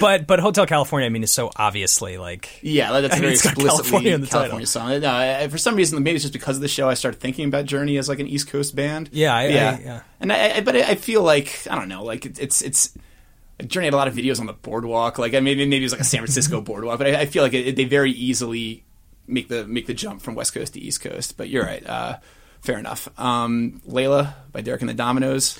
But 0.00 0.28
but 0.28 0.38
Hotel 0.38 0.64
California, 0.64 1.06
I 1.06 1.08
mean, 1.08 1.24
is 1.24 1.32
so 1.32 1.50
obviously 1.56 2.18
like 2.18 2.60
yeah, 2.62 3.00
that's 3.00 3.14
And 3.14 3.20
very 3.20 3.32
explicitly 3.34 3.64
California 3.68 4.14
in 4.14 4.20
the 4.20 4.28
title. 4.28 4.42
California 4.42 4.66
song. 4.68 5.00
No, 5.00 5.10
I- 5.12 5.48
for 5.48 5.58
some 5.58 5.74
reason, 5.74 6.00
maybe 6.04 6.14
it's 6.14 6.22
just 6.22 6.32
because 6.32 6.54
of 6.54 6.62
the 6.62 6.68
show, 6.68 6.88
I 6.88 6.94
started 6.94 7.20
thinking 7.20 7.48
about 7.48 7.64
Journey 7.64 7.98
as 7.98 8.08
like 8.08 8.20
an 8.20 8.28
East 8.28 8.48
Coast 8.48 8.76
band. 8.76 9.10
Yeah, 9.12 9.34
I- 9.34 9.42
I- 9.42 9.46
yeah, 9.48 9.78
yeah. 9.80 10.00
And 10.20 10.32
I, 10.32 10.58
I, 10.58 10.60
but 10.60 10.76
I 10.76 10.94
feel 10.94 11.22
like 11.24 11.66
I 11.68 11.74
don't 11.74 11.88
know, 11.88 12.04
like 12.04 12.26
it- 12.26 12.38
it's 12.38 12.62
it's. 12.62 12.94
Journey 13.66 13.86
had 13.86 13.94
a 13.94 13.96
lot 13.96 14.06
of 14.06 14.14
videos 14.14 14.38
on 14.38 14.46
the 14.46 14.52
boardwalk. 14.52 15.18
Like 15.18 15.34
I 15.34 15.40
maybe 15.40 15.66
maybe 15.66 15.78
it 15.82 15.86
was 15.86 15.90
like 15.92 16.00
a 16.00 16.04
San 16.04 16.20
Francisco 16.20 16.60
boardwalk, 16.68 16.98
but 16.98 17.08
I, 17.08 17.22
I 17.22 17.26
feel 17.26 17.42
like 17.42 17.54
it, 17.54 17.74
they 17.74 17.84
very 17.84 18.12
easily 18.12 18.84
make 19.28 19.48
the 19.48 19.66
make 19.66 19.86
the 19.86 19.94
jump 19.94 20.22
from 20.22 20.34
West 20.34 20.54
Coast 20.54 20.74
to 20.74 20.80
East 20.80 21.00
Coast. 21.00 21.36
But 21.36 21.48
you're 21.48 21.64
right, 21.64 21.86
uh, 21.86 22.18
fair 22.60 22.78
enough. 22.78 23.08
Um, 23.18 23.80
Layla 23.86 24.34
by 24.52 24.60
Derek 24.62 24.80
and 24.80 24.88
the 24.90 24.94
Dominos. 24.94 25.58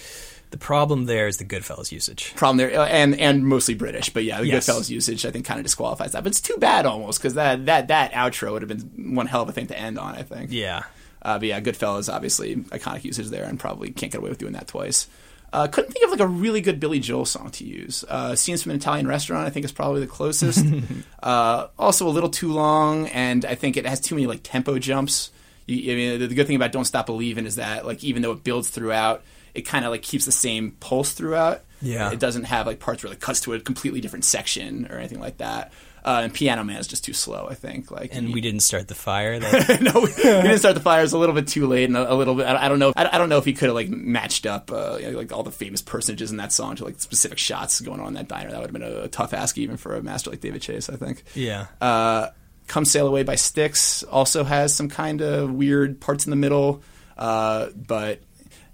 The 0.51 0.57
problem 0.57 1.05
there 1.05 1.27
is 1.27 1.37
the 1.37 1.45
Goodfellas 1.45 1.93
usage. 1.93 2.33
problem 2.35 2.57
there, 2.57 2.81
uh, 2.81 2.87
and 2.87 3.19
and 3.21 3.47
mostly 3.47 3.75
British. 3.75 4.09
But 4.11 4.25
yeah, 4.25 4.41
the 4.41 4.47
Yes. 4.47 4.67
Goodfellas 4.67 4.89
usage 4.89 5.27
I 5.27 5.31
think 5.31 5.45
kind 5.45 5.61
of 5.61 5.65
disqualifies 5.65 6.13
that. 6.13 6.23
But 6.25 6.31
it's 6.31 6.41
too 6.41 6.57
bad 6.57 6.87
almost 6.87 7.19
because 7.21 7.35
that 7.35 7.67
that 7.67 7.89
that 7.89 8.13
outro 8.13 8.53
would 8.53 8.63
have 8.63 8.69
been 8.69 9.15
one 9.15 9.27
hell 9.27 9.43
of 9.43 9.49
a 9.51 9.53
thing 9.53 9.67
to 9.67 9.79
end 9.79 9.99
on. 9.99 10.15
I 10.15 10.23
think. 10.23 10.51
Yeah. 10.51 10.85
Uh, 11.21 11.39
but 11.39 11.49
yeah, 11.49 11.61
Goodfellas 11.61 12.11
obviously 12.13 12.57
iconic 12.57 13.05
usage 13.05 13.27
there, 13.29 13.45
and 13.45 13.59
probably 13.61 13.91
can't 13.91 14.11
get 14.13 14.19
away 14.19 14.31
with 14.31 14.39
doing 14.39 14.53
that 14.55 14.69
twice. 14.69 15.07
Uh, 15.53 15.67
couldn't 15.67 15.93
think 15.93 16.05
of 16.05 16.11
like 16.11 16.21
a 16.21 16.27
really 16.27 16.61
good 16.61 16.79
Billy 16.79 17.01
Joel 17.01 17.25
song 17.25 17.51
to 17.53 17.65
use. 17.65 18.05
Uh, 18.09 18.35
Scenes 18.35 18.63
from 18.63 18.71
an 18.71 18.77
Italian 18.77 19.07
Restaurant, 19.07 19.47
I 19.47 19.51
think, 19.51 19.65
is 19.65 19.73
probably 19.73 20.01
the 20.01 20.07
closest. 20.07 20.65
uh, 21.23 21.69
also, 21.79 22.07
a 22.07 22.11
little 22.11 22.29
too 22.29 22.53
long, 22.53 23.09
and 23.09 23.45
I 23.45 23.55
think 23.55 23.77
it 23.77 23.87
has 23.87 24.01
too 24.01 24.15
many 24.15 24.27
like 24.27 24.41
tempo 24.43 24.79
jumps. 24.79 25.31
You, 25.67 25.93
I 25.93 25.97
mean, 25.97 26.21
the, 26.21 26.27
the 26.27 26.35
good 26.35 26.47
thing 26.47 26.57
about 26.57 26.73
Don't 26.73 26.85
Stop 26.85 27.07
Believing 27.07 27.47
is 27.47 27.57
that 27.57 27.87
like 27.87 28.05
even 28.05 28.23
though 28.23 28.33
it 28.33 28.45
builds 28.45 28.69
throughout, 28.69 29.23
it 29.55 29.63
kind 29.63 29.85
of 29.85 29.91
like 29.91 30.03
keeps 30.03 30.25
the 30.25 30.33
same 30.33 30.73
pulse 30.81 31.13
throughout. 31.13 31.63
Yeah. 31.81 32.11
it 32.11 32.19
doesn't 32.19 32.45
have 32.45 32.67
like 32.67 32.81
parts 32.81 33.05
where 33.05 33.13
it 33.13 33.21
cuts 33.21 33.41
to 33.43 33.55
a 33.55 33.61
completely 33.61 34.01
different 34.01 34.25
section 34.25 34.89
or 34.91 34.99
anything 34.99 35.21
like 35.21 35.39
that. 35.39 35.73
Uh, 36.05 36.21
and 36.25 36.33
Piano 36.33 36.65
Man 36.65 36.79
is 36.79 36.87
just 36.87 37.05
too 37.05 37.13
slow, 37.13 37.47
I 37.51 37.55
think. 37.55 37.91
Like, 37.91 38.15
And 38.15 38.33
we 38.33 38.41
didn't 38.41 38.61
start 38.61 38.89
the 38.89 38.95
fire. 38.95 39.39
No, 39.81 40.01
we 40.01 40.13
didn't 40.13 40.59
start 40.59 40.75
the 40.75 40.81
fires 40.81 41.13
a 41.13 41.19
little 41.19 41.35
bit 41.35 41.47
too 41.49 41.67
late, 41.67 41.85
and 41.85 41.97
a, 41.97 42.13
a 42.13 42.15
little 42.15 42.35
bit. 42.35 42.47
I, 42.47 42.67
I 42.67 42.69
don't 42.69 42.79
know. 42.79 42.93
I, 42.97 43.09
I 43.13 43.19
don't 43.19 43.29
know 43.29 43.39
if 43.39 43.45
he 43.45 43.53
could 43.53 43.67
have 43.67 43.75
like 43.75 43.89
matched 43.89 44.47
up 44.47 44.71
uh, 44.73 44.99
you 45.01 45.11
know, 45.11 45.19
like 45.19 45.33
all 45.33 45.43
the 45.43 45.51
famous 45.51 45.83
personages 45.83 46.31
in 46.31 46.39
that 46.39 46.53
song 46.53 46.77
to 46.77 46.85
like 46.85 47.01
specific 47.01 47.39
shots 47.39 47.81
going 47.81 48.01
on 48.01 48.09
in 48.09 48.15
that 48.15 48.29
diner. 48.29 48.51
That 48.51 48.61
would 48.61 48.71
have 48.71 48.73
been 48.73 48.83
a, 48.83 49.03
a 49.05 49.09
tough 49.09 49.33
ask 49.35 49.59
even 49.59 49.77
for 49.77 49.95
a 49.95 50.03
master 50.03 50.31
like 50.31 50.41
David 50.41 50.63
Chase. 50.63 50.89
I 50.89 50.97
think. 50.97 51.23
yeah. 51.35 51.67
Uh, 51.81 52.29
Come 52.67 52.85
Sail 52.85 53.07
Away 53.07 53.23
by 53.23 53.35
Styx 53.37 54.03
also 54.03 54.45
has 54.45 54.75
some 54.75 54.91
kind 54.91 55.23
of 55.23 55.51
weird 55.51 56.01
parts 56.01 56.27
in 56.27 56.31
the 56.31 56.37
middle, 56.37 56.83
uh, 57.17 57.69
but 57.75 58.21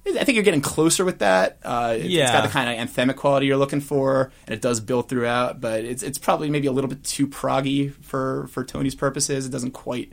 I 0.06 0.24
think 0.24 0.36
you're 0.36 0.44
getting 0.44 0.60
closer 0.60 1.04
with 1.04 1.20
that. 1.20 1.58
Uh, 1.64 1.96
it, 1.98 2.06
Yeah. 2.06 2.24
It's 2.24 2.32
got 2.32 2.42
the 2.42 2.50
kind 2.50 2.68
of 2.68 2.88
anthemic 2.88 3.16
quality 3.16 3.46
you're 3.46 3.56
looking 3.56 3.80
for, 3.80 4.30
and 4.46 4.54
it 4.54 4.60
does 4.60 4.80
build 4.80 5.08
throughout, 5.08 5.60
but 5.60 5.84
it's 5.84 6.02
it's 6.02 6.18
probably 6.18 6.50
maybe 6.50 6.66
a 6.66 6.72
little 6.72 6.88
bit 6.90 7.02
too 7.04 7.26
proggy 7.26 7.92
for, 8.02 8.46
for 8.48 8.64
Tony's 8.64 8.94
purposes. 8.94 9.46
It 9.46 9.50
doesn't 9.50 9.72
quite. 9.72 10.12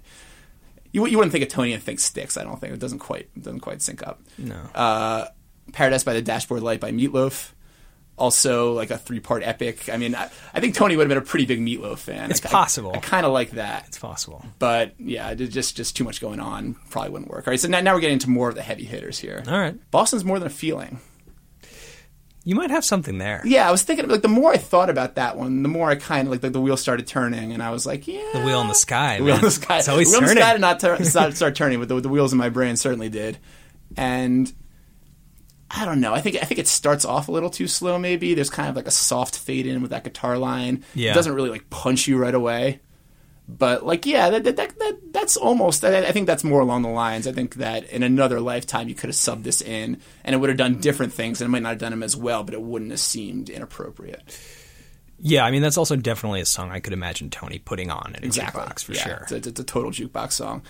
You, 0.93 1.06
you 1.08 1.17
wouldn't 1.17 1.32
think 1.32 1.43
of 1.43 1.49
Tony 1.49 1.73
and 1.73 1.82
think 1.82 1.99
Styx. 1.99 2.38
I 2.38 2.43
don't 2.43 2.60
think 2.60 2.73
it 2.73 2.80
doesn't 2.80 2.99
quite 2.99 3.30
doesn't 3.41 3.62
quite 3.62 3.82
sync 3.82 4.06
up. 4.06 4.21
No. 4.38 4.56
Uh, 4.75 5.27
Paradise 5.73 6.04
by 6.04 6.13
the 6.13 6.21
Dashboard 6.21 6.63
Light 6.63 6.80
by 6.80 6.91
Meat 6.91 7.13
Loaf. 7.13 7.56
Also, 8.21 8.73
like 8.73 8.91
a 8.91 8.97
three-part 8.97 9.41
epic. 9.43 9.89
I 9.89 9.97
mean, 9.97 10.13
I, 10.15 10.29
I 10.53 10.60
think 10.60 10.75
Tony 10.75 10.95
would 10.95 11.03
have 11.03 11.10
been 11.10 11.17
a 11.17 11.21
pretty 11.25 11.45
big 11.45 11.60
Meat 11.60 11.81
Loaf 11.81 11.99
fan. 12.01 12.29
It's 12.31 12.45
I- 12.45 12.49
I- 12.49 12.51
possible. 12.51 12.91
I, 12.93 12.99
kind 12.99 13.25
of 13.25 13.31
like 13.34 13.51
that, 13.51 13.86
it's 13.88 13.97
possible. 13.97 14.45
but 14.60 14.93
yeah, 14.99 15.34
just 15.34 15.75
just 15.75 15.97
too 15.97 16.03
much 16.03 16.21
going 16.21 16.39
on. 16.39 16.75
Probably 16.89 17.10
wouldn't 17.12 17.31
work. 17.31 17.47
All 17.47 17.51
right, 17.51 17.60
so 17.60 17.67
now, 17.67 17.81
now 17.81 17.93
we're 17.95 17.99
getting 18.01 18.13
into 18.13 18.29
more 18.29 18.47
of 18.49 18.55
the 18.55 18.62
heavy 18.62 18.84
hitters 18.86 19.17
here. 19.19 19.43
All 19.47 19.60
right. 19.60 19.75
Boston's 19.91 20.23
more 20.23 20.38
than 20.39 20.47
a 20.47 20.51
feeling. 20.51 20.99
You 22.43 22.55
might 22.55 22.71
have 22.71 22.84
something 22.84 23.19
there. 23.19 23.41
Yeah, 23.45 23.67
I 23.67 23.71
was 23.71 23.84
thinking 23.84 24.07
like 24.07 24.23
the 24.23 24.27
more 24.27 24.51
I 24.51 24.57
thought 24.57 24.89
about 24.89 25.15
that 25.15 25.38
one, 25.38 25.62
the 25.62 25.69
more 25.69 25.89
I 25.91 25.95
kind 25.95 26.27
of 26.27 26.31
like 26.31 26.41
the, 26.41 26.49
the 26.49 26.62
wheel 26.62 26.75
started 26.77 27.05
turning, 27.05 27.51
and 27.53 27.62
I 27.62 27.69
was 27.69 27.86
like, 27.86 28.07
yeah, 28.07 28.21
The 28.34 28.41
wheel 28.41 28.62
in 28.62 28.67
the 28.67 28.73
sky. 28.73 29.17
the 29.19 29.23
wheel 29.25 29.36
in 29.36 29.41
the 29.41 29.51
sky. 29.51 29.77
It's 29.77 29.88
always 29.88 30.12
the 30.12 30.19
wheel 30.19 30.29
in 30.29 30.36
turning. 30.38 30.41
the 30.41 30.41
sky 30.41 30.53
did 30.53 30.62
not 30.62 30.79
tur- 31.19 31.31
start 31.36 31.55
turning, 31.55 31.79
but 31.79 31.88
the, 31.88 31.99
the 32.01 32.10
wheels 32.10 32.31
in 32.34 32.39
my 32.39 32.49
brain 32.49 32.77
certainly 32.77 33.10
did. 33.10 33.38
And 33.95 34.51
I 35.73 35.86
don't 35.86 36.01
know. 36.01 36.13
I 36.13 36.19
think 36.21 36.36
I 36.36 36.45
think 36.45 36.60
it 36.60 36.67
starts 36.67 37.05
off 37.05 37.27
a 37.27 37.31
little 37.31 37.49
too 37.49 37.67
slow. 37.67 37.97
Maybe 37.97 38.34
there's 38.34 38.49
kind 38.49 38.67
of 38.69 38.75
like 38.75 38.88
a 38.88 38.91
soft 38.91 39.38
fade 39.38 39.65
in 39.65 39.81
with 39.81 39.91
that 39.91 40.03
guitar 40.03 40.38
line. 40.38 40.84
Yeah. 40.93 41.12
it 41.12 41.13
doesn't 41.13 41.34
really 41.34 41.49
like 41.49 41.69
punch 41.69 42.07
you 42.07 42.17
right 42.17 42.36
away. 42.36 42.81
But 43.47 43.86
like, 43.86 44.05
yeah, 44.05 44.29
that, 44.29 44.43
that, 44.45 44.55
that, 44.57 44.79
that 44.79 44.97
that's 45.13 45.36
almost. 45.38 45.84
I, 45.84 46.05
I 46.07 46.12
think 46.12 46.27
that's 46.27 46.43
more 46.43 46.62
along 46.62 46.84
the 46.84 46.89
lines. 46.89 47.27
I 47.27 47.31
think 47.34 47.55
that 47.55 47.86
in 47.89 48.03
another 48.03 48.39
lifetime 48.39 48.88
you 48.89 48.95
could 48.95 49.07
have 49.10 49.15
subbed 49.15 49.43
this 49.43 49.62
in, 49.62 49.99
and 50.23 50.34
it 50.36 50.38
would 50.38 50.49
have 50.49 50.57
done 50.57 50.79
different 50.79 51.13
things, 51.13 51.41
and 51.41 51.47
it 51.47 51.51
might 51.51 51.63
not 51.63 51.69
have 51.69 51.79
done 51.79 51.91
them 51.91 52.03
as 52.03 52.15
well, 52.15 52.43
but 52.43 52.53
it 52.53 52.62
wouldn't 52.62 52.91
have 52.91 52.99
seemed 52.99 53.49
inappropriate. 53.49 54.21
Yeah, 55.19 55.43
I 55.45 55.51
mean 55.51 55.62
that's 55.62 55.77
also 55.77 55.95
definitely 55.95 56.41
a 56.41 56.45
song 56.45 56.71
I 56.71 56.79
could 56.79 56.93
imagine 56.93 57.29
Tony 57.29 57.60
putting 57.60 57.91
on 57.91 58.15
in 58.17 58.23
a 58.23 58.25
Exactly. 58.27 58.62
jukebox 58.62 58.84
for 58.84 58.93
Yeah, 58.93 59.03
sure. 59.03 59.19
It's 59.23 59.31
a, 59.31 59.49
it's 59.49 59.60
a 59.60 59.63
total 59.63 59.91
jukebox 59.91 60.31
song. 60.34 60.63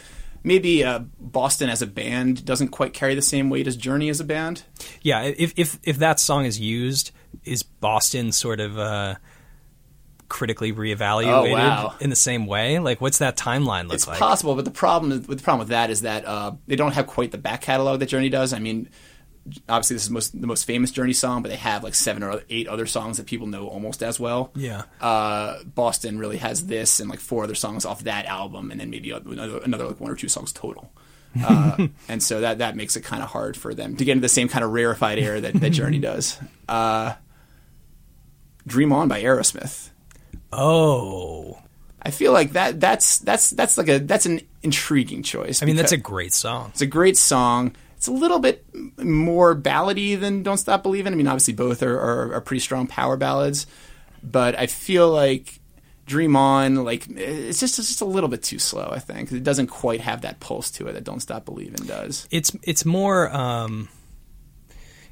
Maybe 0.44 0.84
uh, 0.84 1.00
Boston 1.20 1.70
as 1.70 1.82
a 1.82 1.88
band 1.88 2.44
doesn't 2.46 2.70
quite 2.70 2.94
carry 2.94 3.14
the 3.16 3.22
same 3.22 3.50
weight 3.50 3.68
as 3.68 3.76
Journey 3.76 4.10
as 4.10 4.20
a 4.20 4.24
band. 4.24 4.64
Yeah, 5.02 5.22
if 5.24 5.54
if 5.56 5.80
if 5.84 5.98
that 6.00 6.20
song 6.20 6.46
is 6.46 6.60
used, 6.60 7.12
is 7.44 7.62
Boston 7.64 8.32
sort 8.32 8.60
of 8.60 8.78
uh, 8.80 9.16
critically 10.30 10.72
reevaluated 10.74 11.50
Oh, 11.50 11.52
wow. 11.54 11.96
in 12.00 12.10
the 12.10 12.16
same 12.16 12.48
way? 12.48 12.80
Like, 12.80 13.02
what's 13.02 13.20
that 13.20 13.38
timeline 13.38 13.84
look 13.84 13.94
It's 13.96 14.08
like? 14.08 14.18
possible, 14.18 14.56
but 14.56 14.66
the 14.66 14.72
problem 14.72 15.10
with 15.12 15.28
the 15.28 15.44
problem 15.44 15.60
with 15.60 15.70
that 15.70 15.90
is 15.90 16.02
that 16.02 16.26
uh, 16.26 16.54
they 16.68 16.76
don't 16.76 16.94
have 16.94 17.06
quite 17.08 17.32
the 17.32 17.38
back 17.38 17.62
catalog 17.62 18.00
that 18.00 18.08
Journey 18.08 18.30
does. 18.30 18.54
I 18.54 18.60
mean, 18.60 18.90
obviously 19.68 19.96
this 19.96 20.04
is 20.04 20.10
most, 20.10 20.40
the 20.40 20.48
most 20.48 20.66
famous 20.66 20.92
Journey 20.92 21.14
song, 21.14 21.42
but 21.42 21.50
they 21.50 21.58
have 21.58 21.84
like 21.84 21.96
seven 21.96 22.24
or 22.24 22.42
eight 22.50 22.68
other 22.68 22.86
songs 22.86 23.18
that 23.18 23.26
people 23.26 23.48
know 23.48 23.68
almost 23.68 24.04
as 24.04 24.20
well. 24.20 24.52
Yeah. 24.56 24.84
Uh, 25.00 25.64
Boston 25.64 26.20
really 26.20 26.38
has 26.38 26.68
this 26.68 27.00
and 27.00 27.10
like 27.10 27.20
four 27.20 27.44
other 27.44 27.56
songs 27.56 27.86
off 27.86 28.04
that 28.04 28.26
album, 28.26 28.72
and 28.72 28.80
then 28.80 28.90
maybe 28.90 29.12
another, 29.12 29.60
another 29.60 29.86
like 29.88 30.00
one 30.00 30.12
or 30.12 30.16
two 30.16 30.30
songs 30.30 30.54
total. 30.54 30.92
Uh, 31.44 31.88
and 32.08 32.22
so 32.22 32.42
that 32.42 32.60
that 32.60 32.76
makes 32.76 32.96
it 32.96 33.02
kind 33.02 33.24
of 33.24 33.30
hard 33.30 33.56
for 33.56 33.74
them 33.74 33.96
to 33.96 34.06
get 34.06 34.14
into 34.14 34.22
the 34.22 34.30
same 34.30 34.48
kind 34.48 34.64
of 34.64 34.72
rarefied 34.72 35.18
air 35.18 35.40
that, 35.42 35.54
that 35.56 35.72
Journey 35.72 36.00
does. 36.00 36.38
Uh, 36.68 37.14
Dream 38.68 38.94
On 38.94 39.08
by 39.08 39.24
Aerosmith. 39.24 39.90
Oh, 40.54 41.60
I 42.02 42.12
feel 42.12 42.32
like 42.32 42.54
that 42.54 42.80
that's 42.80 43.20
that's 43.20 43.52
that's 43.52 43.78
like 43.78 43.88
a 43.88 44.00
that's 44.00 44.26
an 44.26 44.42
intriguing 44.64 45.24
choice. 45.24 45.64
I 45.64 45.66
mean 45.66 45.76
that's 45.76 45.92
a 45.92 45.98
great 45.98 46.34
song. 46.34 46.70
it's 46.72 46.82
a 46.82 46.86
great 46.86 47.18
song. 47.18 47.76
It's 48.02 48.08
a 48.08 48.12
little 48.12 48.40
bit 48.40 48.66
more 48.98 49.56
ballady 49.56 50.20
than 50.20 50.42
"Don't 50.42 50.58
Stop 50.58 50.82
Believing." 50.82 51.14
I 51.14 51.16
mean, 51.16 51.28
obviously 51.28 51.54
both 51.54 51.84
are, 51.84 52.00
are, 52.00 52.34
are 52.34 52.42
pretty 52.42 52.62
strong 52.62 52.88
power 52.88 53.16
ballads, 53.16 53.68
but 54.24 54.58
I 54.58 54.66
feel 54.66 55.12
like 55.12 55.60
"Dream 56.08 56.36
On" 56.36 56.84
like 56.84 57.06
it's 57.12 57.60
just 57.60 57.78
it's 57.78 57.90
just 57.90 58.02
a 58.02 58.06
little 58.06 58.28
bit 58.28 58.42
too 58.42 58.58
slow. 58.58 58.90
I 58.92 58.98
think 58.98 59.32
it 59.32 59.44
doesn't 59.44 59.68
quite 59.68 60.02
have 60.02 60.22
that 60.22 60.40
pulse 60.40 60.72
to 60.72 60.88
it 60.88 60.94
that 60.94 61.04
"Don't 61.04 61.20
Stop 61.20 61.46
Believing" 61.46 61.86
does. 61.86 62.28
It's 62.32 62.52
it's 62.64 62.86
more 62.86 63.32
um, 63.32 63.88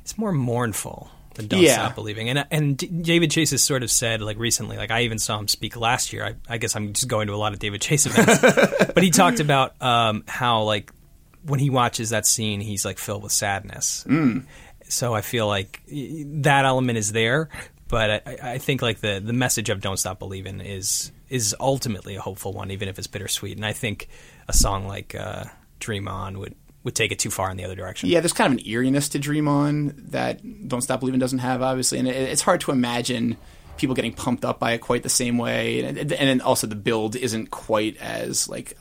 it's 0.02 0.18
more 0.18 0.32
mournful 0.32 1.12
than 1.36 1.46
Don't 1.46 1.62
Yeah. 1.62 1.76
Stop 1.76 1.94
Believing. 1.94 2.28
And 2.28 2.44
and 2.50 3.04
David 3.06 3.30
Chase 3.30 3.52
has 3.52 3.62
sort 3.62 3.84
of 3.84 3.92
said 3.92 4.20
like 4.20 4.40
recently, 4.40 4.78
like 4.78 4.90
I 4.90 5.04
even 5.04 5.20
saw 5.20 5.38
him 5.38 5.48
speak 5.48 5.78
last 5.78 6.12
year. 6.12 6.26
I, 6.26 6.56
I 6.56 6.58
guess 6.58 6.76
I'm 6.76 6.94
just 6.94 7.08
going 7.08 7.28
to 7.28 7.36
a 7.36 7.38
lot 7.38 7.54
of 7.54 7.60
David 7.60 7.82
Chase 7.82 8.08
events, 8.08 8.40
but 8.96 9.04
he 9.04 9.12
talked 9.12 9.40
about 9.40 9.80
um, 9.80 10.24
how 10.28 10.64
like 10.64 10.92
when 11.44 11.60
he 11.60 11.70
watches 11.70 12.10
that 12.12 12.26
scene, 12.26 12.60
he's 12.62 12.86
like 12.86 13.00
filled 13.00 13.24
with 13.24 13.32
sadness. 13.32 14.06
Mm. 14.08 14.46
So 14.88 15.14
I 15.14 15.22
feel 15.22 15.48
like 15.48 15.82
that 15.88 16.66
element 16.66 16.98
is 16.98 17.12
there, 17.12 17.50
but 17.88 18.24
I, 18.28 18.38
I- 18.54 18.58
think 18.58 18.82
like 18.82 19.00
the 19.02 19.20
the 19.24 19.34
message 19.34 19.70
of 19.70 19.82
Don't 19.82 19.98
Stop 19.98 20.20
Believing 20.20 20.62
is 20.62 21.12
is 21.30 21.56
ultimately 21.60 22.16
a 22.16 22.22
hopeful 22.22 22.54
one, 22.54 22.72
even 22.72 22.88
if 22.90 22.98
it's 22.98 23.08
bittersweet. 23.08 23.56
And 23.56 23.66
I 23.66 23.74
think 23.74 24.08
a 24.48 24.54
song 24.54 24.88
like 24.88 25.14
uh, 25.14 25.46
Dream 25.80 26.08
On 26.08 26.40
would 26.40 26.56
would 26.84 26.96
take 26.96 27.12
it 27.12 27.20
too 27.20 27.30
far 27.30 27.52
in 27.52 27.58
the 27.58 27.66
other 27.66 27.76
direction. 27.76 28.10
Yeah, 28.10 28.20
there's 28.22 28.34
kind 28.34 28.52
of 28.54 28.60
an 28.60 28.66
eeriness 28.68 29.10
to 29.10 29.20
Dream 29.20 29.48
On 29.48 29.94
that 30.10 30.68
Don't 30.68 30.82
Stop 30.82 31.02
Believing 31.02 31.20
doesn't 31.20 31.40
have, 31.40 31.62
obviously, 31.62 32.00
and 32.00 32.08
it, 32.08 32.16
it's 32.16 32.42
hard 32.42 32.62
to 32.62 32.72
imagine 32.72 33.38
people 33.78 33.96
getting 33.96 34.14
pumped 34.14 34.44
up 34.44 34.60
by 34.60 34.72
it 34.74 34.80
quite 34.80 35.04
the 35.04 35.10
same 35.10 35.38
way, 35.38 35.84
and, 35.84 35.98
and 35.98 36.10
then 36.10 36.42
also 36.42 36.68
the 36.68 36.76
build 36.76 37.16
isn't 37.16 37.52
quite 37.52 37.96
as 37.98 38.50
like 38.50 38.76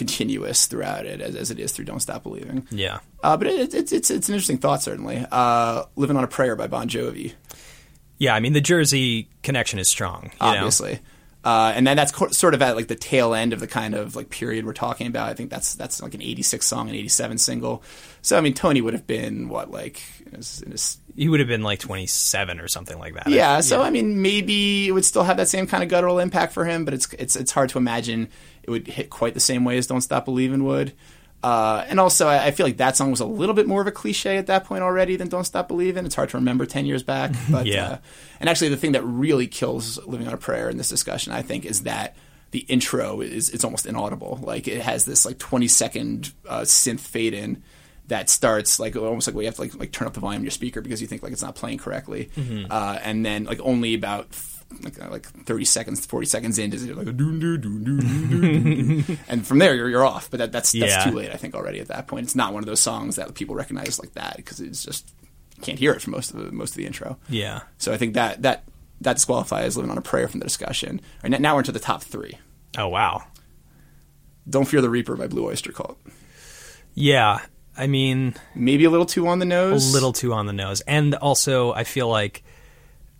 continuous 0.00 0.66
throughout 0.66 1.04
it 1.04 1.20
as, 1.20 1.36
as 1.36 1.50
it 1.50 1.60
is 1.60 1.72
through 1.72 1.84
Don't 1.84 2.00
Stop 2.00 2.22
Believing. 2.22 2.66
Yeah. 2.70 3.00
Uh, 3.22 3.36
but 3.36 3.48
it, 3.48 3.74
it's 3.74 3.92
it's 3.92 4.10
it's 4.10 4.28
an 4.30 4.34
interesting 4.34 4.56
thought, 4.56 4.82
certainly. 4.82 5.26
Uh, 5.30 5.84
Living 5.94 6.16
on 6.16 6.24
a 6.24 6.26
Prayer 6.26 6.56
by 6.56 6.68
Bon 6.68 6.88
Jovi, 6.88 7.34
Yeah, 8.16 8.34
I 8.34 8.40
mean 8.40 8.54
the 8.54 8.62
Jersey 8.62 9.28
connection 9.42 9.78
is 9.78 9.88
strong. 9.90 10.30
You 10.32 10.46
obviously. 10.46 11.00
Uh, 11.44 11.72
and 11.74 11.86
then 11.86 11.96
that's 11.96 12.12
co- 12.12 12.28
sort 12.28 12.54
of 12.54 12.62
at 12.62 12.76
like 12.76 12.88
the 12.88 12.94
tail 12.94 13.34
end 13.34 13.52
of 13.52 13.60
the 13.60 13.66
kind 13.66 13.94
of 13.94 14.16
like 14.16 14.30
period 14.30 14.64
we're 14.64 14.72
talking 14.72 15.06
about. 15.06 15.28
I 15.28 15.34
think 15.34 15.50
that's 15.50 15.74
that's 15.74 16.02
like 16.02 16.14
an 16.14 16.22
'86 16.22 16.66
song, 16.66 16.88
an 16.88 16.94
'87 16.94 17.36
single. 17.36 17.82
So 18.22 18.38
I 18.38 18.40
mean, 18.40 18.54
Tony 18.54 18.80
would 18.80 18.94
have 18.94 19.06
been 19.06 19.50
what 19.50 19.70
like 19.70 20.02
in 20.26 20.36
his, 20.36 20.62
in 20.62 20.70
his 20.70 20.96
know, 20.96 20.99
he 21.16 21.28
would 21.28 21.40
have 21.40 21.48
been 21.48 21.62
like 21.62 21.78
27 21.80 22.60
or 22.60 22.68
something 22.68 22.98
like 22.98 23.14
that. 23.14 23.28
Yeah, 23.28 23.60
so 23.60 23.82
I 23.82 23.90
mean, 23.90 24.22
maybe 24.22 24.88
it 24.88 24.92
would 24.92 25.04
still 25.04 25.24
have 25.24 25.36
that 25.38 25.48
same 25.48 25.66
kind 25.66 25.82
of 25.82 25.88
guttural 25.88 26.18
impact 26.18 26.52
for 26.52 26.64
him, 26.64 26.84
but 26.84 26.94
it's 26.94 27.12
it's 27.14 27.36
it's 27.36 27.52
hard 27.52 27.68
to 27.70 27.78
imagine 27.78 28.28
it 28.62 28.70
would 28.70 28.86
hit 28.86 29.10
quite 29.10 29.34
the 29.34 29.40
same 29.40 29.64
way 29.64 29.78
as 29.78 29.86
"Don't 29.86 30.00
Stop 30.00 30.24
Believing" 30.24 30.64
would. 30.64 30.92
Uh, 31.42 31.86
and 31.88 31.98
also, 31.98 32.28
I, 32.28 32.46
I 32.46 32.50
feel 32.50 32.66
like 32.66 32.76
that 32.76 32.98
song 32.98 33.10
was 33.10 33.20
a 33.20 33.24
little 33.24 33.54
bit 33.54 33.66
more 33.66 33.80
of 33.80 33.86
a 33.86 33.90
cliche 33.92 34.36
at 34.36 34.46
that 34.48 34.64
point 34.64 34.82
already 34.82 35.16
than 35.16 35.28
"Don't 35.28 35.44
Stop 35.44 35.68
Believing." 35.68 36.04
It's 36.04 36.14
hard 36.14 36.28
to 36.30 36.36
remember 36.36 36.66
ten 36.66 36.84
years 36.86 37.02
back, 37.02 37.32
but 37.50 37.66
Yeah. 37.66 37.86
uh, 37.86 37.98
and 38.40 38.48
actually, 38.50 38.68
the 38.68 38.76
thing 38.76 38.92
that 38.92 39.02
really 39.04 39.46
kills 39.46 39.98
"Living 40.06 40.26
on 40.28 40.34
a 40.34 40.38
Prayer" 40.38 40.68
in 40.68 40.76
this 40.76 40.88
discussion, 40.90 41.32
I 41.32 41.40
think, 41.42 41.64
is 41.64 41.82
that 41.84 42.14
the 42.50 42.60
intro 42.68 43.20
is 43.22 43.48
it's 43.50 43.64
almost 43.64 43.86
inaudible. 43.86 44.38
Like 44.42 44.68
it 44.68 44.82
has 44.82 45.06
this 45.06 45.24
like 45.24 45.38
twenty 45.38 45.68
second 45.68 46.32
uh, 46.46 46.60
synth 46.60 47.00
fade 47.00 47.32
in 47.32 47.62
that 48.10 48.28
starts 48.28 48.78
like 48.78 48.94
almost 48.94 49.26
like 49.26 49.34
you 49.36 49.46
have 49.46 49.56
to 49.56 49.62
like 49.62 49.74
like 49.74 49.90
turn 49.92 50.06
up 50.06 50.14
the 50.14 50.20
volume 50.20 50.42
of 50.42 50.44
your 50.44 50.50
speaker 50.52 50.80
because 50.80 51.00
you 51.00 51.08
think 51.08 51.22
like 51.24 51.32
it's 51.32 51.42
not 51.42 51.56
playing 51.56 51.78
correctly, 51.78 52.30
uh, 52.70 52.98
and 53.02 53.24
then 53.26 53.44
like 53.44 53.58
only 53.60 53.94
about 53.94 54.28
like 54.82 55.02
uh, 55.02 55.08
like 55.10 55.26
thirty 55.46 55.64
seconds, 55.64 56.04
forty 56.06 56.26
seconds 56.26 56.58
in 56.58 56.70
does 56.70 56.84
it 56.84 56.96
like 56.96 57.08
a 57.08 57.10
and 59.28 59.46
from 59.46 59.58
there 59.58 59.74
you're, 59.74 59.88
you're 59.88 60.04
off. 60.04 60.30
But 60.30 60.38
that, 60.38 60.52
that's 60.52 60.72
that's 60.72 60.92
Yeah. 60.92 61.04
too 61.04 61.12
late, 61.16 61.30
I 61.32 61.36
think, 61.36 61.54
already 61.54 61.80
at 61.80 61.88
that 61.88 62.06
point. 62.06 62.24
It's 62.24 62.36
not 62.36 62.52
one 62.52 62.62
of 62.62 62.66
those 62.66 62.80
songs 62.80 63.16
that 63.16 63.34
people 63.34 63.54
recognize 63.54 63.98
like 63.98 64.12
that 64.14 64.36
because 64.36 64.60
it's 64.60 64.84
just 64.84 65.12
you 65.56 65.62
can't 65.62 65.78
hear 65.78 65.92
it 65.92 66.02
for 66.02 66.10
most 66.10 66.32
of 66.32 66.44
the 66.44 66.52
most 66.52 66.70
of 66.70 66.76
the 66.76 66.86
intro. 66.86 67.18
Yeah. 67.28 67.60
So 67.78 67.92
I 67.92 67.96
think 67.96 68.14
that 68.14 68.42
that 68.42 68.64
that 69.00 69.14
disqualifies 69.14 69.76
"Living 69.76 69.90
on 69.90 69.98
a 69.98 70.02
Prayer" 70.02 70.28
from 70.28 70.40
the 70.40 70.46
discussion. 70.46 71.00
All 71.24 71.30
right, 71.30 71.40
now 71.40 71.54
we're 71.54 71.60
into 71.60 71.72
the 71.72 71.78
top 71.80 72.02
three. 72.02 72.38
Oh 72.78 72.88
wow. 72.88 73.24
"Don't 74.48 74.66
Fear 74.66 74.80
the 74.82 74.90
Reaper" 74.90 75.16
by 75.16 75.26
Blue 75.26 75.46
Oyster 75.46 75.72
Cult. 75.72 75.98
Yeah. 76.94 77.40
I 77.80 77.86
mean, 77.86 78.34
Maybe 78.54 78.84
a 78.84 78.90
little 78.90 79.06
too 79.06 79.26
on 79.28 79.38
the 79.38 79.46
nose. 79.46 79.90
a 79.90 79.92
little 79.94 80.12
too 80.12 80.32
on 80.34 80.46
the 80.46 80.52
nose. 80.52 80.82
And 80.82 81.14
also, 81.14 81.72
I 81.72 81.84
feel 81.84 82.08
like 82.08 82.42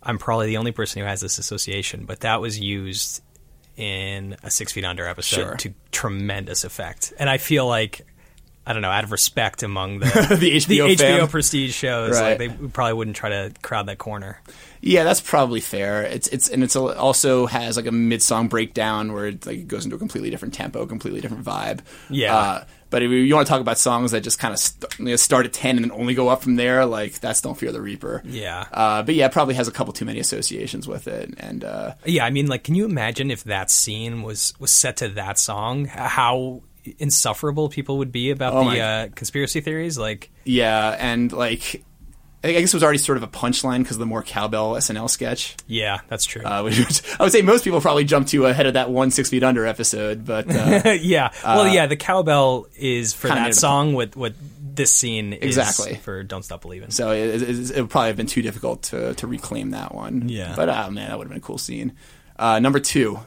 I'm 0.03 0.17
probably 0.17 0.47
the 0.47 0.57
only 0.57 0.71
person 0.71 1.01
who 1.01 1.07
has 1.07 1.19
this 1.21 1.37
association, 1.39 2.05
but 2.05 2.21
that 2.21 2.41
was 2.41 2.59
used 2.59 3.21
in 3.77 4.35
a 4.43 4.51
Six 4.51 4.71
Feet 4.73 4.85
Under 4.85 5.07
episode 5.07 5.35
Sure. 5.35 5.55
to 5.55 5.73
tremendous 5.91 6.63
effect. 6.63 7.13
And 7.19 7.29
I 7.29 7.37
feel 7.37 7.65
like, 7.67 8.01
I 8.65 8.73
don't 8.73 8.81
know, 8.83 8.89
out 8.91 9.03
of 9.03 9.11
respect 9.11 9.63
among 9.63 9.99
the, 9.99 10.05
The 10.39 10.51
HBO 10.57 10.95
HBO 10.95 11.29
prestige 11.29 11.73
shows, 11.73 12.19
Right. 12.19 12.37
like 12.39 12.59
they 12.59 12.67
probably 12.69 12.93
wouldn't 12.93 13.15
try 13.15 13.29
to 13.29 13.51
crowd 13.61 13.87
that 13.87 13.97
corner. 13.97 14.39
Yeah, 14.81 15.03
that's 15.03 15.21
probably 15.21 15.61
fair. 15.61 16.03
It's 16.03 16.27
it's 16.29 16.49
and 16.49 16.63
it's 16.63 16.75
a, 16.75 16.79
also 16.97 17.45
has 17.47 17.77
like 17.77 17.85
a 17.87 17.91
mid 17.91 18.21
song 18.21 18.47
breakdown 18.47 19.13
where 19.13 19.27
it 19.27 19.45
like 19.45 19.57
it 19.59 19.67
goes 19.67 19.85
into 19.85 19.95
a 19.95 19.99
completely 19.99 20.29
different 20.29 20.53
tempo, 20.53 20.85
completely 20.85 21.21
different 21.21 21.43
vibe. 21.45 21.79
Yeah. 22.09 22.35
Uh, 22.35 22.63
but 22.91 23.01
if 23.01 23.09
you 23.09 23.33
want 23.33 23.47
to 23.47 23.49
talk 23.49 23.61
about 23.61 23.79
songs 23.79 24.11
that 24.11 24.21
just 24.21 24.37
kind 24.37 24.53
of 24.53 24.59
st- 24.59 24.99
you 24.99 25.05
know, 25.05 25.15
start 25.15 25.47
at 25.47 25.53
ten 25.53 25.77
and 25.77 25.85
then 25.85 25.91
only 25.91 26.13
go 26.13 26.27
up 26.27 26.43
from 26.43 26.57
there, 26.57 26.85
like 26.85 27.19
that's 27.19 27.41
"Don't 27.41 27.57
Fear 27.57 27.71
the 27.71 27.81
Reaper." 27.81 28.21
Yeah. 28.23 28.67
Uh, 28.71 29.01
but 29.01 29.15
yeah, 29.15 29.25
it 29.25 29.31
probably 29.31 29.55
has 29.55 29.67
a 29.67 29.71
couple 29.71 29.93
too 29.93 30.05
many 30.05 30.19
associations 30.19 30.87
with 30.87 31.07
it, 31.07 31.33
and 31.39 31.63
uh, 31.63 31.93
Yeah, 32.05 32.25
I 32.25 32.29
mean, 32.29 32.45
like, 32.47 32.63
can 32.63 32.75
you 32.75 32.85
imagine 32.85 33.31
if 33.31 33.45
that 33.45 33.71
scene 33.71 34.21
was 34.21 34.53
was 34.59 34.71
set 34.71 34.97
to 34.97 35.09
that 35.09 35.39
song? 35.39 35.85
How 35.85 36.61
insufferable 36.99 37.69
people 37.69 37.97
would 37.99 38.11
be 38.11 38.31
about 38.31 38.53
Oh 38.53 38.69
the 38.69 38.79
uh, 38.79 39.07
conspiracy 39.15 39.61
theories? 39.61 39.97
Like, 39.97 40.29
yeah, 40.43 40.95
and 40.99 41.31
like 41.31 41.83
I 42.43 42.53
guess 42.53 42.73
it 42.73 42.73
was 42.73 42.83
already 42.83 42.97
sort 42.97 43.17
of 43.17 43.23
a 43.23 43.27
punchline 43.27 43.79
because 43.79 43.97
of 43.97 43.99
the 43.99 44.05
more 44.07 44.23
cowbell 44.23 44.73
SNL 44.73 45.09
sketch. 45.09 45.55
yeah, 45.67 45.99
that's 46.07 46.25
true. 46.25 46.43
Uh, 46.43 46.63
which, 46.65 46.79
I 47.19 47.23
would 47.23 47.31
say 47.31 47.41
most 47.43 47.63
people 47.63 47.81
probably 47.81 48.03
jump 48.03 48.27
to 48.29 48.47
ahead 48.47 48.65
of 48.65 48.73
that 48.73 48.89
one 48.89 49.11
Six 49.11 49.29
Feet 49.29 49.43
Under 49.43 49.65
episode, 49.65 50.25
but 50.25 50.49
uh, 50.49 50.89
yeah. 51.01 51.31
Well, 51.43 51.67
yeah, 51.67 51.85
the 51.85 51.95
cowbell 51.97 52.67
is 52.75 53.13
for 53.13 53.27
that 53.27 53.53
song. 53.53 53.93
What 53.93 54.15
what 54.15 54.33
this 54.73 54.93
scene 54.93 55.33
is 55.33 55.57
Exactly. 55.57 55.95
for 55.97 56.23
"Don't 56.23 56.43
Stop 56.43 56.61
Believing." 56.61 56.89
So 56.91 57.11
it, 57.11 57.41
it, 57.43 57.71
it 57.71 57.81
would 57.81 57.89
probably 57.89 58.07
have 58.07 58.17
been 58.17 58.25
too 58.27 58.41
difficult 58.41 58.83
to, 58.83 59.13
to 59.15 59.27
reclaim 59.27 59.71
that 59.71 59.93
one. 59.93 60.27
Yeah. 60.29 60.53
But 60.55 60.69
oh 60.69 60.89
man, 60.89 61.09
that 61.09 61.17
would 61.17 61.25
have 61.25 61.29
been 61.31 61.37
a 61.43 61.45
cool 61.45 61.57
scene. 61.59 61.93
Uh, 62.39 62.57
number 62.59 62.79
two, 62.79 63.19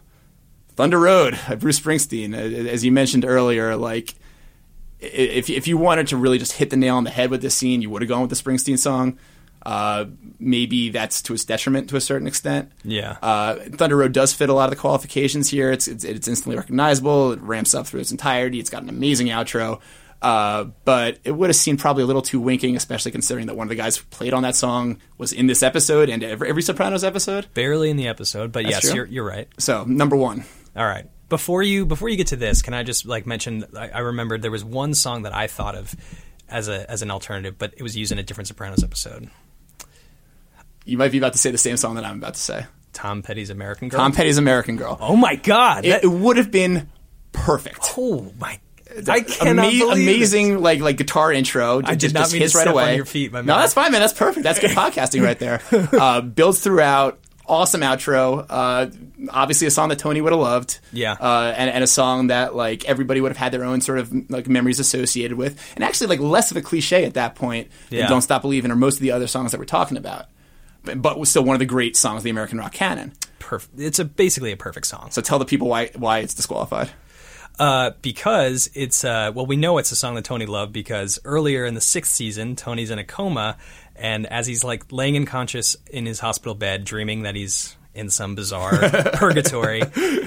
Thunder 0.74 0.98
Road 0.98 1.38
by 1.48 1.54
Bruce 1.54 1.78
Springsteen. 1.78 2.34
Uh, 2.34 2.68
As 2.68 2.84
you 2.84 2.90
mentioned 2.90 3.24
earlier, 3.24 3.76
like 3.76 4.14
if 5.12 5.50
if 5.50 5.66
you 5.66 5.76
wanted 5.76 6.08
to 6.08 6.16
really 6.16 6.38
just 6.38 6.52
hit 6.52 6.70
the 6.70 6.76
nail 6.76 6.96
on 6.96 7.04
the 7.04 7.10
head 7.10 7.30
with 7.30 7.42
this 7.42 7.54
scene, 7.54 7.82
you 7.82 7.90
would 7.90 8.02
have 8.02 8.08
gone 8.08 8.22
with 8.22 8.30
the 8.30 8.36
Springsteen 8.36 8.78
song. 8.78 9.18
Uh, 9.64 10.04
maybe 10.38 10.90
that's 10.90 11.22
to 11.22 11.32
its 11.32 11.44
detriment 11.44 11.88
to 11.88 11.96
a 11.96 12.00
certain 12.00 12.26
extent. 12.26 12.70
Yeah. 12.84 13.16
Uh, 13.22 13.54
Thunder 13.54 13.96
Road 13.96 14.12
does 14.12 14.34
fit 14.34 14.50
a 14.50 14.52
lot 14.52 14.64
of 14.64 14.70
the 14.70 14.76
qualifications 14.76 15.48
here. 15.48 15.72
It's, 15.72 15.88
it's 15.88 16.04
it's 16.04 16.28
instantly 16.28 16.56
recognizable. 16.56 17.32
It 17.32 17.40
ramps 17.40 17.74
up 17.74 17.86
through 17.86 18.00
its 18.00 18.10
entirety. 18.10 18.60
It's 18.60 18.70
got 18.70 18.82
an 18.82 18.88
amazing 18.88 19.28
outro. 19.28 19.80
Uh, 20.20 20.64
but 20.86 21.18
it 21.24 21.32
would 21.32 21.50
have 21.50 21.56
seemed 21.56 21.78
probably 21.78 22.02
a 22.02 22.06
little 22.06 22.22
too 22.22 22.40
winking, 22.40 22.76
especially 22.76 23.12
considering 23.12 23.46
that 23.46 23.56
one 23.56 23.66
of 23.66 23.68
the 23.68 23.74
guys 23.74 23.98
who 23.98 24.04
played 24.06 24.32
on 24.32 24.42
that 24.42 24.56
song 24.56 24.98
was 25.18 25.34
in 25.34 25.46
this 25.48 25.62
episode 25.62 26.08
and 26.08 26.22
every, 26.22 26.48
every 26.48 26.62
Sopranos 26.62 27.04
episode. 27.04 27.46
Barely 27.52 27.90
in 27.90 27.98
the 27.98 28.08
episode, 28.08 28.50
but 28.50 28.64
yes, 28.64 28.82
true. 28.82 28.94
you're 28.94 29.06
you're 29.06 29.24
right. 29.24 29.48
So 29.58 29.84
number 29.84 30.16
one, 30.16 30.44
All 30.76 30.86
right. 30.86 31.06
Before 31.34 31.62
you 31.64 31.84
before 31.84 32.08
you 32.08 32.16
get 32.16 32.28
to 32.28 32.36
this, 32.36 32.62
can 32.62 32.74
I 32.74 32.84
just 32.84 33.06
like 33.06 33.26
mention? 33.26 33.64
I, 33.76 33.88
I 33.88 33.98
remembered 33.98 34.40
there 34.42 34.52
was 34.52 34.64
one 34.64 34.94
song 34.94 35.22
that 35.22 35.34
I 35.34 35.48
thought 35.48 35.74
of 35.74 35.92
as 36.48 36.68
a 36.68 36.88
as 36.88 37.02
an 37.02 37.10
alternative, 37.10 37.56
but 37.58 37.74
it 37.76 37.82
was 37.82 37.96
used 37.96 38.12
in 38.12 38.18
a 38.18 38.22
different 38.22 38.46
Sopranos 38.46 38.84
episode. 38.84 39.28
you 40.84 40.98
might 40.98 41.12
be 41.12 41.18
about 41.18 41.32
to 41.32 41.38
say 41.38 41.50
the 41.50 41.58
same 41.58 41.76
song 41.76 41.96
that 41.96 42.04
I'm 42.04 42.18
about 42.18 42.34
to 42.34 42.40
say. 42.40 42.66
Tom 42.92 43.22
Petty's 43.22 43.50
"American 43.50 43.88
Girl." 43.88 43.98
Tom 43.98 44.12
Petty's 44.12 44.38
"American 44.38 44.76
Girl." 44.76 44.96
Oh 45.00 45.16
my 45.16 45.34
God! 45.36 45.84
It, 45.84 45.88
that- 45.90 46.04
it 46.04 46.08
would 46.08 46.36
have 46.36 46.50
been 46.50 46.88
perfect. 47.32 47.80
oh 47.98 48.32
my! 48.38 48.60
I 49.08 49.22
cannot 49.22 49.64
Ama- 49.72 49.92
it. 49.92 49.92
amazing 49.92 50.60
like 50.60 50.78
like 50.80 50.96
guitar 50.98 51.32
intro. 51.32 51.80
I 51.84 51.96
did 51.96 52.14
not 52.14 52.20
just 52.30 52.32
mean 52.34 52.48
to 52.48 52.58
right 52.58 52.68
away. 52.68 52.96
your 52.96 53.04
feet, 53.06 53.32
my 53.32 53.40
no, 53.40 53.56
that's 53.56 53.74
fine, 53.74 53.90
man. 53.90 54.00
That's 54.00 54.12
perfect. 54.12 54.44
That's 54.44 54.60
good 54.60 54.70
podcasting 54.76 55.24
right 55.24 55.38
there. 55.38 55.60
Uh, 55.72 56.20
builds 56.20 56.60
throughout. 56.60 57.18
Awesome 57.46 57.82
outro. 57.82 58.46
Uh, 58.48 58.86
obviously, 59.30 59.66
a 59.66 59.70
song 59.70 59.90
that 59.90 59.98
Tony 59.98 60.20
would 60.20 60.32
have 60.32 60.40
loved. 60.40 60.80
Yeah. 60.92 61.12
Uh, 61.12 61.52
and, 61.56 61.70
and 61.70 61.84
a 61.84 61.86
song 61.86 62.28
that 62.28 62.54
like 62.54 62.84
everybody 62.86 63.20
would 63.20 63.30
have 63.30 63.36
had 63.36 63.52
their 63.52 63.64
own 63.64 63.80
sort 63.80 63.98
of 63.98 64.30
like 64.30 64.48
memories 64.48 64.80
associated 64.80 65.36
with, 65.36 65.60
and 65.74 65.84
actually 65.84 66.06
like 66.06 66.20
less 66.20 66.50
of 66.50 66.56
a 66.56 66.62
cliche 66.62 67.04
at 67.04 67.14
that 67.14 67.34
point. 67.34 67.68
than 68.00 68.10
Don't 68.10 68.22
Stop 68.22 68.42
Believing 68.42 68.70
or 68.70 68.76
most 68.76 68.94
of 68.96 69.00
the 69.00 69.10
other 69.12 69.26
songs 69.26 69.50
that 69.52 69.58
we're 69.58 69.66
talking 69.66 69.96
about, 69.96 70.26
but, 70.84 71.02
but 71.02 71.18
was 71.18 71.28
still 71.28 71.44
one 71.44 71.54
of 71.54 71.60
the 71.60 71.66
great 71.66 71.96
songs 71.96 72.18
of 72.18 72.24
the 72.24 72.30
American 72.30 72.58
rock 72.58 72.72
canon. 72.72 73.12
It's 73.76 73.98
a 73.98 74.04
basically 74.06 74.52
a 74.52 74.56
perfect 74.56 74.86
song. 74.86 75.10
So 75.10 75.20
tell 75.20 75.38
the 75.38 75.44
people 75.44 75.68
why 75.68 75.90
why 75.96 76.20
it's 76.20 76.34
disqualified. 76.34 76.90
Uh, 77.58 77.92
because 78.02 78.68
it's 78.74 79.04
uh, 79.04 79.30
well, 79.34 79.46
we 79.46 79.56
know 79.56 79.78
it's 79.78 79.92
a 79.92 79.96
song 79.96 80.16
that 80.16 80.24
Tony 80.24 80.46
loved 80.46 80.72
because 80.72 81.20
earlier 81.24 81.64
in 81.64 81.74
the 81.74 81.80
sixth 81.80 82.12
season, 82.12 82.56
Tony's 82.56 82.90
in 82.90 82.98
a 82.98 83.04
coma, 83.04 83.56
and 83.96 84.26
as 84.26 84.46
he's 84.46 84.64
like 84.64 84.90
laying 84.92 85.16
unconscious 85.16 85.76
in 85.90 86.06
his 86.06 86.18
hospital 86.20 86.54
bed, 86.54 86.84
dreaming 86.84 87.22
that 87.22 87.34
he's 87.34 87.76
in 87.94 88.10
some 88.10 88.34
bizarre 88.34 88.76
purgatory, 89.14 89.82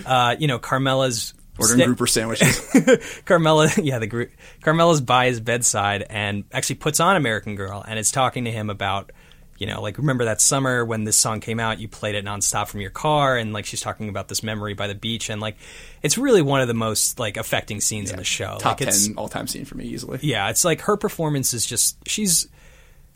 uh, 0.05 0.35
you 0.39 0.47
know, 0.47 0.59
Carmela's 0.59 1.33
Ordering 1.59 1.79
sta- 1.79 1.85
grouper 1.87 2.07
sandwiches. 2.07 3.21
Carmela, 3.25 3.69
yeah, 3.77 3.99
the 3.99 4.07
group. 4.07 4.31
Carmela's 4.61 5.01
by 5.01 5.25
his 5.25 5.39
bedside 5.39 6.05
and 6.07 6.43
actually 6.51 6.75
puts 6.75 6.99
on 6.99 7.15
American 7.15 7.55
Girl 7.55 7.83
and 7.85 7.97
is 7.97 8.11
talking 8.11 8.45
to 8.45 8.51
him 8.51 8.69
about, 8.69 9.11
you 9.57 9.65
know, 9.65 9.81
like 9.81 9.97
remember 9.97 10.25
that 10.25 10.39
summer 10.39 10.85
when 10.85 11.03
this 11.03 11.17
song 11.17 11.39
came 11.39 11.59
out, 11.59 11.79
you 11.79 11.87
played 11.87 12.13
it 12.13 12.23
nonstop 12.23 12.67
from 12.67 12.81
your 12.81 12.91
car, 12.91 13.37
and 13.37 13.53
like 13.53 13.65
she's 13.65 13.81
talking 13.81 14.07
about 14.07 14.27
this 14.27 14.43
memory 14.43 14.75
by 14.75 14.85
the 14.85 14.93
beach, 14.93 15.31
and 15.31 15.41
like 15.41 15.57
it's 16.03 16.15
really 16.17 16.43
one 16.43 16.61
of 16.61 16.67
the 16.67 16.75
most 16.75 17.17
like 17.19 17.37
affecting 17.37 17.81
scenes 17.81 18.11
in 18.11 18.17
the 18.17 18.23
show. 18.23 18.57
Top 18.59 18.79
like, 18.79 18.89
it's, 18.89 19.07
ten 19.07 19.17
all 19.17 19.27
time 19.27 19.47
scene 19.47 19.65
for 19.65 19.75
me 19.75 19.85
easily. 19.85 20.19
yeah, 20.21 20.49
it's 20.49 20.63
like 20.63 20.81
her 20.81 20.95
performance 20.95 21.53
is 21.53 21.65
just 21.65 21.97
she's. 22.07 22.47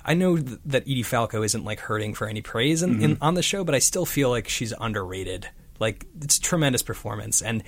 I 0.03 0.13
know 0.13 0.37
th- 0.37 0.59
that 0.65 0.83
Edie 0.83 1.03
Falco 1.03 1.43
isn't 1.43 1.63
like 1.63 1.79
hurting 1.79 2.13
for 2.13 2.27
any 2.27 2.41
praise 2.41 2.81
in, 2.83 3.01
in, 3.03 3.17
on 3.21 3.35
the 3.35 3.43
show, 3.43 3.63
but 3.63 3.75
I 3.75 3.79
still 3.79 4.05
feel 4.05 4.29
like 4.29 4.47
she's 4.49 4.73
underrated. 4.79 5.47
Like 5.79 6.05
it's 6.21 6.37
a 6.37 6.41
tremendous 6.41 6.81
performance, 6.83 7.41
and 7.41 7.63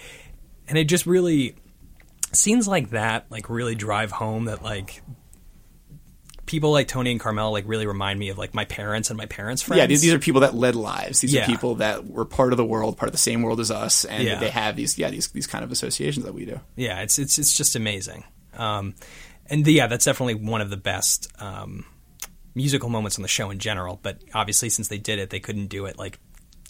and 0.67 0.77
it 0.77 0.85
just 0.85 1.05
really 1.05 1.55
scenes 2.31 2.67
like 2.67 2.89
that 2.91 3.25
like 3.29 3.49
really 3.49 3.75
drive 3.75 4.11
home 4.11 4.45
that 4.45 4.63
like 4.63 5.01
people 6.45 6.71
like 6.71 6.87
Tony 6.87 7.11
and 7.11 7.19
Carmel 7.19 7.51
like 7.51 7.63
really 7.67 7.87
remind 7.87 8.19
me 8.19 8.29
of 8.29 8.37
like 8.37 8.53
my 8.53 8.65
parents 8.65 9.09
and 9.09 9.17
my 9.17 9.25
parents' 9.25 9.61
friends. 9.61 9.77
Yeah, 9.79 9.85
these, 9.87 10.11
are 10.13 10.19
people 10.19 10.41
that 10.41 10.53
led 10.53 10.75
lives. 10.75 11.21
These 11.21 11.33
Yeah. 11.33 11.43
are 11.43 11.45
people 11.47 11.75
that 11.75 12.05
were 12.07 12.25
part 12.25 12.51
of 12.53 12.57
the 12.57 12.65
world, 12.65 12.97
part 12.97 13.07
of 13.07 13.13
the 13.13 13.17
same 13.17 13.41
world 13.43 13.59
as 13.59 13.71
us, 13.71 14.03
and 14.05 14.23
Yeah. 14.23 14.39
they 14.39 14.49
have 14.49 14.75
these 14.75 14.97
yeah 14.97 15.09
these 15.09 15.29
these 15.29 15.47
kind 15.47 15.63
of 15.63 15.71
associations 15.71 16.25
that 16.25 16.33
we 16.33 16.45
do. 16.45 16.59
yeah, 16.75 17.01
it's 17.01 17.17
it's 17.19 17.39
it's 17.39 17.55
just 17.55 17.75
amazing. 17.75 18.23
Um, 18.55 18.93
and 19.49 19.65
yeah, 19.65 19.87
that's 19.87 20.05
definitely 20.05 20.35
one 20.35 20.61
of 20.61 20.69
the 20.69 20.77
best 20.77 21.27
um, 21.39 21.85
musical 22.55 22.89
moments 22.89 23.17
on 23.17 23.21
the 23.21 23.27
show 23.27 23.49
in 23.49 23.59
general. 23.59 23.99
But 24.01 24.19
obviously, 24.33 24.69
since 24.69 24.87
they 24.87 24.97
did 24.97 25.19
it, 25.19 25.29
they 25.29 25.39
couldn't 25.39 25.67
do 25.67 25.85
it 25.85 25.97
like 25.97 26.19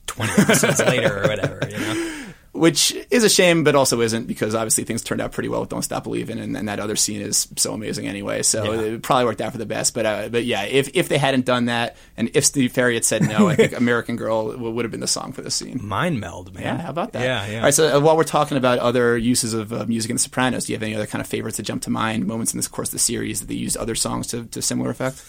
twenty 0.07 0.33
episodes 0.41 0.79
later 0.85 1.23
or 1.23 1.27
whatever. 1.27 1.59
You 1.69 1.77
know? 1.79 2.09
Which 2.55 2.95
is 3.09 3.23
a 3.23 3.29
shame, 3.29 3.63
but 3.63 3.73
also 3.73 3.99
isn't 4.01 4.27
because 4.27 4.53
obviously 4.53 4.83
things 4.83 5.01
turned 5.01 5.21
out 5.21 5.31
pretty 5.31 5.49
well 5.49 5.61
with 5.61 5.69
"Don't 5.69 5.81
Stop 5.81 6.03
Believing," 6.03 6.37
and, 6.37 6.55
and 6.55 6.67
that 6.67 6.79
other 6.79 6.95
scene 6.95 7.19
is 7.19 7.47
so 7.57 7.73
amazing 7.73 8.07
anyway. 8.07 8.43
So 8.43 8.73
Yeah. 8.73 8.81
it 8.93 9.01
probably 9.01 9.25
worked 9.25 9.41
out 9.41 9.53
for 9.53 9.57
the 9.57 9.65
best. 9.65 9.95
But 9.95 10.05
uh, 10.05 10.29
but 10.29 10.45
yeah, 10.45 10.61
if 10.65 10.91
if 10.93 11.09
they 11.09 11.17
hadn't 11.17 11.45
done 11.45 11.65
that, 11.65 11.97
and 12.15 12.29
if 12.35 12.45
Steve 12.45 12.71
Perry 12.75 12.93
had 12.93 13.05
said 13.05 13.23
no, 13.27 13.47
I 13.47 13.55
think 13.55 13.73
"American 13.75 14.17
Girl" 14.17 14.55
would 14.55 14.85
have 14.85 14.91
been 14.91 14.99
the 14.99 15.07
song 15.07 15.31
for 15.33 15.41
the 15.41 15.49
scene. 15.49 15.79
Mind 15.81 16.19
meld, 16.19 16.53
man. 16.53 16.61
Yeah, 16.63 16.77
how 16.83 16.89
about 16.91 17.13
that? 17.13 17.23
Yeah, 17.23 17.47
yeah. 17.47 17.57
All 17.57 17.63
right, 17.63 17.73
so 17.73 17.97
uh, 17.97 17.99
while 17.99 18.15
we're 18.15 18.23
talking 18.23 18.55
about 18.55 18.77
other 18.77 19.17
uses 19.17 19.55
of 19.55 19.73
uh, 19.73 19.85
music 19.87 20.11
in 20.11 20.17
The 20.17 20.21
Sopranos, 20.21 20.65
do 20.67 20.73
you 20.73 20.75
have 20.75 20.83
any 20.83 20.93
other 20.93 21.07
kind 21.07 21.21
of 21.21 21.27
favorites 21.27 21.57
that 21.57 21.63
jump 21.63 21.81
to 21.81 21.89
mind, 21.89 22.27
moments 22.27 22.53
in 22.53 22.59
this 22.59 22.67
course 22.67 22.89
of 22.89 22.93
the 22.93 22.99
series 22.99 23.39
that 23.39 23.47
they 23.47 23.55
used 23.55 23.77
other 23.77 23.95
songs 23.95 24.27
to, 24.27 24.45
to 24.45 24.61
similar 24.61 24.91
effect? 24.91 25.25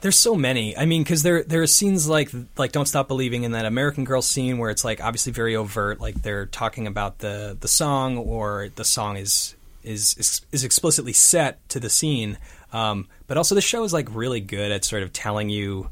There's 0.00 0.16
so 0.16 0.36
many. 0.36 0.76
I 0.76 0.86
mean, 0.86 1.02
because 1.02 1.22
there 1.22 1.42
there 1.42 1.62
are 1.62 1.66
scenes 1.66 2.08
like 2.08 2.30
like 2.56 2.72
Don't 2.72 2.86
Stop 2.86 3.08
Believing 3.08 3.42
in 3.42 3.52
that 3.52 3.64
American 3.64 4.04
Girl 4.04 4.22
scene 4.22 4.58
where 4.58 4.70
it's 4.70 4.84
like 4.84 5.02
obviously 5.02 5.32
very 5.32 5.56
overt, 5.56 6.00
like 6.00 6.22
they're 6.22 6.46
talking 6.46 6.86
about 6.86 7.18
the 7.18 7.56
the 7.58 7.68
song 7.68 8.16
or 8.16 8.68
the 8.76 8.84
song 8.84 9.16
is 9.16 9.56
is 9.82 10.14
is, 10.18 10.42
is 10.52 10.64
explicitly 10.64 11.12
set 11.12 11.68
to 11.70 11.80
the 11.80 11.90
scene. 11.90 12.38
Um, 12.72 13.08
but 13.26 13.36
also 13.36 13.54
the 13.54 13.60
show 13.60 13.82
is 13.84 13.92
like 13.92 14.14
really 14.14 14.40
good 14.40 14.70
at 14.70 14.84
sort 14.84 15.02
of 15.02 15.12
telling 15.12 15.48
you. 15.48 15.88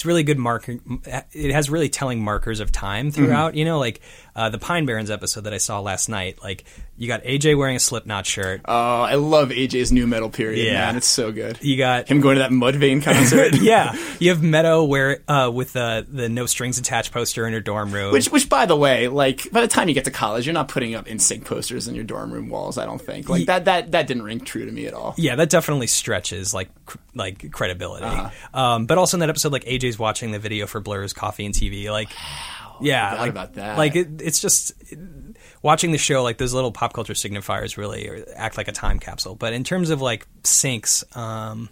It's 0.00 0.06
really 0.06 0.22
good 0.22 0.38
marker. 0.38 0.78
It 1.30 1.52
has 1.52 1.68
really 1.68 1.90
telling 1.90 2.24
markers 2.24 2.60
of 2.60 2.72
time 2.72 3.10
throughout. 3.10 3.54
You 3.54 3.66
know, 3.66 3.78
like 3.78 4.00
uh, 4.34 4.48
the 4.48 4.56
Pine 4.56 4.86
Barrens 4.86 5.10
episode 5.10 5.42
that 5.44 5.52
I 5.52 5.58
saw 5.58 5.80
last 5.80 6.08
night. 6.08 6.38
Like 6.42 6.64
you 6.96 7.06
got 7.06 7.22
AJ 7.22 7.58
wearing 7.58 7.76
a 7.76 7.80
Slipknot 7.80 8.24
shirt. 8.24 8.62
Oh, 8.64 9.02
I 9.02 9.16
love 9.16 9.50
AJ's 9.50 9.92
nu 9.92 10.06
metal 10.06 10.30
period, 10.30 10.64
Yeah. 10.64 10.86
man. 10.86 10.96
It's 10.96 11.06
so 11.06 11.32
good. 11.32 11.62
You 11.62 11.76
got 11.76 12.08
Him 12.08 12.22
going 12.22 12.36
to 12.36 12.40
that 12.40 12.50
Mudvayne 12.50 13.02
concert. 13.02 13.56
yeah. 13.60 13.94
You 14.18 14.30
have 14.30 14.42
Meadow 14.42 14.84
where 14.84 15.20
uh, 15.28 15.50
with 15.52 15.74
the 15.74 16.06
the 16.08 16.30
no 16.30 16.46
strings 16.46 16.78
attached 16.78 17.12
poster 17.12 17.46
in 17.46 17.52
her 17.52 17.60
dorm 17.60 17.92
room. 17.92 18.10
Which, 18.14 18.30
which, 18.32 18.48
by 18.48 18.64
the 18.64 18.76
way, 18.76 19.08
like 19.08 19.52
by 19.52 19.60
the 19.60 19.68
time 19.68 19.88
you 19.88 19.94
get 19.94 20.06
to 20.06 20.10
college, 20.10 20.46
you're 20.46 20.54
not 20.54 20.68
putting 20.68 20.94
up 20.94 21.04
NSYNC 21.04 21.44
posters 21.44 21.88
in 21.88 21.94
your 21.94 22.04
dorm 22.04 22.32
room 22.32 22.48
walls. 22.48 22.78
I 22.78 22.86
don't 22.86 23.02
think 23.02 23.28
like 23.28 23.44
that. 23.48 23.66
That 23.66 23.92
that 23.92 24.06
didn't 24.06 24.22
ring 24.22 24.40
true 24.40 24.64
to 24.64 24.72
me 24.72 24.86
at 24.86 24.94
all. 24.94 25.14
yeah, 25.18 25.36
that 25.36 25.50
definitely 25.50 25.88
stretches 25.88 26.54
like 26.54 26.70
cr- 26.86 26.96
like 27.14 27.50
credibility. 27.52 28.06
Uh-huh. 28.06 28.30
Um, 28.58 28.86
but 28.86 28.96
also 28.96 29.16
in 29.16 29.20
that 29.20 29.28
episode, 29.28 29.52
like 29.52 29.64
AJ's 29.90 29.98
watching 29.98 30.30
the 30.30 30.38
video 30.38 30.66
for 30.66 30.80
Blur's 30.80 31.12
Coffee 31.12 31.46
and 31.46 31.54
TV. 31.54 31.90
Like, 31.90 32.08
yeah, 32.80 33.10
forgot 33.10 33.20
like 33.22 33.30
about 33.30 33.54
that. 33.54 33.78
Like 33.78 33.96
it, 33.96 34.20
it's 34.22 34.40
just 34.40 34.72
watching 35.62 35.92
the 35.92 35.98
show. 35.98 36.22
Like 36.22 36.38
those 36.38 36.54
little 36.54 36.72
pop 36.72 36.92
culture 36.92 37.12
signifiers 37.14 37.76
really 37.76 38.24
act 38.34 38.56
like 38.56 38.68
a 38.68 38.72
time 38.72 38.98
capsule. 38.98 39.34
But 39.34 39.52
in 39.52 39.64
terms 39.64 39.90
of 39.90 40.00
like 40.00 40.26
syncs, 40.42 41.04
um, 41.16 41.68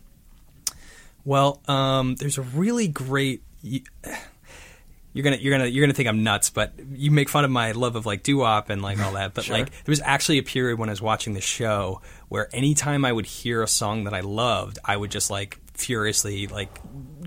well, 1.24 1.60
um, 1.68 2.14
there's 2.16 2.38
a 2.38 2.42
really 2.42 2.88
great. 2.88 3.42
You're 3.62 5.24
gonna 5.24 5.36
you're 5.36 5.56
gonna 5.56 5.66
you're 5.66 5.84
gonna 5.84 5.94
think 5.94 6.08
I'm 6.08 6.22
nuts, 6.22 6.50
but 6.50 6.74
you 6.92 7.10
make 7.10 7.28
fun 7.28 7.44
of 7.44 7.50
my 7.50 7.72
love 7.72 7.96
of 7.96 8.06
like 8.06 8.22
doo 8.22 8.38
wop 8.38 8.70
and 8.70 8.82
like 8.82 9.00
all 9.00 9.12
that. 9.12 9.34
But 9.34 9.48
like 9.50 9.70
there 9.70 9.92
was 9.92 10.00
actually 10.00 10.38
a 10.38 10.42
period 10.42 10.78
when 10.78 10.88
I 10.88 10.92
was 10.92 11.02
watching 11.02 11.34
the 11.34 11.40
show 11.40 12.02
where 12.28 12.48
anytime 12.54 13.04
I 13.04 13.12
would 13.12 13.26
hear 13.26 13.62
a 13.62 13.68
song 13.68 14.04
that 14.04 14.14
I 14.14 14.20
loved, 14.20 14.78
I 14.84 14.96
would 14.96 15.10
just 15.10 15.30
like 15.30 15.58
furiously 15.78 16.46
like 16.46 16.70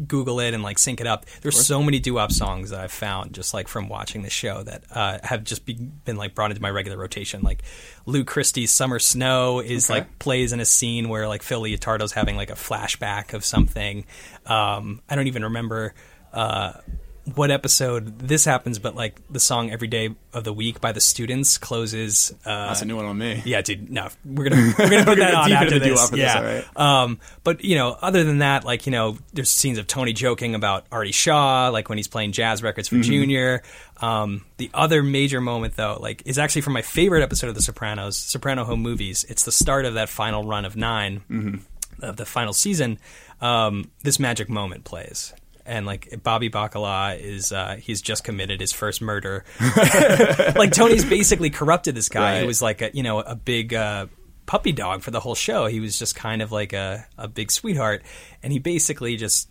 Google 0.07 0.39
it 0.39 0.53
and 0.53 0.63
like 0.63 0.77
sync 0.79 1.01
it 1.01 1.07
up. 1.07 1.25
There's 1.41 1.65
so 1.65 1.81
many 1.83 1.99
doo 1.99 2.15
wop 2.15 2.31
songs 2.31 2.69
that 2.71 2.79
I've 2.79 2.91
found 2.91 3.33
just 3.33 3.53
like 3.53 3.67
from 3.67 3.89
watching 3.89 4.21
the 4.23 4.29
show 4.29 4.63
that 4.63 4.83
uh, 4.91 5.19
have 5.23 5.43
just 5.43 5.65
be, 5.65 5.73
been 5.73 6.17
like 6.17 6.35
brought 6.35 6.51
into 6.51 6.61
my 6.61 6.69
regular 6.69 6.97
rotation. 6.97 7.41
Like 7.41 7.63
Lou 8.05 8.23
Christie's 8.23 8.71
"Summer 8.71 8.99
Snow" 8.99 9.59
is 9.59 9.89
Okay. 9.89 9.99
like 9.99 10.19
plays 10.19 10.53
in 10.53 10.59
a 10.59 10.65
scene 10.65 11.09
where 11.09 11.27
like 11.27 11.43
Phil 11.43 11.61
Leotardo's 11.61 12.13
having 12.13 12.35
like 12.37 12.49
a 12.49 12.55
flashback 12.55 13.33
of 13.33 13.43
something. 13.45 14.05
Um, 14.45 15.01
I 15.09 15.15
don't 15.15 15.27
even 15.27 15.43
remember. 15.43 15.93
Uh, 16.33 16.73
what 17.36 17.51
episode 17.51 18.19
this 18.19 18.45
happens, 18.45 18.80
but 18.80 18.95
like 18.95 19.19
the 19.30 19.39
song 19.39 19.69
"Every 19.72 19.88
Day 19.88 20.15
of 20.34 20.43
the 20.43 20.51
Week" 20.53 20.82
by 20.82 20.91
the 20.91 20.99
Students 21.01 21.57
closes. 21.57 22.34
Uh, 22.45 22.67
That's 22.67 22.82
a 22.82 22.86
new 22.86 22.95
one 22.95 23.05
on 23.05 23.17
me. 23.17 23.41
yeah, 23.45 23.61
dude. 23.61 23.91
No, 23.91 24.07
we're 24.26 24.49
gonna 24.49 24.74
we're 24.80 24.89
gonna 24.89 25.05
put 25.05 25.17
that 25.19 25.34
gonna 25.34 25.38
on 25.38 25.51
after 25.51 25.80
the 25.80 25.89
this. 25.89 26.09
this, 26.09 26.19
yeah. 26.19 26.38
all 26.38 26.43
right. 26.43 26.78
Um, 27.03 27.19
but 27.43 27.63
you 27.63 27.76
know, 27.76 27.95
other 28.01 28.24
than 28.24 28.39
that, 28.39 28.63
like 28.65 28.86
you 28.86 28.91
know, 28.91 29.17
there's 29.34 29.51
scenes 29.51 29.78
of 29.78 29.88
Tony 29.88 30.13
joking 30.13 30.55
about 30.55 30.86
Artie 30.91 31.11
Shaw, 31.11 31.69
like 31.69 31.89
when 31.89 31.97
he's 31.99 32.07
playing 32.07 32.32
jazz 32.32 32.63
records 32.63 32.89
Mm-hmm. 32.89 32.97
for 33.01 33.03
Junior. 33.03 33.63
Um, 34.01 34.43
the 34.57 34.72
other 34.74 35.03
major 35.03 35.41
moment, 35.41 35.76
though, 35.76 35.97
like 36.01 36.24
is 36.26 36.39
actually 36.39 36.61
from 36.61 36.74
my 36.74 36.82
favorite 36.82 37.22
episode 37.22 37.47
of 37.49 37.55
The 37.55 37.61
Sopranos, 37.61 38.17
Soprano 38.17 38.63
Home 38.63 38.82
Movies. 38.82 39.26
It's 39.30 39.45
the 39.45 39.51
start 39.51 39.86
of 39.86 39.93
that 39.93 40.09
final 40.09 40.43
run 40.43 40.65
of 40.65 40.76
9 40.76 41.22
Mm-hmm. 41.30 42.03
of 42.03 42.17
the 42.17 42.26
final 42.26 42.53
season. 42.53 42.97
Um, 43.41 43.91
this 44.01 44.19
magic 44.19 44.49
moment 44.49 44.84
plays. 44.86 45.34
And 45.72 45.86
like 45.86 46.22
Bobby 46.22 46.49
Bacala 46.49 47.17
is, 47.17 47.53
uh, 47.53 47.78
he's 47.80 48.01
just 48.01 48.26
committed 48.26 48.59
his 48.59 48.74
first 48.74 49.01
murder. 49.01 49.45
like 50.57 50.74
Tony's 50.74 51.05
basically 51.05 51.49
corrupted 51.49 51.95
this 51.95 52.09
guy 52.09 52.41
who 52.41 52.45
was 52.47 52.61
like 52.61 52.82
a 52.82 52.91
you 52.93 53.03
know 53.03 53.19
a 53.22 53.36
big 53.36 53.74
uh, 53.74 54.07
puppy 54.45 54.74
dog 54.74 55.01
for 55.01 55.11
the 55.11 55.22
whole 55.22 55.34
show. 55.36 55.67
He 55.67 55.80
was 55.80 55.97
just 55.97 56.13
kind 56.13 56.41
of 56.41 56.51
like 56.51 56.74
a, 56.74 57.05
a 57.17 57.30
big 57.30 57.51
sweetheart, 57.51 58.03
and 58.43 58.51
he 58.51 58.59
basically 58.59 59.15
just 59.15 59.49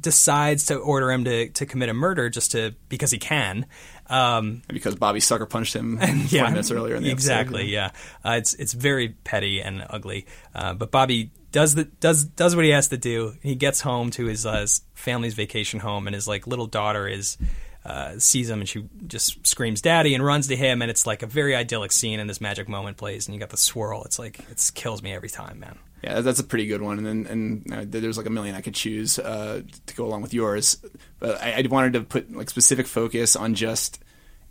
decides 0.00 0.66
to 0.66 0.76
order 0.76 1.10
him 1.10 1.24
to, 1.24 1.48
to 1.50 1.66
commit 1.66 1.88
a 1.88 1.94
murder 1.94 2.30
just 2.30 2.52
to 2.52 2.74
because 2.88 3.10
he 3.10 3.18
can. 3.18 3.66
Um, 4.06 4.62
Because 4.68 4.94
Bobby 4.94 5.20
sucker 5.20 5.44
punched 5.44 5.74
him 5.74 5.98
20 6.02 6.40
minutes 6.40 6.70
earlier 6.70 6.94
in 6.94 7.02
the 7.02 7.10
exactly, 7.10 7.76
episode. 7.76 7.98
yeah. 8.24 8.30
Uh, 8.30 8.36
it's 8.36 8.54
it's 8.54 8.72
very 8.72 9.10
petty 9.10 9.60
and 9.60 9.84
ugly, 9.90 10.26
uh, 10.54 10.72
but 10.72 10.90
Bobby 10.90 11.32
does 11.52 11.74
the 11.74 11.84
does 11.84 12.24
does 12.24 12.54
what 12.54 12.64
he 12.64 12.70
has 12.70 12.88
to 12.88 12.96
do. 12.96 13.34
He 13.42 13.54
gets 13.54 13.80
home 13.80 14.10
to 14.12 14.26
his, 14.26 14.44
uh, 14.46 14.60
his 14.60 14.82
family's 14.94 15.34
vacation 15.34 15.80
home, 15.80 16.06
and 16.06 16.14
his 16.14 16.28
like 16.28 16.46
little 16.46 16.66
daughter 16.66 17.08
is. 17.08 17.36
Uh, 17.84 18.18
sees 18.18 18.50
him 18.50 18.60
and 18.60 18.68
she 18.68 18.86
just 19.06 19.46
screams 19.46 19.80
"daddy" 19.80 20.14
and 20.14 20.22
runs 20.22 20.48
to 20.48 20.56
him, 20.56 20.82
and 20.82 20.90
it's 20.90 21.06
like 21.06 21.22
a 21.22 21.26
very 21.26 21.56
idyllic 21.56 21.90
scene. 21.90 22.20
And 22.20 22.28
this 22.28 22.38
magic 22.38 22.68
moment 22.68 22.98
plays, 22.98 23.26
and 23.26 23.34
you 23.34 23.40
got 23.40 23.48
the 23.48 23.56
swirl. 23.56 24.02
It's 24.04 24.18
like 24.18 24.40
it 24.50 24.70
kills 24.74 25.02
me 25.02 25.14
every 25.14 25.30
time, 25.30 25.60
man. 25.60 25.78
Yeah, 26.02 26.20
that's 26.20 26.38
a 26.38 26.44
pretty 26.44 26.66
good 26.66 26.82
one. 26.82 26.98
And 26.98 27.06
then 27.06 27.26
and 27.26 27.72
uh, 27.72 27.84
there's 27.86 28.18
like 28.18 28.26
a 28.26 28.30
million 28.30 28.54
I 28.54 28.60
could 28.60 28.74
choose 28.74 29.18
uh, 29.18 29.62
to 29.86 29.94
go 29.94 30.04
along 30.04 30.22
with 30.22 30.34
yours. 30.34 30.76
But 31.18 31.40
I, 31.40 31.62
I 31.62 31.66
wanted 31.68 31.94
to 31.94 32.02
put 32.02 32.30
like 32.34 32.50
specific 32.50 32.86
focus 32.86 33.34
on 33.36 33.54
just 33.54 34.02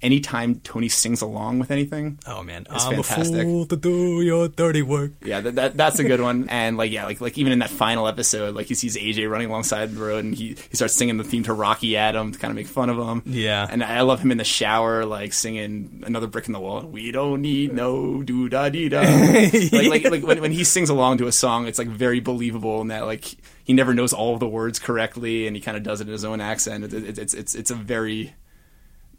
anytime 0.01 0.59
Tony 0.61 0.89
sings 0.89 1.21
along 1.21 1.59
with 1.59 1.71
anything. 1.71 2.19
Oh 2.27 2.43
man, 2.43 2.67
It's 2.71 2.85
I'm 2.85 3.01
fantastic. 3.03 3.39
a 3.41 3.43
fool 3.43 3.65
to 3.65 3.75
do 3.75 4.21
your 4.21 4.47
dirty 4.47 4.81
work. 4.81 5.11
Yeah, 5.23 5.41
that, 5.41 5.55
that 5.55 5.77
that's 5.77 5.99
a 5.99 6.03
good 6.03 6.21
one. 6.21 6.47
And 6.49 6.77
like 6.77 6.91
yeah, 6.91 7.05
like 7.05 7.19
like 7.21 7.37
even 7.37 7.51
in 7.53 7.59
that 7.59 7.69
final 7.69 8.07
episode, 8.07 8.55
like 8.55 8.67
he 8.67 8.75
sees 8.75 8.95
AJ 8.97 9.29
running 9.29 9.49
alongside 9.49 9.93
the 9.93 9.99
road, 10.01 10.23
and 10.25 10.35
he 10.35 10.49
he 10.69 10.75
starts 10.75 10.93
singing 10.95 11.17
the 11.17 11.23
theme 11.23 11.43
to 11.43 11.53
Rocky 11.53 11.97
at 11.97 12.15
him 12.15 12.31
to 12.31 12.39
kind 12.39 12.51
of 12.51 12.55
make 12.55 12.67
fun 12.67 12.89
of 12.89 12.97
him. 12.97 13.23
Yeah. 13.25 13.67
and 13.69 13.83
I 13.83 14.01
love 14.01 14.19
him 14.19 14.31
in 14.31 14.37
the 14.37 14.43
shower, 14.43 15.05
like 15.05 15.33
singing 15.33 16.03
another 16.05 16.27
brick 16.27 16.47
in 16.47 16.53
the 16.53 16.59
wall. 16.59 16.81
We 16.81 17.11
don't 17.11 17.41
need 17.41 17.73
no 17.73 18.21
doo 18.23 18.49
da 18.49 18.69
dee 18.69 18.89
da. 18.89 19.01
like 19.01 19.89
like 19.89 20.03
like 20.11 20.23
when 20.23 20.41
when 20.41 20.51
he 20.51 20.63
sings 20.63 20.89
along 20.89 21.17
to 21.19 21.27
a 21.27 21.31
song, 21.31 21.67
it's 21.67 21.79
like 21.79 21.87
very 21.87 22.19
believable 22.19 22.81
in 22.81 22.87
that 22.89 23.05
like 23.05 23.35
he 23.63 23.73
never 23.73 23.93
knows 23.93 24.13
all 24.13 24.33
of 24.33 24.39
the 24.39 24.47
words 24.47 24.79
correctly, 24.79 25.47
and 25.47 25.55
he 25.55 25.61
kind 25.61 25.75
of 25.75 25.83
does 25.83 26.01
it 26.01 26.07
in 26.07 26.13
his 26.13 26.23
own 26.23 26.39
accent. 26.39 26.83
It, 26.85 26.93
it, 26.93 27.17
it's 27.19 27.33
it's 27.33 27.55
it's 27.55 27.71
a 27.71 27.75
very 27.75 28.33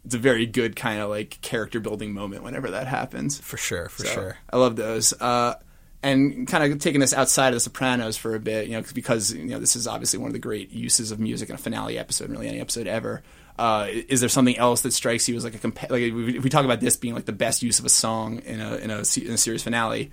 it's 0.09 0.15
a 0.15 0.19
very 0.19 0.47
good 0.47 0.75
kind 0.75 0.99
of 0.99 1.09
like 1.11 1.39
character 1.41 1.79
building 1.79 2.13
moment 2.13 2.41
whenever 2.43 2.71
that 2.71 2.87
happens. 2.87 3.39
For 3.39 3.57
sure, 3.57 3.89
for 3.89 4.05
So, 4.05 4.11
sure. 4.11 4.37
I 4.51 4.57
love 4.57 4.75
those. 4.75 5.13
Uh, 5.13 5.53
and 6.01 6.47
kind 6.47 6.71
of 6.73 6.79
taking 6.79 6.99
this 6.99 7.13
outside 7.13 7.49
of 7.49 7.53
The 7.55 7.59
Sopranos 7.59 8.17
for 8.17 8.33
a 8.33 8.39
bit, 8.39 8.67
you 8.67 8.73
know, 8.73 8.83
because 8.95 9.31
you 9.33 9.43
know 9.45 9.59
this 9.59 9.75
is 9.75 9.85
obviously 9.85 10.17
one 10.17 10.27
of 10.27 10.33
the 10.33 10.39
great 10.39 10.71
uses 10.71 11.11
of 11.11 11.19
music 11.19 11.49
in 11.49 11.55
a 11.55 11.57
finale 11.59 11.99
episode, 11.99 12.31
really 12.31 12.47
any 12.47 12.59
episode 12.59 12.87
ever. 12.87 13.21
Uh, 13.59 13.87
is 14.07 14.19
there 14.19 14.29
something 14.29 14.57
else 14.57 14.81
that 14.81 14.93
strikes 14.93 15.29
you 15.29 15.35
as 15.35 15.43
like 15.43 15.53
a 15.53 15.59
compa- 15.59 15.91
like 15.91 16.01
if 16.01 16.43
we- 16.43 16.49
talk 16.49 16.65
about 16.65 16.79
this 16.79 16.95
being 16.97 17.13
like 17.13 17.25
the 17.25 17.31
best 17.33 17.61
use 17.61 17.77
of 17.77 17.85
a 17.85 17.89
song 17.89 18.39
in 18.39 18.61
a 18.61 18.75
in 18.77 18.89
a, 18.89 18.95
in 19.19 19.31
a 19.33 19.37
series 19.37 19.61
finale? 19.61 20.09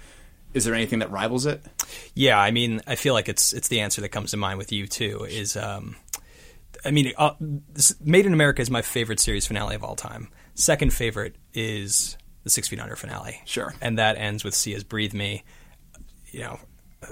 Is 0.54 0.64
there 0.64 0.74
anything 0.74 0.98
that 1.00 1.10
rivals 1.10 1.46
it? 1.46 1.62
Yeah, 2.14 2.38
I 2.40 2.50
mean, 2.50 2.80
I 2.86 2.96
feel 2.96 3.14
like 3.14 3.28
it's 3.28 3.52
it's 3.52 3.68
the 3.68 3.80
answer 3.80 4.00
that 4.00 4.08
comes 4.08 4.32
to 4.32 4.36
mind 4.36 4.58
with 4.58 4.72
you 4.72 4.86
too. 4.86 5.24
Is 5.28 5.56
um, 5.56 5.96
I 6.86 6.90
mean, 6.92 7.12
uh, 7.16 7.32
Made 8.00 8.26
in 8.26 8.32
America 8.32 8.62
is 8.62 8.70
my 8.70 8.82
favorite 8.82 9.20
series 9.20 9.46
finale 9.46 9.74
of 9.74 9.84
all 9.84 9.96
time. 9.96 10.28
Second 10.54 10.92
favorite 10.92 11.36
is 11.52 12.16
the 12.44 12.50
Six 12.50 12.68
Feet 12.68 12.80
Under 12.80 12.96
finale. 12.96 13.40
Sure. 13.44 13.74
and 13.80 13.98
that 13.98 14.16
ends 14.16 14.44
with 14.44 14.54
"Sia's 14.54 14.84
Breathe 14.84 15.12
Me," 15.14 15.42
you 16.30 16.40
know, 16.40 16.58
uh, 17.02 17.06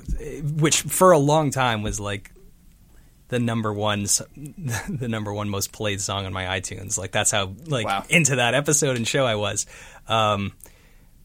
which 0.57 0.83
for 0.83 1.13
a 1.13 1.19
long 1.19 1.51
time 1.51 1.83
was 1.83 1.99
like 2.01 2.31
the 3.29 3.39
number 3.39 3.73
one 3.73 4.03
the 4.37 5.09
number 5.09 5.33
one 5.33 5.49
most 5.49 5.73
played 5.73 6.01
song 6.01 6.25
on 6.27 6.33
my 6.33 6.45
iTunes. 6.61 6.97
Like 6.99 7.11
that's 7.11 7.31
how 7.31 7.53
like 7.67 7.87
Wow. 7.87 8.05
into 8.09 8.37
that 8.37 8.55
episode 8.55 8.97
and 8.97 9.07
show 9.07 9.27
I 9.27 9.35
was. 9.35 9.67
Um, 10.09 10.53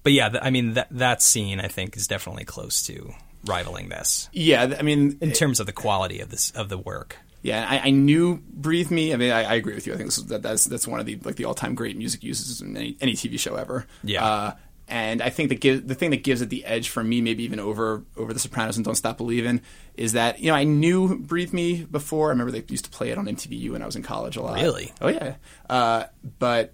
but 0.04 0.14
yeah, 0.14 0.34
I 0.42 0.50
mean 0.50 0.74
that 0.74 0.88
that 0.92 1.22
scene 1.22 1.60
I 1.60 1.68
think 1.68 1.96
is 1.98 2.08
definitely 2.08 2.46
close 2.46 2.82
to 2.88 3.14
rivaling 3.46 3.88
this 3.90 4.28
Yeah, 4.34 4.76
I 4.78 4.82
mean, 4.82 5.18
in 5.22 5.32
terms 5.32 5.60
of 5.62 5.66
the 5.66 5.72
quality 5.72 6.20
of 6.20 6.30
this 6.30 6.52
of 6.52 6.68
the 6.70 6.78
work. 6.78 7.18
Yeah, 7.42 7.66
I, 7.68 7.88
I 7.88 7.90
knew 7.92 8.42
"Breathe 8.50 8.92
Me." 8.92 9.14
I 9.14 9.18
mean, 9.18 9.32
I, 9.32 9.44
I 9.44 9.54
agree 9.56 9.74
with 9.74 9.88
you. 9.88 9.94
I 9.94 9.98
think 9.98 10.10
is, 10.10 10.26
that, 10.26 10.42
that's 10.42 10.66
that's 10.66 10.88
one 10.88 11.00
of 11.00 11.06
the 11.06 11.18
like 11.24 11.36
the 11.36 11.46
all 11.46 11.54
time 11.54 11.76
great 11.76 11.98
music 11.98 12.24
uses 12.24 12.62
in 12.62 12.76
any, 12.76 12.98
any 13.02 13.14
TV 13.14 13.40
show 13.40 13.56
ever. 13.56 13.86
Yeah. 14.04 14.26
Uh, 14.26 14.56
and 14.90 15.22
I 15.22 15.30
think 15.30 15.50
that 15.50 15.62
give, 15.62 15.88
the 15.88 15.94
thing 15.94 16.10
that 16.10 16.24
gives 16.24 16.42
it 16.42 16.50
the 16.50 16.66
edge 16.66 16.90
for 16.90 17.04
me, 17.04 17.22
maybe 17.22 17.44
even 17.44 17.60
over 17.60 18.04
over 18.18 18.34
The 18.34 18.40
Sopranos 18.40 18.76
and 18.76 18.84
Don't 18.84 18.96
Stop 18.96 19.18
Believing, 19.18 19.62
is 19.96 20.14
that 20.14 20.40
you 20.40 20.48
know 20.48 20.56
I 20.56 20.64
knew 20.64 21.20
"Breathe 21.20 21.54
Me" 21.54 21.86
before. 21.86 22.28
I 22.28 22.30
remember 22.32 22.52
they 22.52 22.64
used 22.68 22.86
to 22.86 22.92
play 22.92 23.10
it 23.12 23.18
on 23.18 23.26
MTVU 23.26 23.72
when 23.72 23.82
I 23.82 23.86
was 23.86 23.96
in 23.96 24.04
college 24.04 24.36
a 24.36 24.42
lot. 24.42 24.56
Really? 24.56 24.92
Oh 25.00 25.08
yeah. 25.08 25.36
Uh, 25.70 26.06
but 26.40 26.74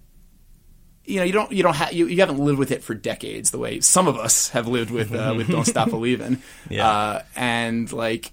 you 1.06 1.18
know, 1.18 1.24
you 1.24 1.34
don't 1.34 1.52
you 1.52 1.62
don't 1.62 1.76
have 1.76 1.94
you, 1.94 2.08
you 2.08 2.22
haven't 2.22 2.40
lived 2.40 2.58
with 2.58 2.72
it 2.72 2.84
for 2.84 2.94
decades 2.94 3.52
the 3.52 3.60
way 3.60 3.80
some 3.80 4.08
of 4.08 4.18
us 4.18 4.50
have 4.50 4.68
lived 4.68 4.92
with 4.92 5.14
uh, 5.14 5.34
with 5.36 5.48
Don't 5.48 5.66
Stop 5.66 5.90
Believing. 5.92 6.42
Yeah. 6.70 6.90
Uh, 6.90 7.22
and 7.36 7.92
like 7.92 8.32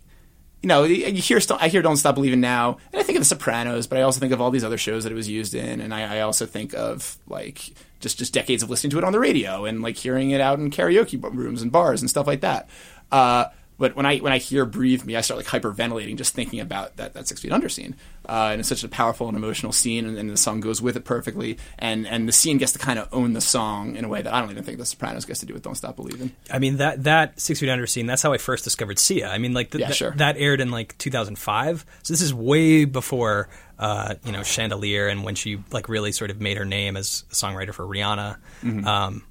you 0.63 0.69
know, 0.69 0.85
you 0.85 1.21
hear 1.21 1.41
I 1.59 1.69
hear 1.69 1.83
Don't 1.83 1.97
Stop 1.97 2.15
Believing 2.15 2.41
now, 2.41 2.79
and 2.93 3.01
I 3.01 3.03
think 3.03 3.17
of 3.17 3.21
The 3.21 3.27
Sopranos, 3.27 3.89
but 3.89 3.99
I 3.99 4.03
also 4.03 4.21
think 4.21 4.33
of 4.33 4.41
all 4.41 4.51
these 4.51 4.63
other 4.65 4.79
shows 4.79 5.03
that 5.03 5.13
it 5.13 5.17
was 5.17 5.29
used 5.29 5.55
in, 5.55 5.81
and 5.81 5.93
I, 5.93 6.19
I 6.19 6.21
also 6.21 6.47
think 6.47 6.73
of 6.75 7.19
like 7.27 7.75
just 7.99 8.19
just 8.19 8.33
decades 8.33 8.63
of 8.63 8.71
listening 8.71 8.93
to 8.93 8.99
it 8.99 9.05
on 9.05 9.13
the 9.13 9.19
radio 9.19 9.65
and 9.65 9.83
like 9.83 9.97
hearing 9.97 10.31
it 10.31 10.41
out 10.41 10.61
in 10.61 10.71
karaoke 10.71 11.21
rooms 11.35 11.63
and 11.63 11.73
bars 11.73 12.01
and 12.01 12.09
stuff 12.09 12.27
like 12.29 12.43
that. 12.43 12.69
Uh, 13.11 13.47
But 13.83 13.97
when 13.97 14.07
I 14.07 14.19
when 14.19 14.33
I 14.33 14.39
hear 14.39 14.65
"Breathe 14.65 15.05
Me," 15.05 15.17
I 15.17 15.23
start 15.23 15.39
like 15.39 15.47
hyperventilating 15.47 16.17
just 16.17 16.35
thinking 16.35 16.61
about 16.61 16.97
that 16.99 17.15
that 17.15 17.27
Six 17.27 17.41
Feet 17.41 17.51
Under 17.51 17.69
scene. 17.69 17.97
Uh, 18.29 18.51
and 18.53 18.61
it's 18.61 18.69
such 18.69 18.85
a 18.85 18.89
powerful 18.89 19.27
and 19.27 19.37
emotional 19.37 19.73
scene, 19.73 20.07
and, 20.07 20.17
and 20.17 20.31
the 20.31 20.37
song 20.37 20.61
goes 20.61 20.81
with 20.81 20.97
it 20.97 21.05
perfectly. 21.05 21.59
And 21.81 22.07
and 22.07 22.29
the 22.29 22.33
scene 22.33 22.59
gets 22.59 22.71
to 22.75 22.79
kind 22.79 23.01
of 23.01 23.09
own 23.11 23.33
the 23.33 23.41
song 23.41 23.97
in 23.97 24.05
a 24.05 24.09
way 24.09 24.23
that 24.23 24.33
I 24.33 24.41
don't 24.41 24.53
even 24.53 24.63
think 24.63 24.79
The 24.79 24.87
Sopranos 24.87 25.25
gets 25.25 25.41
to 25.41 25.47
do 25.47 25.53
with 25.53 25.65
"Don't 25.65 25.75
Stop 25.75 25.97
Believing." 25.97 26.31
I 26.49 26.61
mean 26.61 26.77
that 26.77 27.03
that 27.03 27.41
Six 27.41 27.59
Feet 27.59 27.71
Under 27.71 27.89
scene. 27.89 28.07
That's 28.07 28.23
how 28.23 28.33
I 28.33 28.39
first 28.39 28.63
discovered 28.63 29.01
Sia. 29.01 29.29
I 29.29 29.39
mean, 29.39 29.53
like 29.53 29.73
th- 29.73 29.81
Yeah, 29.81 29.89
th- 29.89 29.97
sure. 29.97 30.13
that 30.13 30.37
aired 30.37 30.61
in 30.61 30.71
like 30.71 30.97
2005. 30.99 31.85
So 32.05 32.13
this 32.13 32.23
is 32.23 32.33
way 32.33 32.85
before 32.85 33.49
uh, 33.81 34.15
you 34.25 34.31
know 34.31 34.45
Chandelier 34.45 35.09
and 35.09 35.25
when 35.25 35.35
she 35.35 35.59
like 35.73 35.89
really 35.89 36.13
sort 36.13 36.31
of 36.31 36.41
made 36.41 36.57
her 36.57 36.65
name 36.65 36.97
as 36.97 37.25
a 37.33 37.35
songwriter 37.35 37.75
for 37.75 37.85
Rihanna. 37.85 38.37
Mm-hmm. 38.63 38.87
Um, 38.87 39.25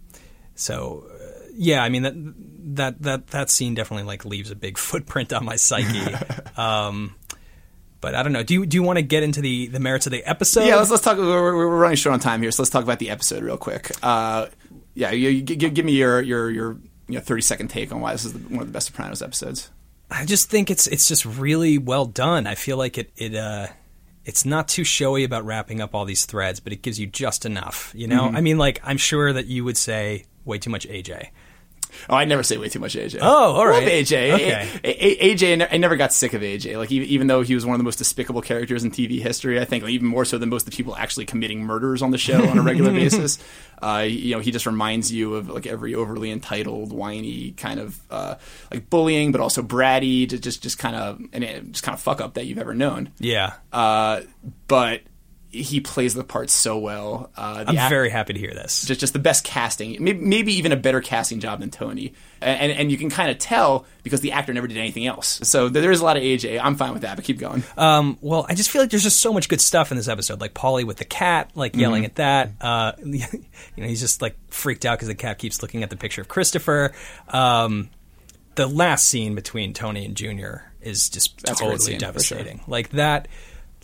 so 0.56 1.06
yeah, 1.54 1.84
I 1.84 1.90
mean 1.90 2.04
that 2.04 2.14
that 2.76 3.02
that 3.02 3.28
that 3.28 3.50
scene 3.50 3.76
definitely 3.76 4.04
like 4.04 4.26
leaves 4.26 4.52
a 4.52 4.56
big 4.56 4.78
footprint 4.78 5.34
on 5.34 5.46
my 5.46 5.56
psyche. 5.56 6.16
um, 6.58 7.16
but 8.02 8.16
I 8.16 8.24
don't 8.24 8.34
know. 8.34 8.44
Do 8.44 8.56
you 8.56 8.66
do 8.66 8.76
you 8.76 8.84
want 8.84 8.98
to 8.98 9.04
get 9.04 9.24
into 9.24 9.42
the 9.42 9.68
the 9.68 9.80
merits 9.80 10.08
of 10.08 10.12
the 10.12 10.24
episode? 10.26 10.66
Yeah, 10.66 10.78
let's 10.78 10.90
let's 10.90 11.04
talk. 11.04 11.18
We're, 11.18 11.56
we're 11.56 11.68
running 11.68 11.98
short 11.98 12.14
on 12.14 12.20
time 12.20 12.42
here, 12.42 12.52
so 12.52 12.64
let's 12.64 12.72
talk 12.72 12.84
about 12.84 13.00
the 13.00 13.12
episode 13.12 13.44
real 13.44 13.58
quick. 13.58 13.92
Uh, 14.02 14.48
yeah, 14.94 15.12
you, 15.12 15.30
you, 15.30 15.42
give, 15.44 15.86
me 15.86 15.94
your 15.94 16.22
your 16.22 16.50
your 16.50 16.72
you 17.08 17.16
know, 17.16 17.22
thirty 17.22 17.42
second 17.42 17.70
take 17.70 17.92
on 17.92 18.02
why 18.02 18.12
this 18.12 18.26
is 18.26 18.34
the, 18.34 18.40
one 18.40 18.62
of 18.62 18.68
the 18.68 18.74
best 18.74 18.88
Sopranos 18.88 19.22
episodes. 19.22 19.70
I 20.10 20.26
just 20.26 20.50
think 20.50 20.70
it's 20.72 20.88
it's 20.88 21.08
just 21.08 21.26
really 21.26 21.78
well 21.78 22.06
done. 22.06 22.48
I 22.48 22.56
feel 22.56 22.78
like 22.78 22.98
it 22.98 23.12
it 23.16 23.36
uh 23.36 23.68
it's 24.26 24.46
not 24.46 24.68
too 24.68 24.84
showy 24.84 25.24
about 25.24 25.46
wrapping 25.46 25.82
up 25.82 25.96
all 25.96 26.06
these 26.06 26.26
threads, 26.26 26.60
but 26.60 26.74
it 26.74 26.82
gives 26.82 27.00
you 27.00 27.08
just 27.08 27.46
enough. 27.46 27.92
You 27.96 28.08
know, 28.08 28.26
I 28.26 28.42
mean, 28.42 28.58
like 28.58 28.82
I'm 28.84 28.98
sure 28.98 29.32
that 29.32 29.48
you 29.48 29.64
would 29.64 29.78
say 29.78 30.26
way 30.44 30.58
too 30.58 30.70
much 30.70 30.88
AJ. 30.88 31.30
Oh, 32.10 32.16
I 32.16 32.26
never 32.26 32.44
say 32.44 32.58
way 32.58 32.70
too 32.70 32.80
much 32.80 32.96
AJ. 32.96 33.20
Oh, 33.22 33.54
all 33.54 33.66
right. 33.68 33.84
Love 33.84 33.92
AJ. 33.92 34.32
Okay. 34.34 34.70
A- 34.84 35.06
A- 35.24 35.36
AJ, 35.36 35.68
I 35.72 35.78
never 35.78 35.96
got 35.96 36.14
sick 36.14 36.34
of 36.34 36.42
AJ. 36.42 36.78
Like 36.78 36.92
even, 36.92 37.28
though 37.28 37.42
he 37.42 37.56
was 37.56 37.66
one 37.66 37.74
of 37.76 37.80
the 37.80 37.84
most 37.84 37.98
despicable 37.98 38.42
characters 38.42 38.84
in 38.84 38.92
TV 38.92 39.22
history, 39.22 39.60
I 39.60 39.66
think 39.66 39.84
like, 39.84 39.92
even 39.94 40.08
more 40.08 40.26
so 40.26 40.38
than 40.38 40.50
most 40.50 40.66
of 40.68 40.72
the 40.72 40.78
people 40.78 40.96
actually 40.96 41.26
committing 41.26 41.64
murders 41.64 42.02
on 42.02 42.12
the 42.12 42.18
show 42.18 42.48
on 42.48 42.58
a 42.58 42.62
regular 42.62 42.92
basis. 43.02 43.38
Uh, 43.82 44.06
you 44.08 44.36
know, 44.36 44.42
he 44.42 44.52
just 44.52 44.66
reminds 44.68 45.12
you 45.12 45.36
of 45.36 45.50
like 45.50 45.66
every 45.66 45.96
overly 45.96 46.30
entitled, 46.32 46.92
whiny 46.94 47.52
kind 47.52 47.80
of 47.80 48.00
uh, 48.12 48.36
like 48.72 48.90
bullying, 48.90 49.32
but 49.32 49.42
also 49.42 49.64
bratty, 49.64 50.28
just 50.30 50.44
just 50.44 50.62
just 50.64 50.78
kind 50.80 50.96
of 50.96 51.20
and 51.34 51.74
just 51.74 51.84
kind 51.84 51.96
of 51.96 52.00
fuck 52.02 52.22
up 52.22 52.36
that 52.36 52.46
you've 52.46 52.60
ever 52.60 52.74
known. 52.76 53.10
Yeah, 53.20 53.54
Uh, 53.74 54.22
but 54.68 55.02
he 55.52 55.82
plays 55.82 56.14
the 56.14 56.24
part 56.24 56.50
so 56.50 56.78
well. 56.78 57.30
Uh, 57.36 57.66
I'm 57.68 57.78
act- 57.78 57.90
very 57.90 58.10
happy 58.10 58.34
to 58.34 58.40
hear 58.40 58.54
this. 58.54 58.86
just 58.86 59.02
just 59.02 59.14
the 59.14 59.20
best 59.20 59.44
casting, 59.44 60.02
maybe, 60.02 60.20
maybe 60.20 60.54
even 60.54 60.72
a 60.72 60.78
better 60.78 61.02
casting 61.02 61.40
job 61.40 61.60
than 61.60 61.70
Tony, 61.70 62.14
and 62.40 62.72
and, 62.72 62.92
you 62.92 62.98
can 62.98 63.10
kind 63.10 63.30
of 63.30 63.38
tell 63.38 63.86
because 64.04 64.22
the 64.22 64.32
actor 64.32 64.54
never 64.54 64.68
did 64.68 64.78
anything 64.78 65.06
else. 65.06 65.40
So 65.44 65.70
there 65.70 65.92
is 65.92 66.00
a 66.00 66.06
lot 66.06 66.18
of 66.18 66.24
AJ. 66.24 66.60
I'm 66.62 66.76
fine 66.76 66.94
with 66.94 67.02
that, 67.02 67.16
but 67.16 67.26
keep 67.26 67.38
going. 67.38 67.64
Um, 67.78 68.18
well, 68.22 68.46
I 68.48 68.56
just 68.56 68.70
feel 68.70 68.82
like 68.82 68.92
there's 68.92 69.04
just 69.04 69.20
so 69.20 69.34
much 69.34 69.50
good 69.50 69.62
stuff 69.62 69.92
in 69.92 69.98
this 69.98 70.08
episode. 70.08 70.40
Like 70.40 70.54
Paulie 70.54 70.86
with 70.86 70.98
the 70.98 71.06
cat, 71.06 71.52
like 71.56 71.76
yelling 71.76 72.06
at 72.06 72.16
that. 72.16 72.52
Uh, 72.62 72.94
you 73.04 73.20
know, 73.78 73.88
he's 73.88 74.02
just 74.02 74.22
like 74.22 74.36
freaked 74.50 74.86
out 74.86 74.98
because 74.98 75.08
the 75.08 75.16
cat 75.16 75.38
keeps 75.38 75.62
looking 75.62 75.84
at 75.84 75.90
the 75.90 75.98
picture 75.98 76.22
of 76.22 76.28
Christopher. 76.28 76.94
Um, 77.30 77.90
the 78.56 78.68
last 78.68 79.06
scene 79.06 79.36
between 79.36 79.74
Tony 79.74 80.06
and 80.06 80.16
Junior 80.16 80.72
is 80.82 81.10
just 81.10 81.42
That's 81.44 81.60
totally 81.60 81.80
scene, 81.80 81.96
for 81.96 82.00
sure. 82.00 82.00
devastating. 82.00 82.62
Like 82.68 82.90
that. 82.92 83.28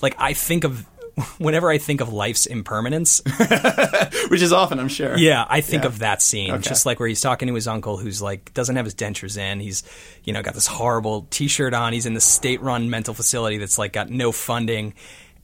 Like 0.01 0.15
I 0.19 0.33
think 0.33 0.63
of 0.63 0.85
whenever 1.37 1.69
I 1.69 1.77
think 1.77 2.01
of 2.01 2.11
life's 2.13 2.45
impermanence, 2.45 3.21
Which 4.29 4.41
is 4.41 4.53
often, 4.53 4.79
I'm 4.79 4.87
sure. 4.87 5.17
yeah, 5.17 5.45
I 5.47 5.61
think 5.61 5.83
Yeah. 5.83 5.87
of 5.87 5.99
that 5.99 6.21
scene. 6.21 6.51
Okay. 6.51 6.61
Just 6.61 6.85
like 6.85 6.99
where 6.99 7.07
he's 7.09 7.21
talking 7.21 7.47
to 7.47 7.53
his 7.55 7.67
uncle 7.67 7.97
who's 7.97 8.21
like 8.21 8.53
doesn't 8.53 8.75
have 8.75 8.85
his 8.85 8.95
dentures 8.95 9.37
in. 9.37 9.59
He's, 9.59 9.83
you 10.23 10.33
know, 10.33 10.41
got 10.43 10.53
this 10.53 10.67
horrible 10.67 11.27
t 11.29 11.47
shirt 11.47 11.73
on. 11.73 11.93
He's 11.93 12.05
in 12.05 12.13
this 12.13 12.25
state 12.25 12.61
run 12.61 12.89
mental 12.89 13.13
facility 13.13 13.57
that's 13.57 13.77
like 13.77 13.93
got 13.93 14.09
no 14.09 14.31
funding. 14.31 14.93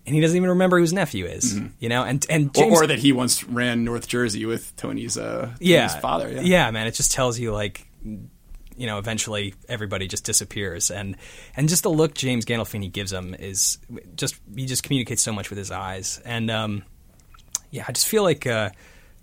And 0.06 0.14
he 0.14 0.20
doesn't 0.20 0.36
even 0.36 0.50
remember 0.50 0.78
who 0.78 0.82
his 0.82 0.92
nephew 0.92 1.26
is, 1.26 1.58
you 1.80 1.88
know, 1.88 2.04
and 2.04 2.26
and 2.30 2.52
Mm-hmm. 2.54 2.74
Or, 2.74 2.84
or 2.84 2.88
that 2.88 3.00
he 3.00 3.14
once 3.14 3.44
ran 3.46 3.86
North 3.86 4.08
Jersey 4.08 4.46
with 4.46 4.76
Tony's 4.76 5.18
uh, 5.18 5.54
yeah, 5.62 5.88
Tony's 5.88 6.02
father. 6.02 6.30
Yeah. 6.42 6.70
man, 6.72 6.88
it 6.88 6.92
just 6.96 7.14
tells 7.14 7.40
you 7.40 7.54
like, 7.54 7.88
you 8.78 8.88
know, 8.88 8.98
eventually 8.98 9.54
everybody 9.70 10.08
just 10.08 10.24
disappears, 10.24 10.92
and 10.92 11.16
and 11.56 11.70
just 11.70 11.84
the 11.84 11.90
look 11.92 12.14
James 12.14 12.46
Gandolfini 12.46 12.92
gives 12.92 13.12
him 13.12 13.34
is 13.38 13.78
just 14.16 14.36
he 14.56 14.66
just 14.66 14.84
communicates 14.84 15.22
so 15.22 15.32
much 15.34 15.50
with 15.50 15.58
his 15.58 15.72
eyes, 15.72 16.22
and 16.26 16.50
um, 16.52 16.84
yeah, 17.72 17.86
I 17.88 17.92
just 17.92 18.08
feel 18.08 18.24
like 18.24 18.46
uh, 18.48 18.70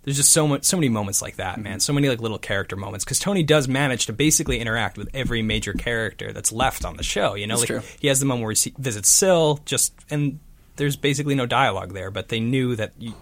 there's 0.02 0.16
just 0.16 0.32
so 0.32 0.48
much, 0.48 0.64
so 0.64 0.76
many 0.76 0.88
moments 0.88 1.20
like 1.22 1.36
that, 1.36 1.54
Mm-hmm. 1.54 1.62
man. 1.62 1.80
So 1.80 1.92
many 1.92 2.08
like 2.08 2.20
little 2.20 2.38
character 2.38 2.74
moments 2.76 3.04
because 3.04 3.18
Tony 3.18 3.42
does 3.42 3.68
manage 3.68 4.06
to 4.06 4.12
basically 4.12 4.58
interact 4.58 4.96
with 4.98 5.08
every 5.14 5.42
major 5.42 5.72
character 5.74 6.32
that's 6.32 6.50
left 6.52 6.84
on 6.84 6.96
the 6.96 7.02
show. 7.02 7.34
You 7.34 7.46
know, 7.46 7.58
That's 7.58 7.70
like 7.70 7.82
true. 7.82 7.90
he 8.00 8.08
has 8.08 8.18
the 8.20 8.26
moment 8.26 8.44
where 8.46 8.54
he 8.54 8.74
visits 8.78 9.10
Syl, 9.10 9.60
just 9.66 9.92
and 10.10 10.40
there's 10.76 10.96
basically 10.96 11.34
no 11.34 11.44
dialogue 11.46 11.92
there, 11.92 12.10
but 12.10 12.28
they 12.28 12.40
knew 12.40 12.74
that 12.76 12.92
you, 12.98 13.12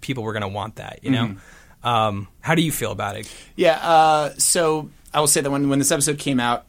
people 0.00 0.24
were 0.24 0.32
going 0.32 0.42
to 0.42 0.48
want 0.48 0.76
that. 0.76 0.98
You 1.02 1.10
know, 1.12 1.26
Mm-hmm. 1.26 1.88
um, 1.88 2.28
how 2.40 2.54
do 2.56 2.62
you 2.62 2.72
feel 2.72 2.90
about 2.90 3.16
it? 3.16 3.32
Yeah. 3.54 3.76
Uh, 3.76 4.30
so 4.36 4.90
I 5.14 5.20
will 5.20 5.26
say 5.28 5.40
that 5.40 5.50
when 5.50 5.68
when 5.68 5.78
this 5.78 5.90
episode 5.92 6.18
came 6.18 6.40
out, 6.40 6.66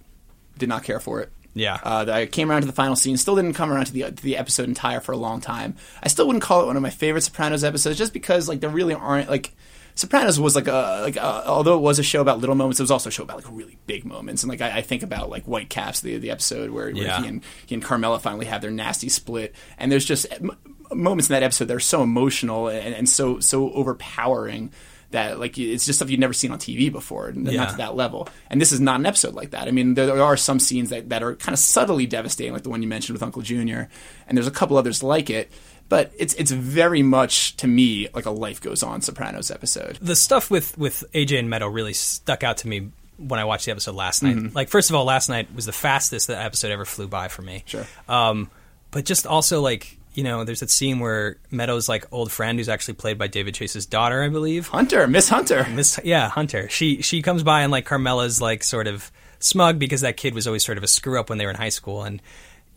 did 0.58 0.70
not 0.70 0.84
care 0.84 1.00
for 1.00 1.22
it. 1.22 1.32
Yeah. 1.54 1.80
Uh, 1.84 2.06
I 2.10 2.26
came 2.26 2.52
around 2.52 2.62
to 2.62 2.68
the 2.68 2.74
final 2.74 2.96
scene. 2.98 3.16
Still 3.18 3.36
didn't 3.38 3.54
come 3.54 3.72
around 3.72 3.86
to 3.86 3.94
the 3.94 4.04
to 4.04 4.24
the 4.24 4.38
episode 4.38 4.68
entire 4.68 5.00
for 5.00 5.14
a 5.14 5.18
long 5.18 5.42
time. 5.42 5.76
I 6.04 6.10
still 6.10 6.28
wouldn't 6.28 6.44
call 6.44 6.62
it 6.62 6.68
one 6.68 6.76
of 6.76 6.82
my 6.82 6.90
favorite 6.90 7.22
Sopranos 7.22 7.64
episodes, 7.64 7.98
just 7.98 8.14
because 8.14 8.48
like 8.50 8.60
there 8.62 8.70
really 8.70 8.94
aren't 8.94 9.30
like. 9.30 9.54
Sopranos 9.98 10.38
was 10.38 10.58
like 10.58 10.68
a 10.68 11.00
like 11.04 11.16
a, 11.16 11.48
although 11.48 11.76
it 11.78 11.82
was 11.82 12.00
a 12.00 12.04
show 12.04 12.20
about 12.20 12.40
little 12.40 12.56
moments, 12.56 12.82
it 12.82 12.84
was 12.84 12.92
also 12.92 13.08
a 13.08 13.12
show 13.14 13.24
about 13.24 13.38
like 13.38 13.46
really 13.50 13.78
big 13.88 14.04
moments. 14.04 14.44
And 14.44 14.50
like 14.50 14.60
I, 14.60 14.80
I 14.80 14.82
think 14.82 15.04
about 15.04 15.30
like 15.30 15.46
Whitecaps, 15.46 16.02
the 16.02 16.18
the 16.18 16.32
episode 16.32 16.72
where, 16.72 16.92
where 16.92 17.04
Yeah. 17.04 17.22
he 17.22 17.28
and 17.30 17.42
he 17.66 17.76
and 17.76 17.82
Carmela 17.82 18.20
finally 18.20 18.46
have 18.48 18.62
their 18.62 18.72
nasty 18.72 19.08
split. 19.08 19.56
And 19.78 19.90
there's 19.90 20.04
just 20.04 20.26
m- 20.34 20.52
moments 20.92 21.30
in 21.30 21.34
that 21.36 21.44
episode 21.44 21.70
that 21.70 21.76
are 21.76 21.80
so 21.80 22.04
emotional 22.04 22.68
and, 22.68 22.94
and 22.94 23.08
so 23.08 23.40
so 23.40 23.72
overpowering 23.72 24.74
that 25.12 25.40
like 25.40 25.58
it's 25.58 25.86
just 25.86 26.00
stuff 26.00 26.10
you've 26.10 26.20
never 26.20 26.34
seen 26.34 26.52
on 26.52 26.60
TV 26.60 26.92
before, 26.92 27.28
and 27.28 27.48
Yeah. 27.48 27.62
not 27.62 27.70
to 27.72 27.78
that 27.78 27.96
level. 27.96 28.28
And 28.50 28.60
this 28.60 28.72
is 28.72 28.80
not 28.80 29.00
an 29.00 29.06
episode 29.06 29.34
like 29.34 29.52
that. 29.52 29.68
I 29.68 29.72
mean, 29.72 29.94
there, 29.94 30.08
there 30.08 30.24
are 30.24 30.38
some 30.38 30.60
scenes 30.60 30.90
that, 30.90 31.10
that 31.10 31.24
are 31.24 31.36
kind 31.36 31.54
of 31.54 31.60
subtly 31.60 32.06
devastating, 32.06 32.54
like 32.54 32.64
the 32.64 32.70
one 32.70 32.82
you 32.82 32.88
mentioned 32.88 33.14
with 33.16 33.24
Uncle 33.24 33.42
Junior, 33.42 33.90
and 34.28 34.38
there's 34.38 34.48
a 34.48 34.52
couple 34.52 34.78
others 34.78 35.02
like 35.04 35.30
it. 35.30 35.52
But 35.88 36.12
it's 36.18 36.34
it's 36.34 36.50
very 36.52 37.04
much 37.04 37.56
to 37.58 37.68
me 37.68 38.08
like 38.14 38.26
a 38.26 38.32
Life 38.32 38.60
Goes 38.60 38.82
On 38.82 39.02
Sopranos 39.02 39.52
episode. 39.52 39.98
the 40.02 40.16
stuff 40.16 40.50
with 40.50 40.76
with 40.78 41.04
AJ 41.14 41.38
and 41.40 41.50
Meadow 41.50 41.68
really 41.68 41.94
stuck 41.94 42.44
out 42.44 42.58
to 42.58 42.68
me 42.68 42.90
when 43.18 43.40
I 43.40 43.46
watched 43.46 43.66
the 43.66 43.72
episode 43.72 43.96
last 43.96 44.24
night. 44.24 44.54
Like, 44.56 44.68
first 44.70 44.90
of 44.90 44.96
all, 44.96 45.06
last 45.06 45.30
night 45.30 45.54
was 45.56 45.66
the 45.68 45.72
fastest 45.72 46.28
that 46.28 46.44
episode 46.44 46.72
ever 46.72 46.84
flew 46.86 47.08
by 47.08 47.28
for 47.30 47.44
me. 47.44 47.64
Sure. 47.68 47.86
Um, 48.10 48.50
but 48.92 49.06
just 49.06 49.26
also 49.28 49.62
like 49.62 49.98
you 50.16 50.24
know, 50.24 50.44
there's 50.44 50.62
that 50.62 50.70
scene 50.70 51.00
where 51.00 51.38
Meadows 51.52 51.88
like 51.90 52.06
old 52.12 52.32
friend 52.32 52.58
who's 52.58 52.70
actually 52.70 52.96
played 52.96 53.18
by 53.18 53.28
David 53.28 53.54
Chase's 53.56 53.86
daughter, 53.86 54.24
I 54.24 54.30
believe. 54.30 54.68
Hunter, 54.70 55.08
Miss 55.08 55.30
Hunter. 55.30 55.68
Miss, 55.72 56.00
yeah, 56.04 56.30
Hunter. 56.30 56.70
She 56.70 57.02
she 57.02 57.22
comes 57.22 57.44
by 57.44 57.62
and 57.62 57.72
like 57.72 57.86
Carmela's 57.86 58.42
like 58.42 58.64
sort 58.64 58.88
of 58.88 59.12
smug 59.40 59.78
because 59.80 60.02
that 60.02 60.18
kid 60.18 60.34
was 60.34 60.48
always 60.48 60.66
sort 60.66 60.78
of 60.78 60.84
a 60.84 60.88
screw 60.88 61.20
up 61.20 61.30
when 61.30 61.38
they 61.38 61.46
were 61.46 61.52
in 61.52 61.58
high 61.58 61.70
school 61.70 62.04
and. 62.04 62.22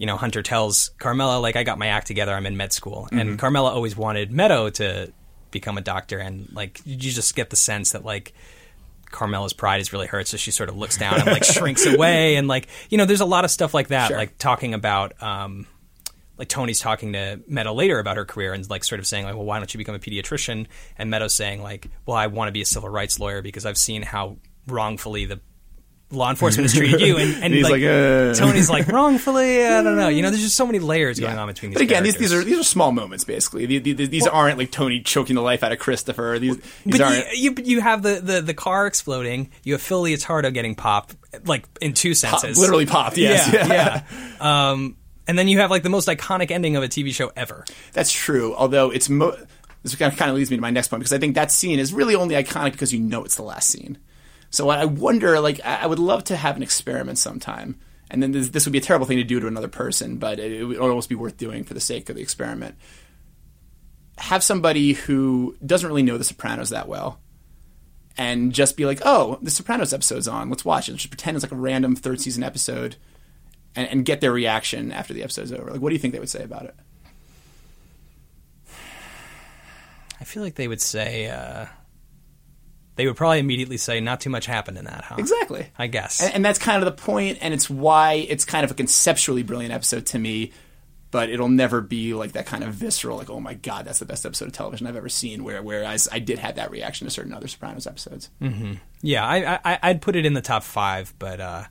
You 0.01 0.07
know, 0.07 0.17
Hunter 0.17 0.43
tells 0.45 0.91
Carmela, 1.01 1.41
like, 1.41 1.57
I 1.57 1.65
got 1.65 1.77
my 1.77 1.89
act 1.89 2.07
together, 2.07 2.33
I'm 2.33 2.47
in 2.47 2.57
med 2.57 2.73
school. 2.73 3.09
And 3.11 3.37
Carmela 3.37 3.73
always 3.73 3.97
wanted 3.97 4.31
Meadow 4.31 4.71
to 4.71 5.13
become 5.51 5.77
a 5.77 5.81
doctor. 5.81 6.21
And, 6.21 6.49
like, 6.53 6.81
you 6.85 6.95
just 6.97 7.35
get 7.35 7.51
the 7.51 7.57
sense 7.57 7.91
that, 7.91 8.05
like, 8.05 8.33
Carmela's 9.11 9.53
pride 9.53 9.81
is 9.81 9.93
really 9.93 10.07
hurt, 10.07 10.29
so 10.29 10.37
she 10.37 10.53
sort 10.53 10.69
of 10.69 10.77
looks 10.77 10.97
down 10.99 11.15
and 11.17 11.27
like 11.27 11.43
shrinks 11.43 11.85
away, 11.93 12.37
and 12.37 12.47
like 12.47 12.69
you 12.91 12.97
know, 12.99 13.07
there's 13.07 13.21
a 13.23 13.25
lot 13.27 13.45
of 13.45 13.51
stuff 13.51 13.75
like 13.75 13.89
that, 13.89 14.09
Sure. 14.09 14.17
like 14.19 14.39
talking 14.39 14.73
about, 14.73 15.21
um, 15.21 15.67
like 16.39 16.49
Tony's 16.49 16.81
talking 16.81 17.13
to 17.15 17.41
Meadow 17.49 17.75
later 17.75 17.99
about 17.99 18.17
her 18.17 18.25
career 18.25 18.53
and 18.53 18.69
like 18.71 18.85
sort 18.85 18.99
of 19.01 19.07
saying 19.07 19.25
like, 19.25 19.35
well, 19.35 19.45
why 19.45 19.59
don't 19.59 19.73
you 19.75 19.79
become 19.79 19.95
a 19.95 19.99
pediatrician? 19.99 20.67
And 20.97 21.11
Meadow's 21.11 21.35
saying 21.35 21.63
like, 21.63 21.89
well, 22.07 22.17
I 22.17 22.29
want 22.29 22.49
to 22.49 22.53
be 22.53 22.63
a 22.63 22.67
civil 22.67 22.89
rights 22.89 23.19
lawyer 23.19 23.43
because 23.43 23.67
I've 23.67 23.79
seen 23.79 24.03
how 24.03 24.37
wrongfully 24.67 25.25
the 25.25 25.41
law 26.11 26.31
enforcement 26.31 26.65
has 26.71 26.73
treated 26.79 27.03
you, 27.03 27.19
and, 27.19 27.35
and, 27.35 27.45
And 27.45 27.55
he's 27.57 27.69
like, 27.69 27.83
uh. 27.83 28.33
Tony's 28.33 28.71
like 28.71 28.89
wrongfully, 28.89 29.67
I 29.67 29.83
don't 29.83 29.97
know, 29.97 30.09
you 30.17 30.23
know, 30.23 30.31
there's 30.31 30.43
just 30.43 30.57
so 30.57 30.65
many 30.67 30.79
layers 30.79 31.21
going 31.21 31.35
Yeah. 31.35 31.43
on 31.43 31.49
between 31.49 31.71
these. 31.71 31.75
But 31.77 31.83
again, 31.83 32.03
these, 32.03 32.17
these 32.17 32.33
are 32.33 32.43
these 32.43 32.59
are 32.59 32.63
small 32.65 32.93
moments. 32.93 33.25
Basically, 33.25 33.67
these, 33.67 33.83
these, 33.83 34.09
these 34.09 34.27
aren't 34.27 34.57
like 34.57 34.71
Tony 34.71 35.01
choking 35.03 35.37
the 35.37 35.43
life 35.43 35.63
out 35.63 35.71
of 35.73 35.79
Christopher. 35.79 36.39
These, 36.39 36.57
these 36.87 36.99
But 36.99 37.37
you, 37.37 37.53
you 37.59 37.65
you 37.65 37.81
have 37.83 38.03
the, 38.03 38.21
the, 38.23 38.41
the 38.41 38.55
car 38.55 38.87
exploding. 38.87 39.51
You 39.65 39.75
have 39.75 39.83
Phil 39.83 40.03
Leotardo 40.03 40.53
getting 40.55 40.75
popped, 40.77 41.15
like 41.47 41.67
in 41.83 41.93
two 41.93 42.11
Pop- 42.13 42.41
senses, 42.41 42.59
literally 42.59 42.87
popped. 42.87 43.19
Yes, 43.19 43.53
Yeah, 43.53 44.03
yeah. 44.41 44.71
Um, 44.71 44.97
and 45.29 45.39
then 45.39 45.47
you 45.47 45.61
have 45.61 45.71
like 45.71 45.85
the 45.85 45.91
most 45.91 46.09
iconic 46.09 46.51
ending 46.51 46.75
of 46.75 46.83
a 46.83 46.89
TV 46.89 47.13
show 47.13 47.31
ever. 47.37 47.65
That's 47.93 48.11
true. 48.11 48.55
Although 48.57 48.91
it's 48.91 49.09
mo- 49.09 49.37
this 49.83 49.95
kind 49.95 50.13
of, 50.13 50.19
kind 50.19 50.31
of 50.31 50.37
leads 50.37 50.51
me 50.51 50.57
to 50.57 50.61
my 50.61 50.71
next 50.71 50.89
point 50.89 51.01
because 51.01 51.13
I 51.13 51.19
think 51.19 51.37
that 51.37 51.53
scene 51.53 51.79
is 51.79 51.93
really 51.93 52.15
only 52.15 52.35
iconic 52.35 52.73
because 52.73 52.93
you 52.93 53.01
know 53.01 53.25
it's 53.25 53.37
the 53.37 53.43
last 53.43 53.69
scene. 53.69 53.99
So 54.51 54.71
I 54.71 54.87
wonder, 54.87 55.41
like, 55.41 55.61
I 55.61 55.87
would 55.87 55.99
love 55.99 56.25
to 56.25 56.37
have 56.37 56.57
an 56.57 56.63
experiment 56.63 57.19
sometime, 57.19 57.79
and 58.11 58.23
then 58.23 58.33
this, 58.33 58.49
this 58.49 58.65
would 58.65 58.73
be 58.73 58.79
a 58.79 58.83
terrible 58.83 59.05
thing 59.05 59.19
to 59.19 59.25
do 59.25 59.41
to 59.41 59.47
another 59.47 59.69
person, 59.69 60.17
but 60.17 60.39
it, 60.39 60.53
it 60.53 60.65
would 60.65 60.79
almost 60.79 61.11
be 61.11 61.15
worth 61.15 61.37
doing 61.37 61.65
for 61.65 61.75
the 61.75 61.81
sake 61.81 62.09
of 62.09 62.17
the 62.17 62.23
experiment. 62.23 62.75
Have 64.17 64.43
somebody 64.43 64.95
who 64.95 65.55
doesn't 65.65 65.87
really 65.87 66.03
know 66.03 66.17
The 66.17 66.25
Sopranos 66.25 66.71
that 66.71 66.89
well, 66.89 67.21
and 68.17 68.53
just 68.53 68.77
be 68.77 68.87
like, 68.87 69.01
"Oh, 69.05 69.39
the 69.43 69.51
Sopranos 69.51 69.93
episode's 69.93 70.27
on. 70.27 70.49
Let's 70.49 70.65
watch 70.65 70.89
it." 70.89 70.95
Just 70.95 71.11
pretend 71.11 71.37
it's 71.37 71.45
like 71.45 71.53
a 71.53 71.57
random 71.57 71.95
third 71.95 72.21
season 72.21 72.43
episode, 72.43 72.97
and, 73.79 73.89
and 73.89 74.05
get 74.05 74.21
their 74.21 74.33
reaction 74.33 74.91
after 74.91 75.15
the 75.15 75.23
episode's 75.23 75.53
over. 75.53 75.71
Like, 75.71 75.81
what 75.81 75.91
do 75.91 75.95
you 75.95 76.01
think 76.01 76.13
they 76.13 76.21
would 76.21 76.29
say 76.29 76.43
about 76.43 76.65
it? 76.65 76.75
I 80.21 80.25
feel 80.25 80.43
like 80.43 80.57
they 80.57 80.67
would 80.67 80.81
say 80.81 81.29
uh, 81.29 81.67
they 82.97 83.07
would 83.07 83.17
probably 83.17 83.39
immediately 83.39 83.77
say, 83.77 84.01
"Not 84.01 84.21
too 84.21 84.31
much 84.31 84.47
happened 84.47 84.79
in 84.79 84.85
that, 84.87 85.05
huh?" 85.05 85.15
Exactly. 85.19 85.69
I 85.79 85.87
guess. 85.87 86.21
and, 86.21 86.35
and 86.35 86.45
that's 86.45 86.59
kind 86.59 86.83
of 86.83 86.87
the 86.87 87.01
point, 87.03 87.39
and 87.41 87.55
it's 87.55 87.71
why 87.71 88.15
it's 88.15 88.45
kind 88.45 88.65
of 88.65 88.73
a 88.73 88.75
conceptually 88.75 89.45
brilliant 89.45 89.73
episode 89.73 90.07
to 90.07 90.19
me. 90.19 90.53
But 91.11 91.31
it'll 91.31 91.49
never 91.49 91.81
be 91.81 92.13
like 92.13 92.33
that 92.33 92.45
kind 92.45 92.65
of 92.65 92.75
visceral, 92.75 93.17
like 93.17 93.31
"Oh 93.31 93.41
my 93.41 93.55
god, 93.55 93.85
that's 93.85 94.01
the 94.01 94.05
best 94.05 94.27
episode 94.27 94.47
of 94.47 94.53
television 94.53 94.89
I've 94.89 94.97
ever 94.97 95.09
seen." 95.09 95.45
Where 95.45 95.63
whereas 95.63 96.09
I 96.11 96.19
did 96.19 96.41
have 96.41 96.57
that 96.57 96.73
reaction 96.73 97.07
to 97.07 97.13
certain 97.13 97.33
other 97.33 97.47
Sopranos 97.47 97.87
episodes. 97.87 98.29
yeah, 99.01 99.25
I, 99.25 99.61
I 99.65 99.79
I'd 99.85 100.03
put 100.03 100.17
it 100.17 100.27
in 100.27 100.35
the 100.35 100.43
top 100.43 100.65
five, 100.65 101.15
but 101.21 101.41
uh, 101.41 101.65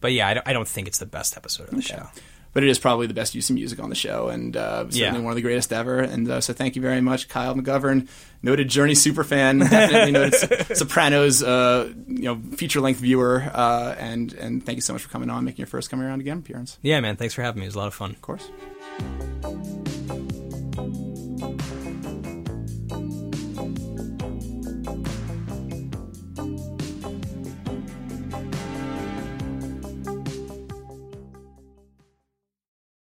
but 0.00 0.12
yeah, 0.12 0.28
I 0.28 0.34
don't, 0.34 0.48
I 0.48 0.52
don't 0.52 0.68
think 0.68 0.88
it's 0.88 0.98
the 0.98 1.06
best 1.06 1.36
episode 1.36 1.68
of 1.68 1.74
the 1.74 1.82
show. 1.82 2.06
But 2.52 2.64
it 2.64 2.68
is 2.68 2.80
probably 2.80 3.06
the 3.06 3.14
best 3.14 3.36
use 3.36 3.48
of 3.48 3.54
music 3.54 3.78
on 3.78 3.90
the 3.90 3.94
show, 3.94 4.26
and 4.28 4.56
uh, 4.56 4.78
certainly 4.90 4.98
Yeah. 5.00 5.12
one 5.18 5.30
of 5.30 5.36
the 5.36 5.42
greatest 5.42 5.72
ever. 5.72 6.00
And 6.00 6.28
uh, 6.28 6.40
so, 6.40 6.52
thank 6.52 6.74
you 6.74 6.82
very 6.82 7.00
much, 7.00 7.28
Kyle 7.28 7.54
McGovern, 7.54 8.08
noted 8.42 8.68
Journey 8.68 8.94
superfan, 8.94 9.60
definitely 9.70 10.10
noted 10.10 10.34
Sopranos, 10.76 11.44
uh, 11.44 11.92
you 12.08 12.22
know, 12.24 12.40
feature 12.56 12.80
length 12.80 12.98
viewer, 12.98 13.48
uh, 13.54 13.94
and 14.00 14.32
and 14.32 14.66
thank 14.66 14.74
you 14.78 14.82
so 14.82 14.92
much 14.92 15.02
for 15.02 15.10
coming 15.10 15.30
on, 15.30 15.44
making 15.44 15.58
your 15.58 15.68
first 15.68 15.90
coming 15.90 16.04
around 16.04 16.22
again 16.22 16.38
appearance. 16.38 16.76
Yeah, 16.82 16.98
man. 16.98 17.14
Thanks 17.14 17.34
for 17.34 17.42
having 17.42 17.60
me. 17.60 17.66
It 17.66 17.68
was 17.68 17.76
a 17.76 17.78
lot 17.78 17.86
of 17.86 17.94
fun. 17.94 18.10
Of 18.10 18.20
course. 18.22 19.79